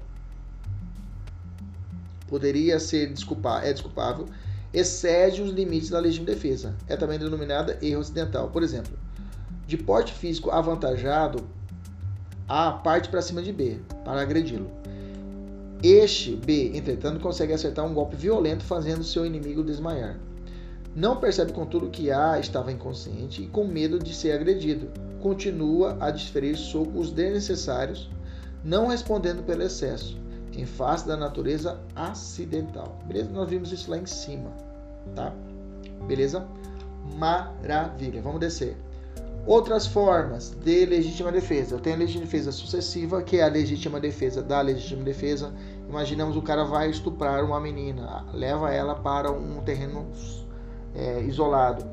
[2.29, 4.29] poderia ser desculpar, é desculpável,
[4.73, 6.75] excede os limites da legítima defesa.
[6.87, 8.51] É também denominada erro acidental.
[8.51, 8.93] Por exemplo,
[9.67, 11.45] de porte físico avantajado,
[12.49, 14.71] A parte para cima de B para agredi-lo.
[15.83, 20.17] Este B, entretanto, consegue acertar um golpe violento fazendo seu inimigo desmaiar.
[20.95, 24.89] Não percebe, contudo, que A estava inconsciente e com medo de ser agredido.
[25.21, 28.11] Continua a desferir socos desnecessários,
[28.63, 30.17] não respondendo pelo excesso,
[30.53, 32.99] em face da natureza acidental.
[33.07, 33.31] Beleza?
[33.31, 34.51] Nós vimos isso lá em cima,
[35.15, 35.33] tá?
[36.07, 36.47] Beleza?
[37.17, 38.21] Maravilha.
[38.21, 38.77] Vamos descer.
[39.45, 41.75] Outras formas de legítima defesa.
[41.75, 45.53] Eu tenho a legítima defesa sucessiva, que é a legítima defesa da legítima defesa.
[45.89, 50.07] Imaginamos o cara vai estuprar uma menina, leva ela para um terreno
[50.95, 51.85] é, isolado.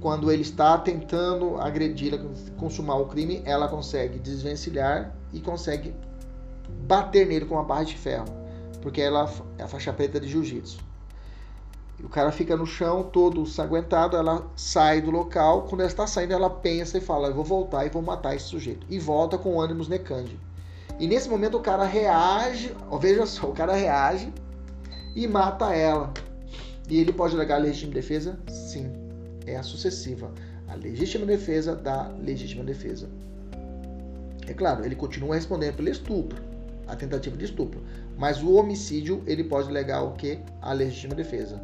[0.00, 2.18] Quando ele está tentando agredi-la,
[2.56, 5.94] consumar o crime, ela consegue desvencilhar e consegue
[6.86, 8.26] bater nele com uma barra de ferro,
[8.82, 10.87] porque ela é a faixa preta de jiu-jitsu.
[12.02, 15.62] O cara fica no chão, todo sanguentado, ela sai do local.
[15.62, 18.44] Quando ela está saindo, ela pensa e fala: Eu vou voltar e vou matar esse
[18.44, 18.86] sujeito.
[18.88, 20.38] E volta com ânimos necande.
[20.98, 24.32] E nesse momento o cara reage, veja só, o cara reage
[25.14, 26.12] e mata ela.
[26.88, 28.38] E ele pode alegar legítima defesa?
[28.48, 28.92] Sim,
[29.46, 30.32] é a sucessiva.
[30.68, 33.08] A legítima defesa da legítima defesa.
[34.46, 36.40] É claro, ele continua respondendo pelo estupro,
[36.86, 37.82] a tentativa de estupro.
[38.16, 40.38] Mas o homicídio, ele pode alegar o que?
[40.62, 41.60] A legítima defesa.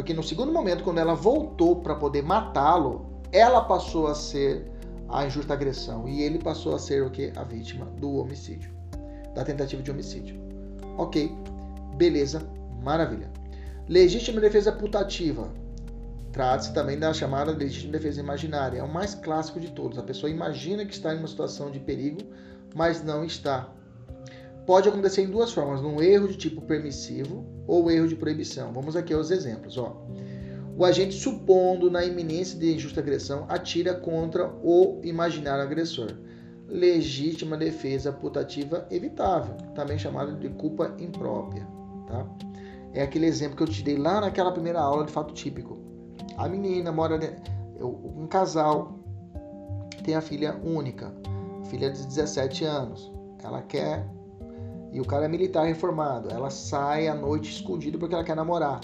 [0.00, 4.64] Porque no segundo momento, quando ela voltou para poder matá-lo, ela passou a ser
[5.10, 7.30] a injusta agressão e ele passou a ser o que?
[7.36, 8.72] A vítima do homicídio,
[9.34, 10.40] da tentativa de homicídio.
[10.96, 11.30] Ok,
[11.98, 12.40] beleza,
[12.82, 13.30] maravilha.
[13.86, 15.52] Legítima defesa putativa.
[16.32, 18.78] Trata-se também da chamada legítima defesa imaginária.
[18.78, 19.98] É o mais clássico de todos.
[19.98, 22.22] A pessoa imagina que está em uma situação de perigo,
[22.74, 23.70] mas não está
[24.66, 28.72] pode acontecer em duas formas, num erro de tipo permissivo ou erro de proibição.
[28.72, 29.78] Vamos aqui aos exemplos.
[29.78, 29.96] Ó.
[30.76, 36.16] o agente, supondo na iminência de injusta agressão, atira contra o imaginário agressor.
[36.66, 41.64] Legítima defesa putativa evitável, também chamada de culpa imprópria.
[42.08, 42.26] Tá?
[42.92, 45.78] É aquele exemplo que eu te dei lá naquela primeira aula de fato típico.
[46.36, 47.20] A menina mora,
[47.80, 48.98] um casal
[50.02, 51.14] tem a filha única,
[51.68, 53.12] filha de 17 anos.
[53.44, 54.04] Ela quer
[54.92, 56.30] e o cara é militar reformado.
[56.30, 58.80] Ela sai à noite escondido porque ela quer namorar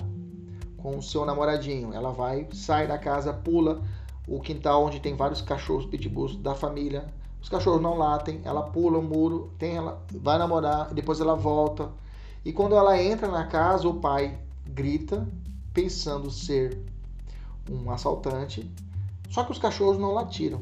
[0.77, 1.93] com o seu namoradinho.
[1.93, 3.83] Ela vai, sai da casa, pula
[4.29, 7.07] o quintal onde tem vários cachorros pitbulls da família.
[7.41, 11.91] Os cachorros não latem, ela pula o muro, tem ela vai namorar, depois ela volta.
[12.45, 15.27] E quando ela entra na casa, o pai grita,
[15.73, 16.79] pensando ser
[17.71, 18.71] um assaltante.
[19.31, 20.61] Só que os cachorros não latiram.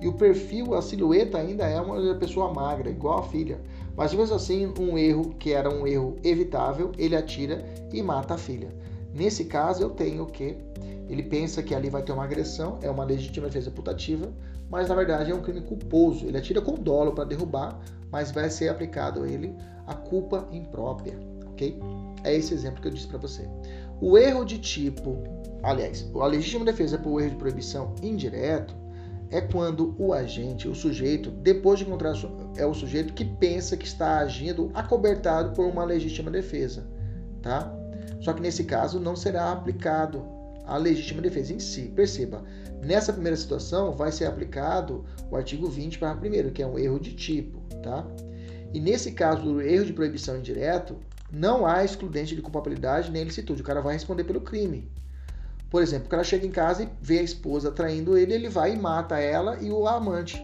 [0.00, 3.60] E o perfil, a silhueta ainda é uma pessoa magra, igual a filha.
[3.96, 8.38] Mas mesmo assim, um erro que era um erro evitável, ele atira e mata a
[8.38, 8.68] filha.
[9.14, 10.56] Nesse caso, eu tenho que
[11.08, 14.32] ele pensa que ali vai ter uma agressão, é uma legítima defesa putativa,
[14.70, 16.26] mas na verdade é um crime culposo.
[16.26, 17.78] Ele atira com dolo para derrubar,
[18.10, 19.54] mas vai ser aplicado a ele
[19.86, 21.78] a culpa imprópria, ok?
[22.24, 23.46] É esse exemplo que eu disse para você.
[24.00, 25.22] O erro de tipo,
[25.62, 28.74] aliás, a legítima defesa por erro de proibição indireto
[29.34, 32.14] é quando o agente, o sujeito, depois de encontrar
[32.56, 36.86] é o sujeito que pensa que está agindo acobertado por uma legítima defesa,
[37.42, 37.74] tá?
[38.20, 40.24] Só que nesse caso não será aplicado
[40.64, 41.92] a legítima defesa em si.
[41.96, 42.44] Perceba,
[42.80, 47.00] nessa primeira situação vai ser aplicado o artigo 20 para primeiro, que é um erro
[47.00, 48.06] de tipo, tá?
[48.72, 50.96] E nesse caso do erro de proibição indireto,
[51.28, 53.62] não há excludente de culpabilidade nem licitude.
[53.62, 54.88] O cara vai responder pelo crime.
[55.74, 58.74] Por exemplo, o cara chega em casa e vê a esposa traindo ele, ele vai
[58.74, 60.40] e mata ela e o amante,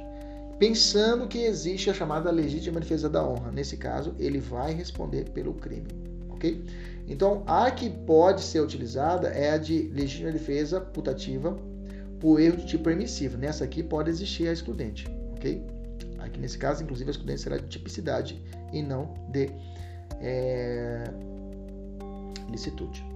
[0.58, 3.52] pensando que existe a chamada legítima defesa da honra.
[3.52, 5.86] Nesse caso, ele vai responder pelo crime,
[6.30, 6.64] ok?
[7.06, 11.56] Então, a que pode ser utilizada é a de legítima defesa putativa
[12.18, 13.38] por erro de tipo permissivo.
[13.38, 15.64] Nessa aqui pode existir a excludente, ok?
[16.18, 18.42] Aqui nesse caso, inclusive, a excludente será de tipicidade
[18.72, 19.48] e não de
[20.20, 21.04] é,
[22.50, 23.09] licitude.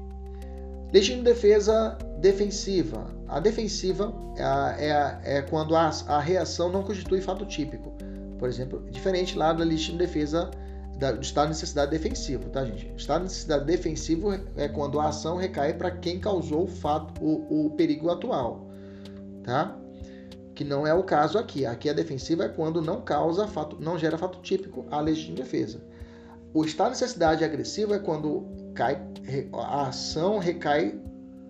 [0.94, 3.10] Legítima defesa defensiva.
[3.26, 7.92] A defensiva é, é, é quando a, a, reação não constitui fato típico.
[8.38, 10.52] Por exemplo, diferente lá da legítima defesa
[10.96, 12.92] da, do estado de necessidade defensivo, tá, gente?
[12.96, 17.66] Estado de necessidade defensivo é quando a ação recai para quem causou o fato, o,
[17.66, 18.70] o perigo atual,
[19.42, 19.76] tá?
[20.54, 21.66] Que não é o caso aqui.
[21.66, 25.82] Aqui a defensiva é quando não causa fato, não gera fato típico a legítima defesa.
[26.52, 29.00] O estado de necessidade agressiva é quando cai,
[29.52, 30.98] a ação recai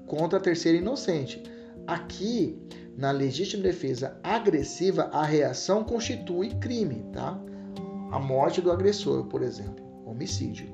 [0.06, 1.42] contra a terceira inocente.
[1.86, 2.58] Aqui,
[2.96, 7.38] na legítima defesa agressiva, a reação constitui crime, tá?
[8.12, 10.68] A morte do agressor, por exemplo, homicídio.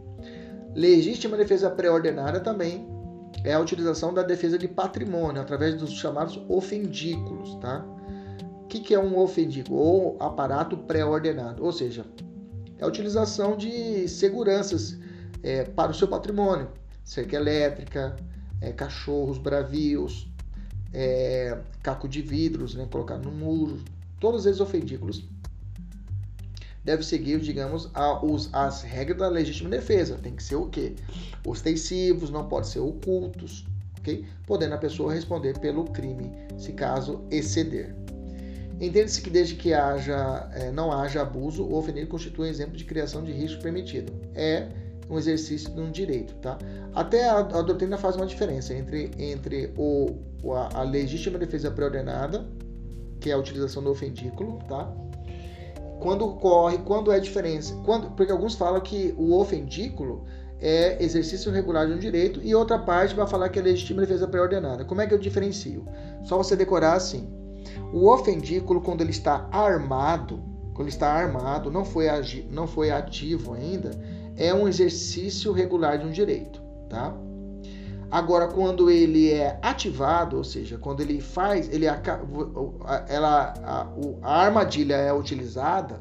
[0.74, 2.86] Legítima defesa pré-ordenada também
[3.44, 7.84] é a utilização da defesa de patrimônio através dos chamados ofendículos, tá?
[8.62, 9.78] O que, que é um ofendículo?
[9.78, 12.04] Ou aparato pré-ordenado, ou seja,
[12.78, 14.96] é a utilização de seguranças
[15.42, 16.68] é, para o seu patrimônio,
[17.04, 18.16] cerca elétrica,
[18.60, 20.28] é, cachorros bravios,
[20.92, 23.82] é, caco de vidros, né, colocar no muro,
[24.18, 25.24] todos esses ofendículos
[26.84, 30.18] deve seguir, digamos, a, os, as regras da legítima defesa.
[30.22, 30.94] Tem que ser o quê?
[31.46, 33.66] Ostensivos, não pode ser ocultos,
[33.98, 34.24] ok?
[34.46, 37.94] Podendo a pessoa responder pelo crime, se caso exceder.
[38.80, 42.84] Entende-se que desde que haja, é, não haja abuso, o ofendido constitui um exemplo de
[42.84, 44.10] criação de risco permitido.
[44.34, 44.68] É
[45.10, 46.56] um exercício de um direito, tá?
[46.94, 50.14] Até a, a doutrina faz uma diferença entre, entre o,
[50.52, 52.46] a, a legítima defesa pré-ordenada,
[53.18, 54.90] que é a utilização do ofendículo, tá?
[55.98, 57.74] Quando ocorre, quando é diferença?
[57.84, 60.24] Quando, porque alguns falam que o ofendículo
[60.60, 64.28] é exercício regular de um direito e outra parte vai falar que é legítima defesa
[64.28, 64.84] pré-ordenada.
[64.84, 65.86] Como é que eu diferencio?
[66.24, 67.28] Só você decorar assim.
[67.92, 70.42] O ofendículo, quando ele está armado,
[70.72, 73.90] quando ele está armado, não foi, agi, não foi ativo ainda,
[74.40, 77.14] é um exercício regular de um direito, tá?
[78.10, 83.86] Agora, quando ele é ativado, ou seja, quando ele faz, ele ela, a,
[84.22, 86.00] a armadilha é utilizada,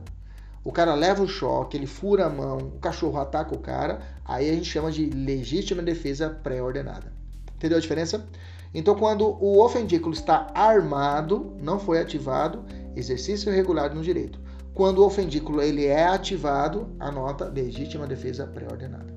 [0.63, 4.49] o cara leva o choque, ele fura a mão, o cachorro ataca o cara, aí
[4.49, 7.11] a gente chama de legítima defesa pré-ordenada.
[7.57, 8.25] Entendeu a diferença?
[8.73, 12.63] Então, quando o ofendículo está armado, não foi ativado,
[12.95, 14.39] exercício regular no direito.
[14.79, 19.13] Quando o ofendículo ele é ativado, anota legítima defesa pré-ordenada.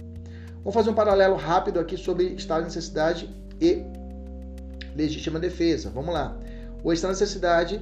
[0.56, 3.30] Vamos fazer um paralelo rápido aqui sobre estado de necessidade
[3.60, 3.84] e
[4.96, 5.88] legítima defesa.
[5.88, 6.36] Vamos lá.
[6.82, 7.80] O estado de necessidade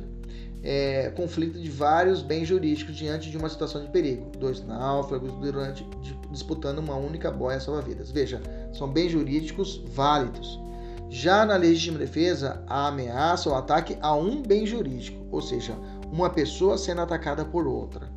[0.62, 4.30] é conflito de vários bens jurídicos diante de uma situação de perigo.
[4.38, 5.82] Dois náufragos durante
[6.30, 8.10] disputando uma única boia salva-vidas.
[8.10, 8.42] Veja,
[8.74, 10.60] são bens jurídicos válidos.
[11.08, 15.74] Já na legítima defesa, a ameaça ou ataque a um bem jurídico, ou seja,
[16.10, 18.08] uma pessoa sendo atacada por outra.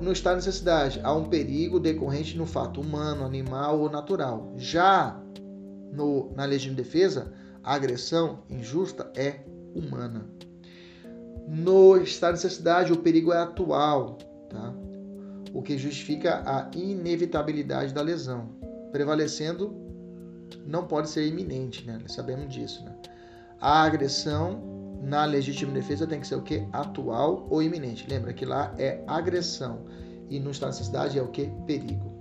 [0.00, 4.52] No estado de necessidade, há um perigo decorrente no fato humano, animal ou natural.
[4.56, 5.20] Já
[5.92, 7.32] no, na legítima defesa,
[7.64, 9.40] a agressão injusta é
[9.74, 10.26] humana.
[11.48, 14.18] No de necessidade, o perigo é atual,
[14.50, 14.74] tá?
[15.52, 18.50] o que justifica a inevitabilidade da lesão.
[18.92, 19.74] Prevalecendo,
[20.66, 21.98] não pode ser iminente, né?
[22.08, 22.84] sabemos disso.
[22.84, 22.94] Né?
[23.60, 24.75] A agressão
[25.06, 26.66] na legítima defesa tem que ser o que?
[26.72, 28.04] Atual ou iminente.
[28.10, 29.86] Lembra que lá é agressão
[30.28, 31.48] e no estado de necessidade é o que?
[31.64, 32.12] Perigo.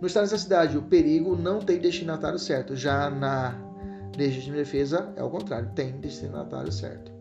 [0.00, 2.74] No estado de necessidade, o perigo não tem destinatário certo.
[2.74, 3.56] Já na
[4.18, 7.12] legítima defesa é o contrário, tem destinatário certo.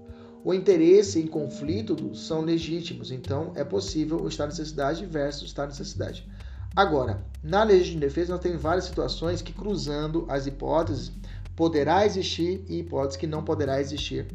[0.44, 5.46] O interesse em conflito são legítimos, então é possível o estado de necessidade versus o
[5.46, 6.28] estado de necessidade.
[6.76, 11.12] Agora, na legítima defesa, nós temos várias situações que, cruzando as hipóteses,
[11.56, 14.28] poderá existir e hipóteses que não poderá existir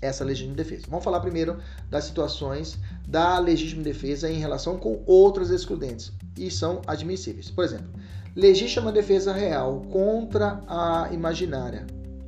[0.00, 0.86] essa legítima defesa.
[0.88, 1.58] Vamos falar primeiro
[1.90, 7.50] das situações da legítima defesa em relação com outras excludentes e são admissíveis.
[7.50, 7.88] Por exemplo,
[8.34, 11.86] legítima defesa real contra a imaginária.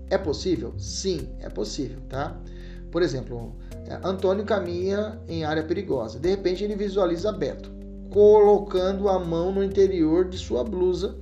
[0.09, 0.75] É possível?
[0.79, 2.37] Sim, é possível, tá?
[2.91, 3.55] Por exemplo,
[3.87, 6.19] é, Antônio caminha em área perigosa.
[6.19, 7.81] De repente ele visualiza Beto
[8.11, 11.17] colocando a mão no interior de sua blusa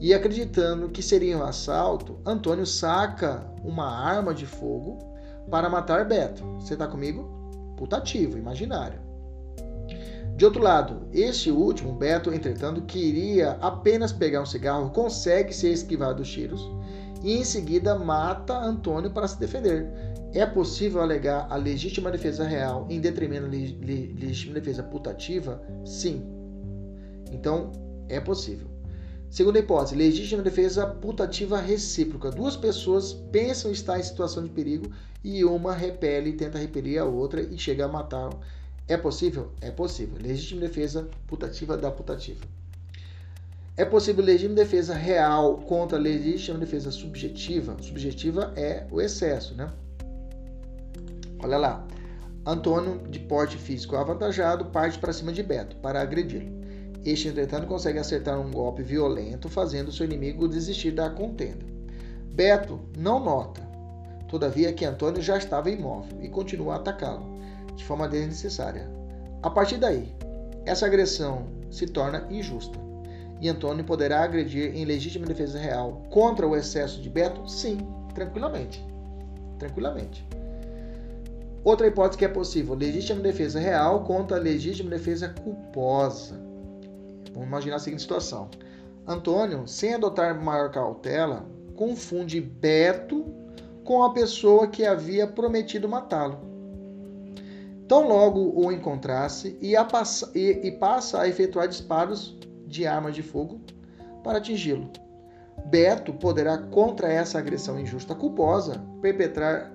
[0.00, 4.98] e acreditando que seria um assalto, Antônio saca uma arma de fogo
[5.50, 6.44] para matar Beto.
[6.60, 7.74] Você está comigo?
[7.76, 9.00] Putativo, imaginário.
[10.36, 16.14] De outro lado, este último, Beto, entretanto, queria apenas pegar um cigarro, consegue se esquivar
[16.14, 16.64] dos tiros
[17.24, 19.88] e em seguida mata Antônio para se defender.
[20.32, 25.60] É possível alegar a legítima defesa real em detrimento da legítima defesa putativa?
[25.84, 26.22] Sim.
[27.32, 27.72] Então,
[28.08, 28.68] é possível.
[29.30, 32.30] Segunda hipótese, legítima defesa putativa recíproca.
[32.30, 34.90] Duas pessoas pensam estar em situação de perigo
[35.22, 38.30] e uma repele, tenta repelir a outra e chega a matar.
[38.86, 39.52] É possível?
[39.60, 40.16] É possível.
[40.20, 42.40] Legítima defesa putativa da putativa.
[43.76, 47.76] É possível legítima defesa real contra legítima defesa subjetiva.
[47.80, 49.70] Subjetiva é o excesso, né?
[51.40, 51.86] Olha lá.
[52.46, 56.50] Antônio, de porte físico avantajado, parte para cima de Beto para agredi-lo.
[57.04, 61.64] Este, entretanto, consegue acertar um golpe violento, fazendo seu inimigo desistir da contenda.
[62.32, 63.67] Beto não nota,
[64.28, 67.38] todavia, que Antônio já estava imóvel e continua a atacá-lo,
[67.74, 68.88] de forma desnecessária.
[69.42, 70.14] A partir daí,
[70.64, 72.78] essa agressão se torna injusta.
[73.40, 77.48] E Antônio poderá agredir em legítima defesa real contra o excesso de Beto?
[77.48, 77.78] Sim,
[78.14, 78.84] tranquilamente.
[79.58, 80.26] Tranquilamente.
[81.64, 86.34] Outra hipótese que é possível: legítima defesa real contra legítima defesa culposa.
[87.32, 88.48] Vamos imaginar a seguinte situação:
[89.06, 91.46] Antônio, sem adotar maior cautela,
[91.76, 93.24] confunde Beto
[93.88, 96.38] com a pessoa que havia prometido matá-lo.
[97.88, 102.36] Tão logo o encontrasse e, passa, e, e passa a efetuar disparos
[102.66, 103.62] de arma de fogo
[104.22, 104.90] para atingi-lo.
[105.70, 109.72] Beto poderá, contra essa agressão injusta culposa, perpetrar,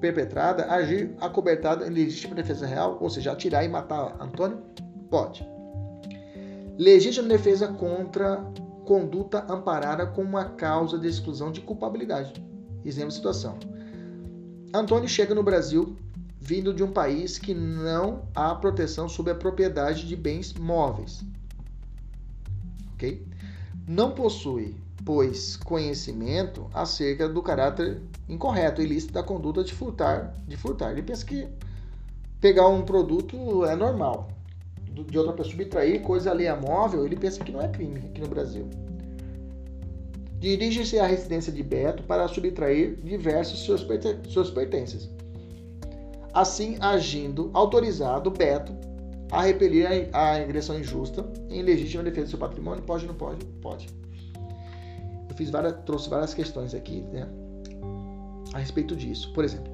[0.00, 4.62] perpetrada, agir acobertado em legítima defesa real, ou seja, atirar e matar Antônio?
[5.10, 5.46] Pode.
[6.78, 8.42] Legítima defesa contra
[8.86, 12.48] conduta amparada com uma causa de exclusão de culpabilidade.
[12.84, 13.58] Exemplo de situação.
[14.72, 15.96] Antônio chega no Brasil
[16.40, 21.22] vindo de um país que não há proteção sobre a propriedade de bens móveis.
[22.94, 23.26] Ok?
[23.86, 24.74] Não possui,
[25.04, 30.34] pois, conhecimento acerca do caráter incorreto, ilícito da conduta de furtar.
[30.46, 30.92] De furtar.
[30.92, 31.46] Ele pensa que
[32.40, 34.28] pegar um produto é normal
[34.90, 38.28] de outra pessoa, subtrair coisa alheia móvel, ele pensa que não é crime aqui no
[38.28, 38.68] Brasil.
[40.40, 43.86] Dirige-se à residência de Beto para subtrair diversos seus,
[44.32, 45.10] seus pertences.
[46.32, 48.72] Assim, agindo autorizado, Beto
[49.30, 53.44] a repelir a, agressão injusta em legítima defesa do seu patrimônio, pode ou não pode?
[53.60, 53.86] Pode.
[55.28, 57.28] Eu fiz várias, trouxe várias questões aqui né,
[58.54, 59.32] a respeito disso.
[59.34, 59.70] Por exemplo,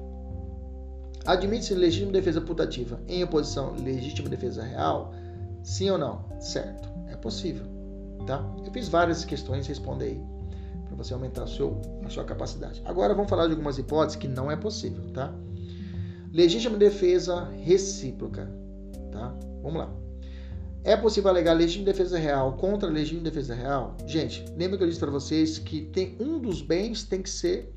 [1.25, 5.13] Admite-se legítima defesa putativa em oposição legítima defesa real?
[5.61, 6.23] Sim ou não?
[6.39, 6.89] Certo.
[7.09, 7.65] É possível.
[8.25, 8.45] Tá?
[8.65, 10.36] Eu fiz várias questões, responde aí
[10.97, 12.81] você aumentar a, seu, a sua capacidade.
[12.83, 15.33] Agora vamos falar de algumas hipóteses que não é possível, tá?
[16.33, 18.49] Legítima defesa recíproca,
[19.11, 19.33] tá?
[19.61, 19.93] Vamos lá.
[20.83, 23.95] É possível alegar legítima defesa real contra legítima defesa real?
[24.07, 27.73] Gente, lembra que eu disse para vocês que tem um dos bens tem que ser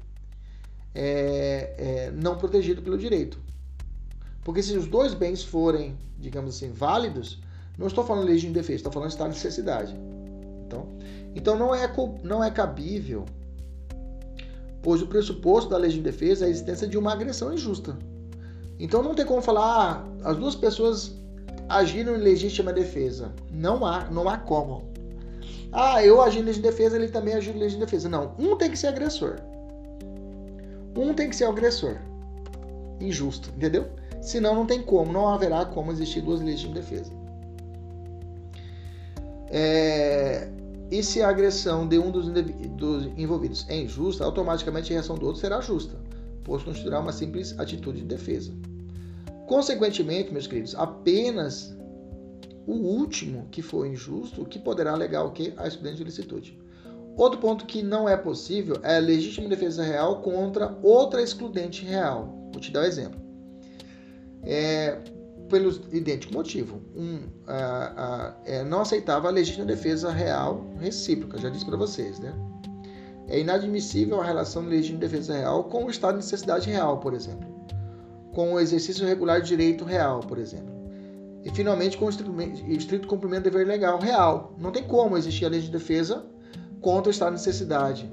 [0.95, 3.39] é, é, não protegido pelo direito.
[4.43, 7.39] Porque se os dois bens forem, digamos assim, válidos,
[7.77, 9.95] não estou falando legítima defesa, estou falando estado de necessidade.
[10.67, 10.87] Então,
[11.35, 11.91] então não, é,
[12.23, 13.25] não é cabível,
[14.83, 17.97] pois o pressuposto da legítima defesa é a existência de uma agressão injusta.
[18.79, 21.15] Então não tem como falar, ah, as duas pessoas
[21.69, 23.33] agiram em legítima defesa.
[23.51, 24.91] Não há, não há como.
[25.73, 28.09] Ah, eu agi em defesa, ele também agiu em legítima defesa.
[28.09, 29.37] Não, um tem que ser agressor.
[30.97, 31.97] Um tem que ser agressor.
[33.01, 33.87] Injusto, entendeu?
[34.21, 37.13] Senão não tem como, não haverá como existir duas legítimas defesa.
[39.49, 40.49] É,
[40.91, 45.27] e se a agressão de um dos, dos, envolvidos é injusta, automaticamente a reação do
[45.27, 45.97] outro será justa,
[46.43, 48.53] pois constituirá uma simples atitude de defesa.
[49.47, 51.77] Consequentemente, meus queridos, apenas
[52.67, 55.53] o último que for injusto que poderá alegar o que?
[55.57, 56.59] A excludente de licitude.
[57.17, 62.49] Outro ponto que não é possível é a legítima defesa real contra outra excludente real.
[62.53, 63.21] Vou te dar um exemplo.
[64.43, 64.99] É,
[65.51, 66.81] pelo idêntico motivo.
[66.97, 72.19] Um, a, a, é, não aceitava a legítima defesa real recíproca, já disse para vocês,
[72.19, 72.33] né?
[73.29, 77.15] É inadmissível a relação de legítima defesa real com o estado de necessidade real, por
[77.15, 77.49] exemplo.
[78.33, 80.75] Com o exercício regular de direito real, por exemplo.
[81.45, 84.55] E, finalmente, com o estrito cumprimento do dever legal real.
[84.59, 86.27] Não tem como existir a lei de defesa
[86.81, 88.11] contra o estado de necessidade.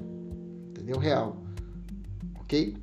[0.70, 0.98] Entendeu?
[0.98, 1.36] Real.
[2.40, 2.76] Ok?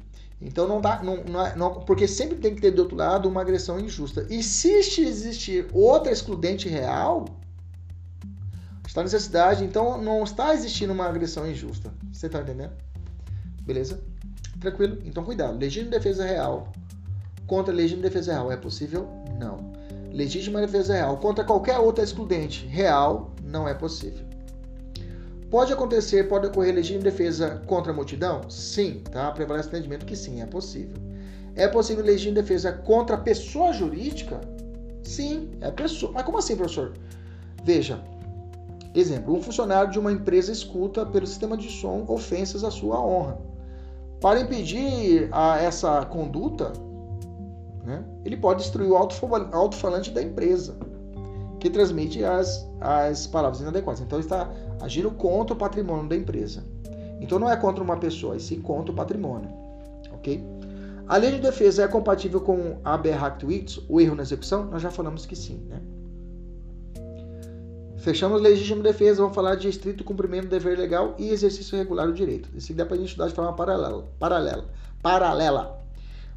[0.46, 3.28] Então não dá, não, não, é, não, porque sempre tem que ter do outro lado
[3.28, 4.28] uma agressão injusta.
[4.30, 7.26] E se existir outra excludente real,
[8.86, 11.92] está necessidade, então não está existindo uma agressão injusta.
[12.14, 12.74] Você está entendendo?
[13.64, 14.00] Beleza?
[14.60, 15.00] Tranquilo?
[15.04, 15.58] Então cuidado.
[15.58, 16.72] Legítima defesa real
[17.48, 19.10] contra legítima defesa real é possível?
[19.40, 19.74] Não.
[20.12, 24.24] Legítima defesa real contra qualquer outra excludente real não é possível.
[25.50, 28.50] Pode acontecer, pode ocorrer legítima defesa contra a multidão?
[28.50, 29.32] Sim, tá?
[29.32, 30.98] Prevalece o entendimento que sim, é possível.
[31.56, 34.42] É possível legítima defesa contra a pessoa jurídica?
[35.04, 36.12] Sim, é pessoa.
[36.12, 36.94] Mas como assim, professor?
[37.64, 38.04] Veja,
[38.94, 43.38] exemplo, um funcionário de uma empresa escuta pelo sistema de som ofensas à sua honra.
[44.20, 46.74] Para impedir a, essa conduta,
[47.86, 50.76] né, ele pode destruir o alto-falante da empresa
[51.66, 54.00] que transmite as, as palavras inadequadas.
[54.00, 54.48] Então, está
[54.80, 56.64] agindo contra o patrimônio da empresa.
[57.20, 59.50] Então, não é contra uma pessoa, e sim contra o patrimônio.
[60.14, 60.44] Ok?
[61.08, 64.66] A lei de defesa é compatível com a Berhactwitz, o erro na execução?
[64.66, 65.82] Nós já falamos que sim, né?
[67.98, 72.14] Fechamos legítima defesa, vamos falar de estrito cumprimento do dever legal e exercício regular do
[72.14, 72.48] direito.
[72.54, 74.06] Isso dá para a gente estudar de forma paralela.
[74.20, 74.66] Paralela.
[75.02, 75.84] Paralela.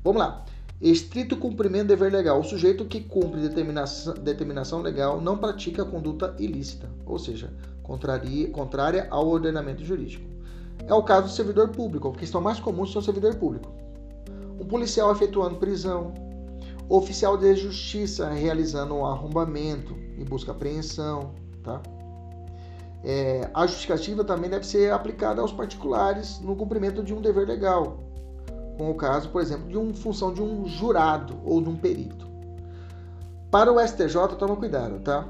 [0.03, 0.47] Vamos lá.
[0.81, 2.39] Estrito cumprimento do dever legal.
[2.39, 7.53] O sujeito que cumpre determinação, determinação legal não pratica conduta ilícita, ou seja,
[7.83, 10.25] contraria, contrária ao ordenamento jurídico.
[10.87, 12.09] É o caso do servidor público.
[12.09, 13.73] A questão mais comum é o servidor público.
[14.61, 16.15] Um policial efetuando prisão,
[16.89, 21.83] oficial de justiça realizando um arrombamento e busca apreensão, tá?
[23.05, 28.07] É, a justificativa também deve ser aplicada aos particulares no cumprimento de um dever legal,
[28.79, 32.29] com o caso, por exemplo, de uma função de um jurado ou de um perito.
[33.51, 35.29] Para o STJ, toma cuidado, tá?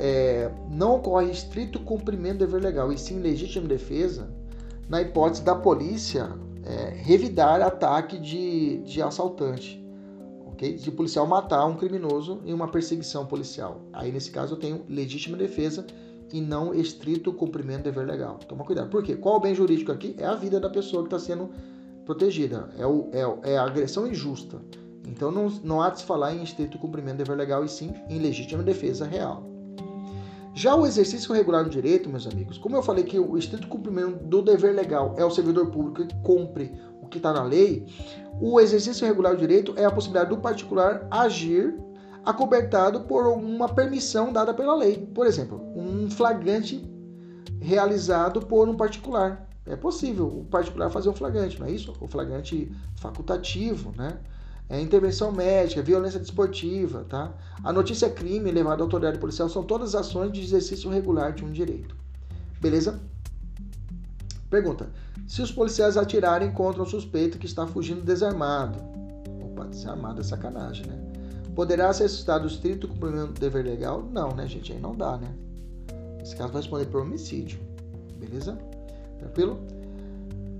[0.00, 4.28] É, não ocorre estrito cumprimento do dever legal, e sim legítima defesa,
[4.88, 6.28] na hipótese da polícia
[6.64, 9.80] é, revidar ataque de, de assaltante,
[10.46, 10.74] ok?
[10.74, 13.82] De policial matar um criminoso em uma perseguição policial.
[13.92, 15.86] Aí, nesse caso, eu tenho legítima defesa
[16.32, 18.38] e não estrito cumprimento do dever legal.
[18.48, 18.88] Toma cuidado.
[18.88, 19.14] Por quê?
[19.14, 20.16] Qual o bem jurídico aqui?
[20.18, 21.50] É a vida da pessoa que está sendo
[22.04, 24.60] protegida, é, o, é, é a agressão injusta.
[25.06, 27.92] Então não, não há de se falar em estrito cumprimento do dever legal e sim
[28.08, 29.52] em legítima defesa real.
[30.54, 34.22] Já o exercício regular do direito, meus amigos, como eu falei que o estrito cumprimento
[34.24, 37.86] do dever legal é o servidor público que cumpre o que está na lei,
[38.40, 41.74] o exercício regular do direito é a possibilidade do particular agir
[42.24, 45.08] acobertado por uma permissão dada pela lei.
[45.14, 46.84] Por exemplo, um flagrante
[47.60, 49.48] realizado por um particular.
[49.64, 51.92] É possível o particular fazer um flagrante, não é isso?
[52.00, 54.18] O flagrante facultativo, né?
[54.68, 57.32] É intervenção médica, violência desportiva, tá?
[57.62, 61.50] A notícia crime levada à autoridade policial são todas ações de exercício regular de um
[61.50, 61.94] direito.
[62.60, 63.00] Beleza?
[64.48, 64.90] Pergunta:
[65.28, 68.78] se os policiais atirarem contra um suspeito que está fugindo desarmado,
[69.44, 70.98] opa, desarmado é sacanagem, né?
[71.54, 74.02] Poderá ser suscitado o estrito cumprimento do dever legal?
[74.02, 74.72] Não, né, gente?
[74.72, 75.28] Aí não dá, né?
[76.18, 77.60] Nesse caso vai responder por homicídio.
[78.18, 78.58] Beleza?
[79.22, 79.58] Tranquilo?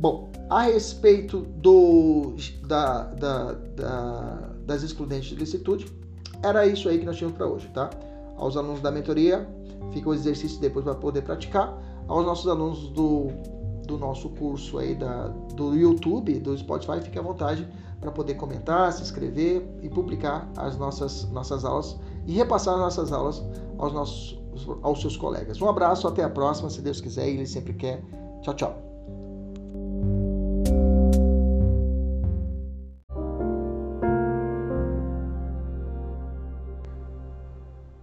[0.00, 2.34] Bom, a respeito do,
[2.66, 5.86] da, da, da, das excludentes de licitude,
[6.42, 7.90] era isso aí que nós tínhamos para hoje, tá?
[8.36, 9.48] Aos alunos da mentoria,
[9.92, 11.76] fica o exercício depois para poder praticar.
[12.08, 13.28] Aos nossos alunos do,
[13.86, 17.68] do nosso curso aí da, do YouTube, do Spotify, fique à vontade
[18.00, 23.12] para poder comentar, se inscrever e publicar as nossas, nossas aulas e repassar as nossas
[23.12, 23.42] aulas
[23.78, 24.42] aos nossos
[24.82, 25.60] aos seus colegas.
[25.62, 28.02] Um abraço, até a próxima, se Deus quiser e Ele sempre quer.
[28.42, 28.82] Tchau, tchau.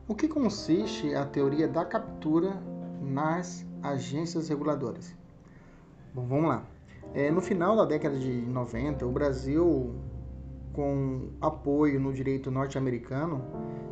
[0.08, 2.54] O que consiste a teoria da captura
[3.02, 5.14] nas agências reguladoras?
[6.14, 6.64] Bom, vamos lá.
[7.14, 9.94] É, no final da década de 90, o Brasil,
[10.72, 13.44] com apoio no direito norte-americano,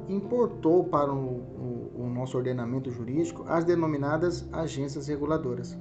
[0.08, 5.78] importou para o, o, o nosso ordenamento jurídico as denominadas agências reguladoras,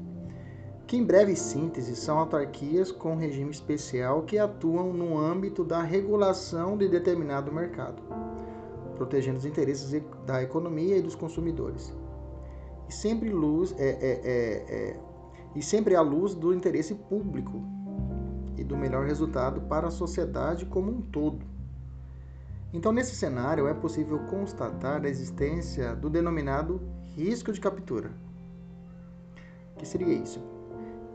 [0.86, 6.78] que, em breve síntese, são autarquias com regime especial que atuam no âmbito da regulação
[6.78, 8.00] de determinado mercado,
[8.94, 11.92] protegendo os interesses da economia e dos consumidores.
[12.88, 15.00] E sempre luz é, é, é, é
[15.56, 17.62] e sempre à luz do interesse público
[18.58, 21.44] e do melhor resultado para a sociedade como um todo.
[22.72, 26.80] Então, nesse cenário, é possível constatar a existência do denominado
[27.16, 28.12] risco de captura.
[29.74, 30.55] O que seria isso?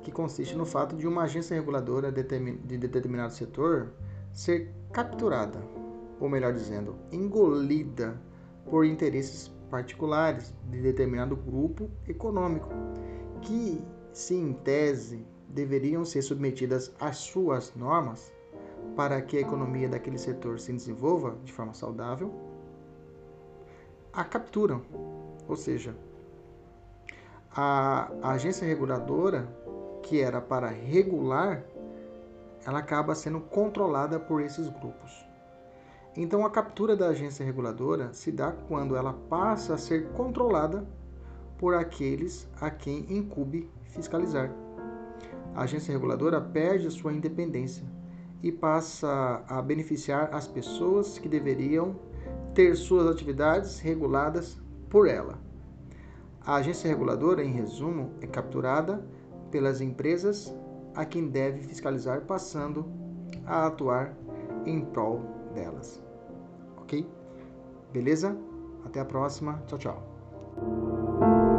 [0.04, 3.92] Que consiste no fato de uma agência reguladora de determinado setor
[4.32, 5.62] ser capturada,
[6.20, 8.20] ou melhor dizendo, engolida
[8.70, 12.70] por interesses particulares de determinado grupo econômico,
[13.42, 18.32] que se em tese deveriam ser submetidas às suas normas
[18.96, 22.34] para que a economia daquele setor se desenvolva de forma saudável,
[24.14, 24.82] a capturam.
[25.48, 25.96] Ou seja,
[27.56, 29.48] a, agência reguladora,
[30.04, 31.64] que era para regular,
[32.66, 35.26] ela acaba sendo controlada por esses grupos.
[36.16, 40.86] Então, a captura da agência reguladora se dá quando ela passa a ser controlada
[41.58, 44.52] por aqueles a quem incube fiscalizar.
[45.56, 47.86] A agência reguladora perde sua independência
[48.44, 51.96] e passa a beneficiar as pessoas que deveriam
[52.54, 54.58] ter suas atividades reguladas
[54.90, 55.40] por ela.
[56.44, 59.06] A agência reguladora, em resumo, é capturada
[59.52, 60.54] pelas empresas
[60.96, 62.86] a quem deve fiscalizar, passando
[63.46, 64.16] a atuar
[64.66, 65.22] em prol
[65.54, 66.02] delas.
[66.78, 67.08] Ok?
[67.92, 68.38] Beleza?
[68.86, 69.62] Até a próxima.
[69.68, 71.51] Tchau, tchau.